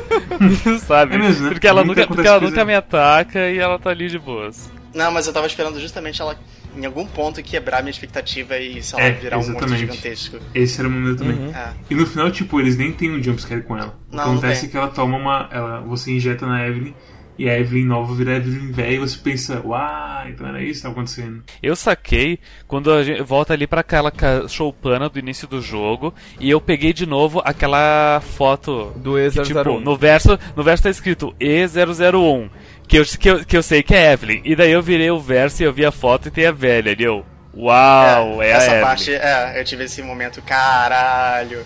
Sabe? 0.86 1.14
É 1.14 1.18
mesmo, 1.18 1.44
né? 1.46 1.50
Porque 1.50 1.66
ela, 1.66 1.84
Nunca 1.84 2.06
porque 2.06 2.26
ela 2.26 2.40
nunca 2.40 2.64
me 2.64 2.74
ataca 2.74 3.48
e 3.50 3.58
ela 3.58 3.78
tá 3.78 3.90
ali 3.90 4.08
de 4.08 4.18
boas. 4.18 4.70
Não, 4.94 5.10
mas 5.10 5.26
eu 5.26 5.32
tava 5.32 5.46
esperando 5.46 5.78
justamente 5.78 6.22
ela, 6.22 6.38
em 6.74 6.86
algum 6.86 7.06
ponto, 7.06 7.42
quebrar 7.42 7.82
minha 7.82 7.90
expectativa 7.90 8.56
e, 8.58 8.82
sei 8.82 8.98
lá, 8.98 9.04
É, 9.04 9.10
virar 9.10 9.36
um 9.36 9.40
monstro 9.40 9.56
exatamente. 9.66 9.80
gigantesco. 9.80 10.38
Esse 10.54 10.80
era 10.80 10.88
o 10.88 10.90
momento 10.90 11.18
também. 11.18 11.36
Uhum. 11.38 11.50
É. 11.54 11.72
E 11.90 11.94
no 11.94 12.06
final, 12.06 12.30
tipo, 12.30 12.58
eles 12.60 12.76
nem 12.78 12.92
tem 12.92 13.10
um 13.10 13.22
jumpscare 13.22 13.62
com 13.62 13.76
ela. 13.76 13.94
Não, 14.10 14.24
não 14.24 14.32
acontece 14.32 14.60
tem. 14.62 14.68
é 14.68 14.70
que 14.70 14.76
ela 14.78 14.88
toma 14.88 15.18
uma. 15.18 15.48
Ela, 15.52 15.80
você 15.80 16.12
injeta 16.12 16.46
na 16.46 16.66
Evelyn 16.66 16.94
e 17.38 17.48
a 17.50 17.58
Evelyn 17.58 17.84
nova 17.86 18.14
vira 18.14 18.32
a 18.32 18.36
Evelyn 18.36 18.72
velha 18.72 18.94
e 18.94 18.98
você 18.98 19.18
pensa, 19.18 19.60
uau, 19.64 20.28
então 20.28 20.46
era 20.46 20.62
isso 20.62 20.74
que 20.80 20.82
tava 20.82 20.92
acontecendo. 20.94 21.42
Eu 21.62 21.76
saquei 21.76 22.38
quando 22.66 22.92
a 22.92 23.02
gente 23.04 23.22
volta 23.22 23.52
ali 23.52 23.66
pra 23.66 23.80
aquela 23.82 24.10
choupana 24.48 25.08
do 25.08 25.18
início 25.18 25.46
do 25.46 25.60
jogo 25.60 26.14
e 26.40 26.50
eu 26.50 26.60
peguei 26.60 26.92
de 26.92 27.04
novo 27.06 27.42
aquela 27.44 28.20
foto 28.22 28.92
Do 28.96 29.14
que, 29.14 29.20
E001. 29.20 29.44
tipo, 29.44 29.80
no 29.80 29.96
verso, 29.96 30.38
no 30.56 30.62
verso 30.62 30.84
tá 30.84 30.90
escrito 30.90 31.34
E001, 31.40 32.50
que 32.88 32.98
eu, 32.98 33.04
que, 33.04 33.30
eu, 33.30 33.44
que 33.44 33.56
eu 33.56 33.62
sei 33.62 33.82
que 33.82 33.94
é 33.94 34.12
Evelyn. 34.12 34.40
E 34.44 34.56
daí 34.56 34.72
eu 34.72 34.82
virei 34.82 35.10
o 35.10 35.20
verso 35.20 35.62
e 35.62 35.66
eu 35.66 35.72
vi 35.72 35.84
a 35.84 35.92
foto 35.92 36.28
e 36.28 36.30
tem 36.30 36.46
a 36.46 36.52
velha 36.52 36.92
ali, 36.92 37.04
eu, 37.04 37.24
uau, 37.54 38.42
é, 38.42 38.52
a 38.52 38.56
essa 38.56 38.66
Evelyn. 38.68 38.82
parte, 38.82 39.12
é, 39.14 39.60
eu 39.60 39.64
tive 39.64 39.84
esse 39.84 40.02
momento, 40.02 40.40
caralho. 40.42 41.64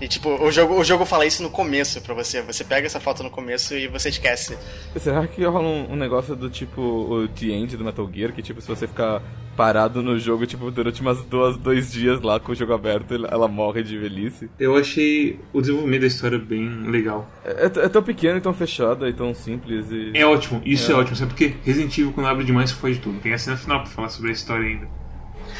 E 0.00 0.08
tipo, 0.08 0.30
o 0.30 0.50
jogo, 0.50 0.80
o 0.80 0.84
jogo 0.84 1.04
fala 1.04 1.26
isso 1.26 1.42
no 1.42 1.50
começo 1.50 2.00
pra 2.00 2.14
você. 2.14 2.40
Você 2.42 2.64
pega 2.64 2.86
essa 2.86 2.98
foto 2.98 3.22
no 3.22 3.30
começo 3.30 3.74
e 3.76 3.86
você 3.86 4.08
esquece. 4.08 4.56
Será 4.96 5.26
que 5.26 5.44
rola 5.44 5.68
um, 5.68 5.92
um 5.92 5.96
negócio 5.96 6.34
do 6.34 6.48
tipo 6.48 6.80
o 6.80 7.28
The 7.28 7.46
End 7.46 7.76
do 7.76 7.84
Metal 7.84 8.08
Gear? 8.12 8.32
Que 8.32 8.40
tipo, 8.40 8.60
se 8.62 8.68
você 8.68 8.86
ficar 8.86 9.22
parado 9.54 10.00
no 10.02 10.18
jogo, 10.18 10.46
tipo, 10.46 10.70
durante 10.70 11.02
umas 11.02 11.22
duas, 11.24 11.56
dois 11.58 11.92
dias 11.92 12.22
lá 12.22 12.40
com 12.40 12.52
o 12.52 12.54
jogo 12.54 12.72
aberto, 12.72 13.14
ela- 13.14 13.46
morre 13.46 13.82
de 13.82 13.98
velhice? 13.98 14.48
Eu 14.58 14.74
achei 14.74 15.38
o 15.52 15.60
desenvolvimento 15.60 16.00
da 16.00 16.06
história 16.06 16.38
bem 16.38 16.66
legal. 16.90 17.28
É, 17.44 17.66
é 17.66 17.88
tão 17.90 18.02
pequeno 18.02 18.38
e 18.38 18.40
tão 18.40 18.54
fechado 18.54 19.06
e 19.06 19.12
tão 19.12 19.34
simples 19.34 19.86
e... 19.90 20.12
É 20.14 20.24
ótimo, 20.24 20.62
isso 20.64 20.90
é, 20.90 20.94
É. 20.94 20.98
ótimo, 20.98 21.16
sabe 21.16 21.32
por 21.32 21.36
quê? 21.36 21.54
Resident 21.62 21.92
Evil, 21.98 22.12
quando 22.12 22.26
abre 22.28 22.44
demais, 22.44 22.70
foi 22.72 22.94
de 22.94 23.00
tudo. 23.00 23.20
Tem 23.20 23.34
a 23.34 23.38
cena 23.38 23.56
final 23.58 23.80
pra 23.82 23.90
falar 23.90 24.08
sobre 24.08 24.30
a 24.30 24.32
história 24.32 24.66
ainda. 24.66 24.88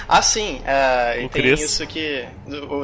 Ah, 0.08 0.22
sim, 0.22 0.62
é, 0.64 1.22
e 1.22 1.26
O 1.26 1.28
tem 1.28 1.42
Chris? 1.42 1.60
isso 1.60 1.86
que. 1.86 2.24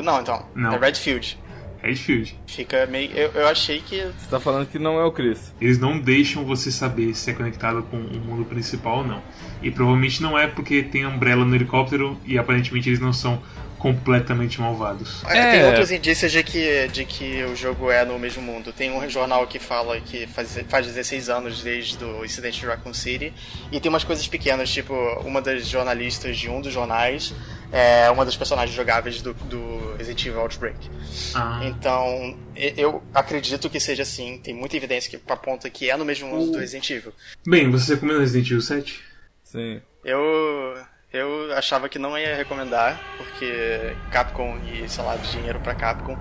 não, 0.02 0.20
então. 0.20 0.44
Não. 0.54 0.74
É 0.74 0.78
Redfield. 0.78 1.38
Redfield. 1.86 2.38
Fica 2.46 2.86
meio. 2.86 3.10
Eu, 3.12 3.30
eu 3.32 3.46
achei 3.46 3.80
que. 3.80 3.96
Você 3.96 4.30
tá 4.30 4.40
falando 4.40 4.66
que 4.66 4.78
não 4.78 4.98
é 4.98 5.04
o 5.04 5.12
Chris. 5.12 5.54
Eles 5.60 5.78
não 5.78 5.98
deixam 5.98 6.44
você 6.44 6.70
saber 6.70 7.14
se 7.14 7.30
é 7.30 7.34
conectado 7.34 7.82
com 7.84 7.96
o 7.96 8.20
mundo 8.20 8.44
principal 8.44 8.98
ou 8.98 9.06
não. 9.06 9.22
E 9.62 9.70
provavelmente 9.70 10.22
não 10.22 10.38
é 10.38 10.46
porque 10.46 10.82
tem 10.82 11.06
Umbrella 11.06 11.44
no 11.44 11.54
helicóptero 11.54 12.18
e 12.24 12.38
aparentemente 12.38 12.88
eles 12.88 13.00
não 13.00 13.12
são 13.12 13.40
completamente 13.78 14.60
malvados. 14.60 15.22
É. 15.26 15.52
Tem 15.52 15.64
outros 15.66 15.90
indícios 15.90 16.32
de 16.32 16.42
que, 16.42 16.88
de 16.88 17.04
que 17.04 17.44
o 17.44 17.54
jogo 17.54 17.90
é 17.90 18.04
no 18.04 18.18
mesmo 18.18 18.42
mundo. 18.42 18.72
Tem 18.72 18.90
um 18.90 19.08
jornal 19.08 19.46
que 19.46 19.58
fala 19.58 20.00
que 20.00 20.26
faz, 20.26 20.58
faz 20.68 20.86
16 20.86 21.28
anos 21.28 21.62
desde 21.62 22.02
o 22.02 22.24
incidente 22.24 22.60
de 22.60 22.66
Raccoon 22.66 22.94
City. 22.94 23.32
E 23.70 23.78
tem 23.78 23.88
umas 23.88 24.04
coisas 24.04 24.26
pequenas, 24.26 24.70
tipo, 24.70 24.94
uma 25.24 25.40
das 25.40 25.68
jornalistas 25.68 26.36
de 26.36 26.48
um 26.48 26.60
dos 26.60 26.72
jornais 26.72 27.34
é 27.72 28.10
uma 28.10 28.24
das 28.24 28.36
personagens 28.36 28.74
jogáveis 28.76 29.20
do, 29.22 29.34
do 29.34 29.94
Resident 29.96 30.24
Evil 30.26 30.40
Outbreak. 30.40 30.90
Ah, 31.34 31.60
Então, 31.64 32.36
eu 32.54 33.02
acredito 33.14 33.68
que 33.68 33.80
seja 33.80 34.02
assim. 34.02 34.38
Tem 34.38 34.54
muita 34.54 34.76
evidência 34.76 35.10
que 35.10 35.32
aponta 35.32 35.68
que 35.70 35.90
é 35.90 35.96
no 35.96 36.04
mesmo 36.04 36.28
mundo 36.28 36.52
do 36.52 36.58
Resident 36.58 36.88
Evil. 36.90 37.12
Bem, 37.46 37.70
você 37.70 37.94
recomenda 37.94 38.20
Resident 38.20 38.46
Evil 38.46 38.60
7? 38.62 39.02
Sim. 39.44 39.80
Eu. 40.04 40.74
Eu 41.12 41.50
achava 41.56 41.88
que 41.88 41.98
não 41.98 42.18
ia 42.18 42.36
recomendar, 42.36 43.00
porque 43.16 43.94
Capcom 44.10 44.58
e, 44.66 44.86
sei 44.86 45.02
lá, 45.02 45.16
dinheiro 45.16 45.58
pra 45.60 45.74
Capcom, 45.74 46.18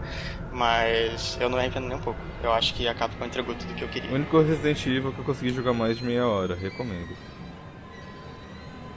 mas 0.54 1.38
eu 1.42 1.50
não 1.50 1.58
arrependo 1.58 1.88
nem 1.88 1.98
um 1.98 2.02
pouco. 2.02 2.20
Eu 2.42 2.54
acho 2.54 2.74
que 2.76 2.88
a 2.88 2.94
Capcom 2.94 3.26
entregou 3.26 3.56
tudo 3.56 3.74
que 3.74 3.82
eu 3.84 3.88
O 3.90 3.92
queria. 3.92 4.10
único 4.12 4.40
Resident 4.42 4.86
Evil 4.86 5.12
que 5.12 5.20
eu 5.20 5.26
consegui 5.26 5.52
jogar 5.54 5.74
mais 5.74 5.98
de 5.98 6.06
meia 6.06 6.26
hora, 6.26 6.56
recomendo. 6.56 7.10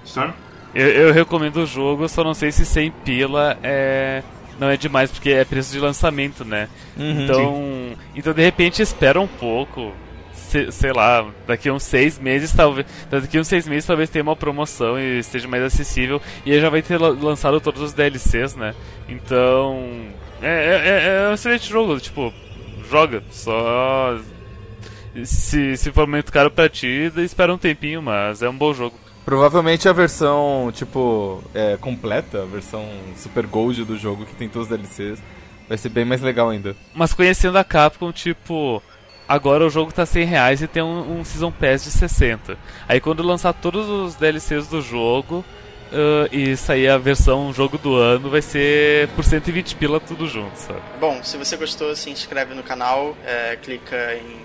Storm? 0.05 0.33
Eu, 0.75 0.87
eu 0.87 1.13
recomendo 1.13 1.57
o 1.59 1.67
jogo, 1.67 2.09
só 2.09 2.23
não 2.23 2.35
sei 2.35 2.53
se 2.53 2.65
100 2.65 2.91
pila 3.05 3.59
é. 3.63 4.23
Não 4.61 4.69
é 4.69 4.77
demais, 4.77 5.11
porque 5.11 5.31
é 5.31 5.45
preço 5.45 5.73
de 5.73 5.79
lançamento, 5.79 6.45
né? 6.45 6.69
Uhum. 6.97 7.23
Então. 7.25 7.97
Então 8.17 8.33
de 8.33 8.43
repente 8.43 8.83
espera 8.83 9.21
um 9.21 9.27
pouco. 9.29 9.93
se- 10.33 10.73
sei 10.73 10.93
lá, 10.93 11.27
daqui 11.47 11.69
a 11.69 11.73
uns 11.75 11.83
seis 11.85 12.19
meses 12.19 12.53
talvez. 12.53 12.87
Daqui 13.11 13.37
a 13.39 13.41
uns 13.41 13.47
seis 13.49 13.69
meses 13.69 13.87
talvez 13.87 14.09
tenha 14.11 14.23
uma 14.23 14.35
promoção 14.37 14.99
e 14.99 15.19
esteja 15.19 15.47
mais 15.47 15.63
acessível. 15.63 16.21
E 16.45 16.53
aí 16.53 16.61
já 16.61 16.69
vai 16.71 16.83
ter 16.83 16.99
la- 17.01 17.09
lançado 17.11 17.61
todos 17.61 17.81
os 17.83 17.93
DLCs, 17.93 18.57
né? 18.57 18.75
Então. 19.09 20.07
É, 20.43 20.47
é, 20.49 20.89
é- 20.89 21.25
é 21.27 21.29
um 21.31 21.35
excelente 21.35 21.69
jogo, 21.69 21.99
tipo, 22.01 22.33
joga. 22.91 23.23
Só. 23.31 24.19
Se, 25.25 25.77
se 25.77 25.91
for 25.93 26.07
muito 26.07 26.33
caro 26.33 26.51
pra 26.51 26.69
ti, 26.69 27.11
espera 27.17 27.53
um 27.53 27.59
tempinho, 27.59 28.01
mas 28.03 28.41
é 28.43 28.49
um 28.49 28.57
bom 28.57 28.73
jogo. 28.73 28.97
Provavelmente 29.29 29.87
a 29.87 29.93
versão, 29.93 30.73
tipo, 30.73 31.45
é, 31.55 31.77
completa, 31.77 32.45
a 32.45 32.47
versão 32.47 32.89
Super 33.15 33.47
Gold 33.47 33.85
do 33.85 33.95
jogo, 33.95 34.25
que 34.25 34.35
tem 34.35 34.49
todos 34.49 34.71
os 34.71 34.75
DLCs, 34.75 35.23
vai 35.69 35.77
ser 35.77 35.91
bem 35.91 36.03
mais 36.03 36.23
legal 36.23 36.49
ainda. 36.49 36.75
Mas 36.95 37.13
conhecendo 37.13 37.59
a 37.59 37.63
Capcom, 37.63 38.11
tipo, 38.11 38.83
agora 39.29 39.67
o 39.67 39.69
jogo 39.69 39.93
tá 39.93 40.07
100 40.07 40.25
reais 40.25 40.63
e 40.63 40.67
tem 40.67 40.83
um, 40.83 41.21
um 41.21 41.25
Season 41.27 41.53
Pass 41.53 41.85
de 41.85 41.91
60. 41.91 42.57
Aí 42.89 43.01
quando 43.03 43.23
lançar 43.23 43.53
todos 43.53 43.87
os 43.87 44.15
DLCs 44.15 44.67
do 44.67 44.81
jogo 44.81 45.45
ah, 45.93 46.27
e 46.33 46.57
sair 46.57 46.89
a 46.89 46.97
versão 46.97 47.53
jogo 47.53 47.77
do 47.77 47.97
ano, 47.97 48.31
vai 48.31 48.41
ser 48.41 49.09
por 49.09 49.23
120 49.23 49.77
pila 49.77 50.01
tudo 50.01 50.27
junto, 50.27 50.57
sabe? 50.57 50.81
Bom, 50.99 51.23
se 51.23 51.37
você 51.37 51.55
gostou, 51.55 51.95
se 51.95 52.09
inscreve 52.09 52.55
no 52.55 52.63
canal, 52.63 53.15
é, 53.27 53.57
clica 53.57 54.15
em, 54.15 54.41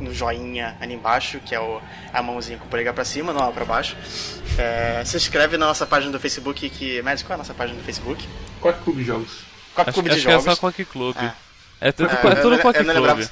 no 0.00 0.12
joinha 0.14 0.76
ali 0.80 0.94
embaixo, 0.94 1.40
que 1.40 1.54
é 1.54 1.60
o, 1.60 1.80
a 2.12 2.22
mãozinha 2.22 2.58
com 2.58 2.66
o 2.66 2.68
polegar 2.68 2.94
pra 2.94 3.04
cima, 3.04 3.32
não 3.32 3.52
pra 3.52 3.64
baixo. 3.64 3.96
É, 4.58 5.02
se 5.04 5.16
inscreve 5.16 5.56
na 5.56 5.66
nossa 5.66 5.86
página 5.86 6.12
do 6.12 6.20
Facebook, 6.20 6.68
que. 6.70 7.00
Mads, 7.02 7.22
qual 7.22 7.32
é 7.32 7.34
a 7.34 7.38
nossa 7.38 7.54
página 7.54 7.78
do 7.78 7.84
Facebook? 7.84 8.26
Qual 8.60 8.72
é 8.74 8.76
o 8.76 8.80
clube 8.80 9.00
de 9.00 9.06
jogos? 9.06 9.50
Acho, 9.76 9.92
Clube 9.92 10.10
de 10.10 10.16
acho 10.16 10.24
que 10.24 10.28
é 10.28 10.32
Jogos. 10.32 10.44
só 10.44 10.56
Quack 10.56 10.84
Club. 10.84 11.16
É. 11.16 11.32
É, 11.88 11.92
tudo, 11.92 12.10
É, 12.10 12.12
é 12.26 12.34
tudo 12.34 12.54
eu, 12.56 12.58
Quack 12.58 12.82
lembrava, 12.82 13.30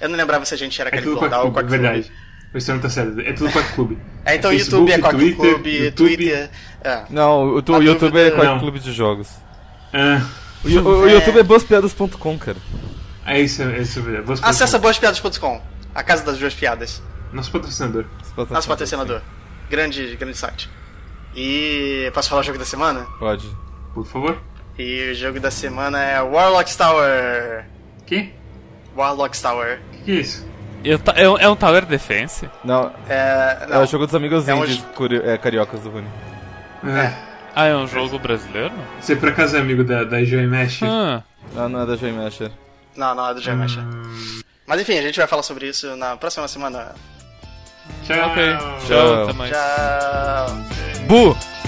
eu 0.00 0.08
não 0.08 0.16
lembrava 0.16 0.44
se 0.44 0.54
a 0.54 0.56
gente 0.56 0.80
era 0.80 0.88
É 0.90 0.92
Quack 0.92 1.04
Global 1.04 1.46
ou 1.46 1.50
Clube, 1.50 1.54
Quack 1.54 1.68
Clube. 1.68 1.82
verdade. 1.82 2.12
Você 2.52 2.72
não 2.72 2.80
tá 2.80 2.88
certo. 2.90 3.18
É 3.20 3.32
tudo 3.32 3.50
Quack 3.50 3.72
Clube. 3.72 3.98
É, 4.24 4.36
então 4.36 4.50
É 4.52 4.54
YouTube 4.56 4.92
é 4.92 4.98
Quack 4.98 5.16
Twitter, 5.16 5.36
Clube, 5.36 5.70
YouTube. 5.84 5.92
Twitter. 6.16 6.50
É. 6.84 7.02
Não, 7.10 7.42
o, 7.44 7.52
o 7.54 7.56
YouTube 7.82 8.10
dúvida- 8.12 8.20
é 8.28 8.30
Quack. 8.30 8.58
Clube 8.60 8.78
de 8.78 8.92
Jogos. 8.92 9.28
Ah, 9.92 10.20
O, 10.64 10.68
o 10.68 11.08
É. 11.08 11.14
YouTube 11.14 11.38
é 11.40 11.42
boaspiadas.com, 11.42 12.38
cara. 12.38 12.58
é 13.26 13.40
isso, 13.40 13.62
é 13.62 13.78
isso. 13.78 14.00
é. 14.14 14.20
Boas 14.22 14.40
Acessa 14.44 14.78
boaspiadas.com, 14.78 15.60
a 15.94 16.02
casa 16.02 16.24
das 16.24 16.38
duas 16.38 16.54
piadas. 16.54 17.02
Nosso 17.32 17.50
patrocinador. 17.52 18.04
Nosso 18.50 18.68
patrocinador. 18.68 19.20
Grande, 19.68 20.16
grande 20.16 20.36
site. 20.36 20.68
E 21.34 22.10
posso 22.12 22.28
falar 22.28 22.40
o 22.40 22.44
jogo 22.44 22.58
da 22.58 22.64
semana? 22.64 23.06
Pode. 23.18 23.46
Por 23.94 24.04
favor. 24.06 24.38
E 24.78 25.10
o 25.10 25.14
jogo 25.14 25.38
da 25.38 25.50
semana 25.50 26.00
é 26.02 26.20
Warlock's 26.20 26.74
Tower. 26.74 27.64
Que? 28.06 28.32
Warlock's 28.96 29.40
Tower. 29.40 29.80
Que 29.92 29.98
que 30.02 30.10
é 30.12 30.14
isso? 30.16 30.46
E 30.82 30.96
ta- 30.98 31.12
É 31.14 31.28
um, 31.28 31.38
é 31.38 31.48
um 31.48 31.54
Tower 31.54 31.84
Defense? 31.84 32.48
Não, 32.64 32.90
É, 33.08 33.58
é 33.62 33.66
não, 33.68 33.82
o 33.82 33.86
jogo 33.86 34.06
dos 34.06 34.14
amigos 34.14 34.48
É 34.48 34.54
um 34.54 34.64
é, 34.64 35.38
cariocas 35.38 35.80
do 35.82 35.90
Rune. 35.90 36.08
Ah, 36.82 37.12
Ah, 37.54 37.64
é 37.66 37.76
um 37.76 37.86
jogo 37.86 38.18
brasileiro? 38.18 38.72
Você 39.00 39.14
por 39.14 39.28
acaso 39.28 39.56
é 39.56 39.60
amigo 39.60 39.84
da, 39.84 40.02
da 40.04 40.24
Joy 40.24 40.46
Mesh? 40.46 40.82
Ah, 40.82 41.22
Ah, 41.56 41.68
não 41.68 41.82
é 41.82 41.86
da 41.86 41.96
Joy 41.96 42.12
Masher. 42.12 42.50
não, 42.96 43.14
não 43.14 43.28
é 43.28 43.34
do 43.34 43.40
Jam 43.42 43.56
Mas 44.70 44.80
enfim, 44.82 44.96
a 44.96 45.02
gente 45.02 45.16
vai 45.18 45.26
falar 45.26 45.42
sobre 45.42 45.66
isso 45.66 45.96
na 45.96 46.16
próxima 46.16 46.46
semana. 46.46 46.94
Tchau. 48.06 48.30
ok. 48.30 48.56
Tchau. 48.56 48.80
Tchau, 48.86 49.22
até 49.24 49.32
mais. 49.32 49.50
Tchau. 49.50 51.06
Bu! 51.08 51.59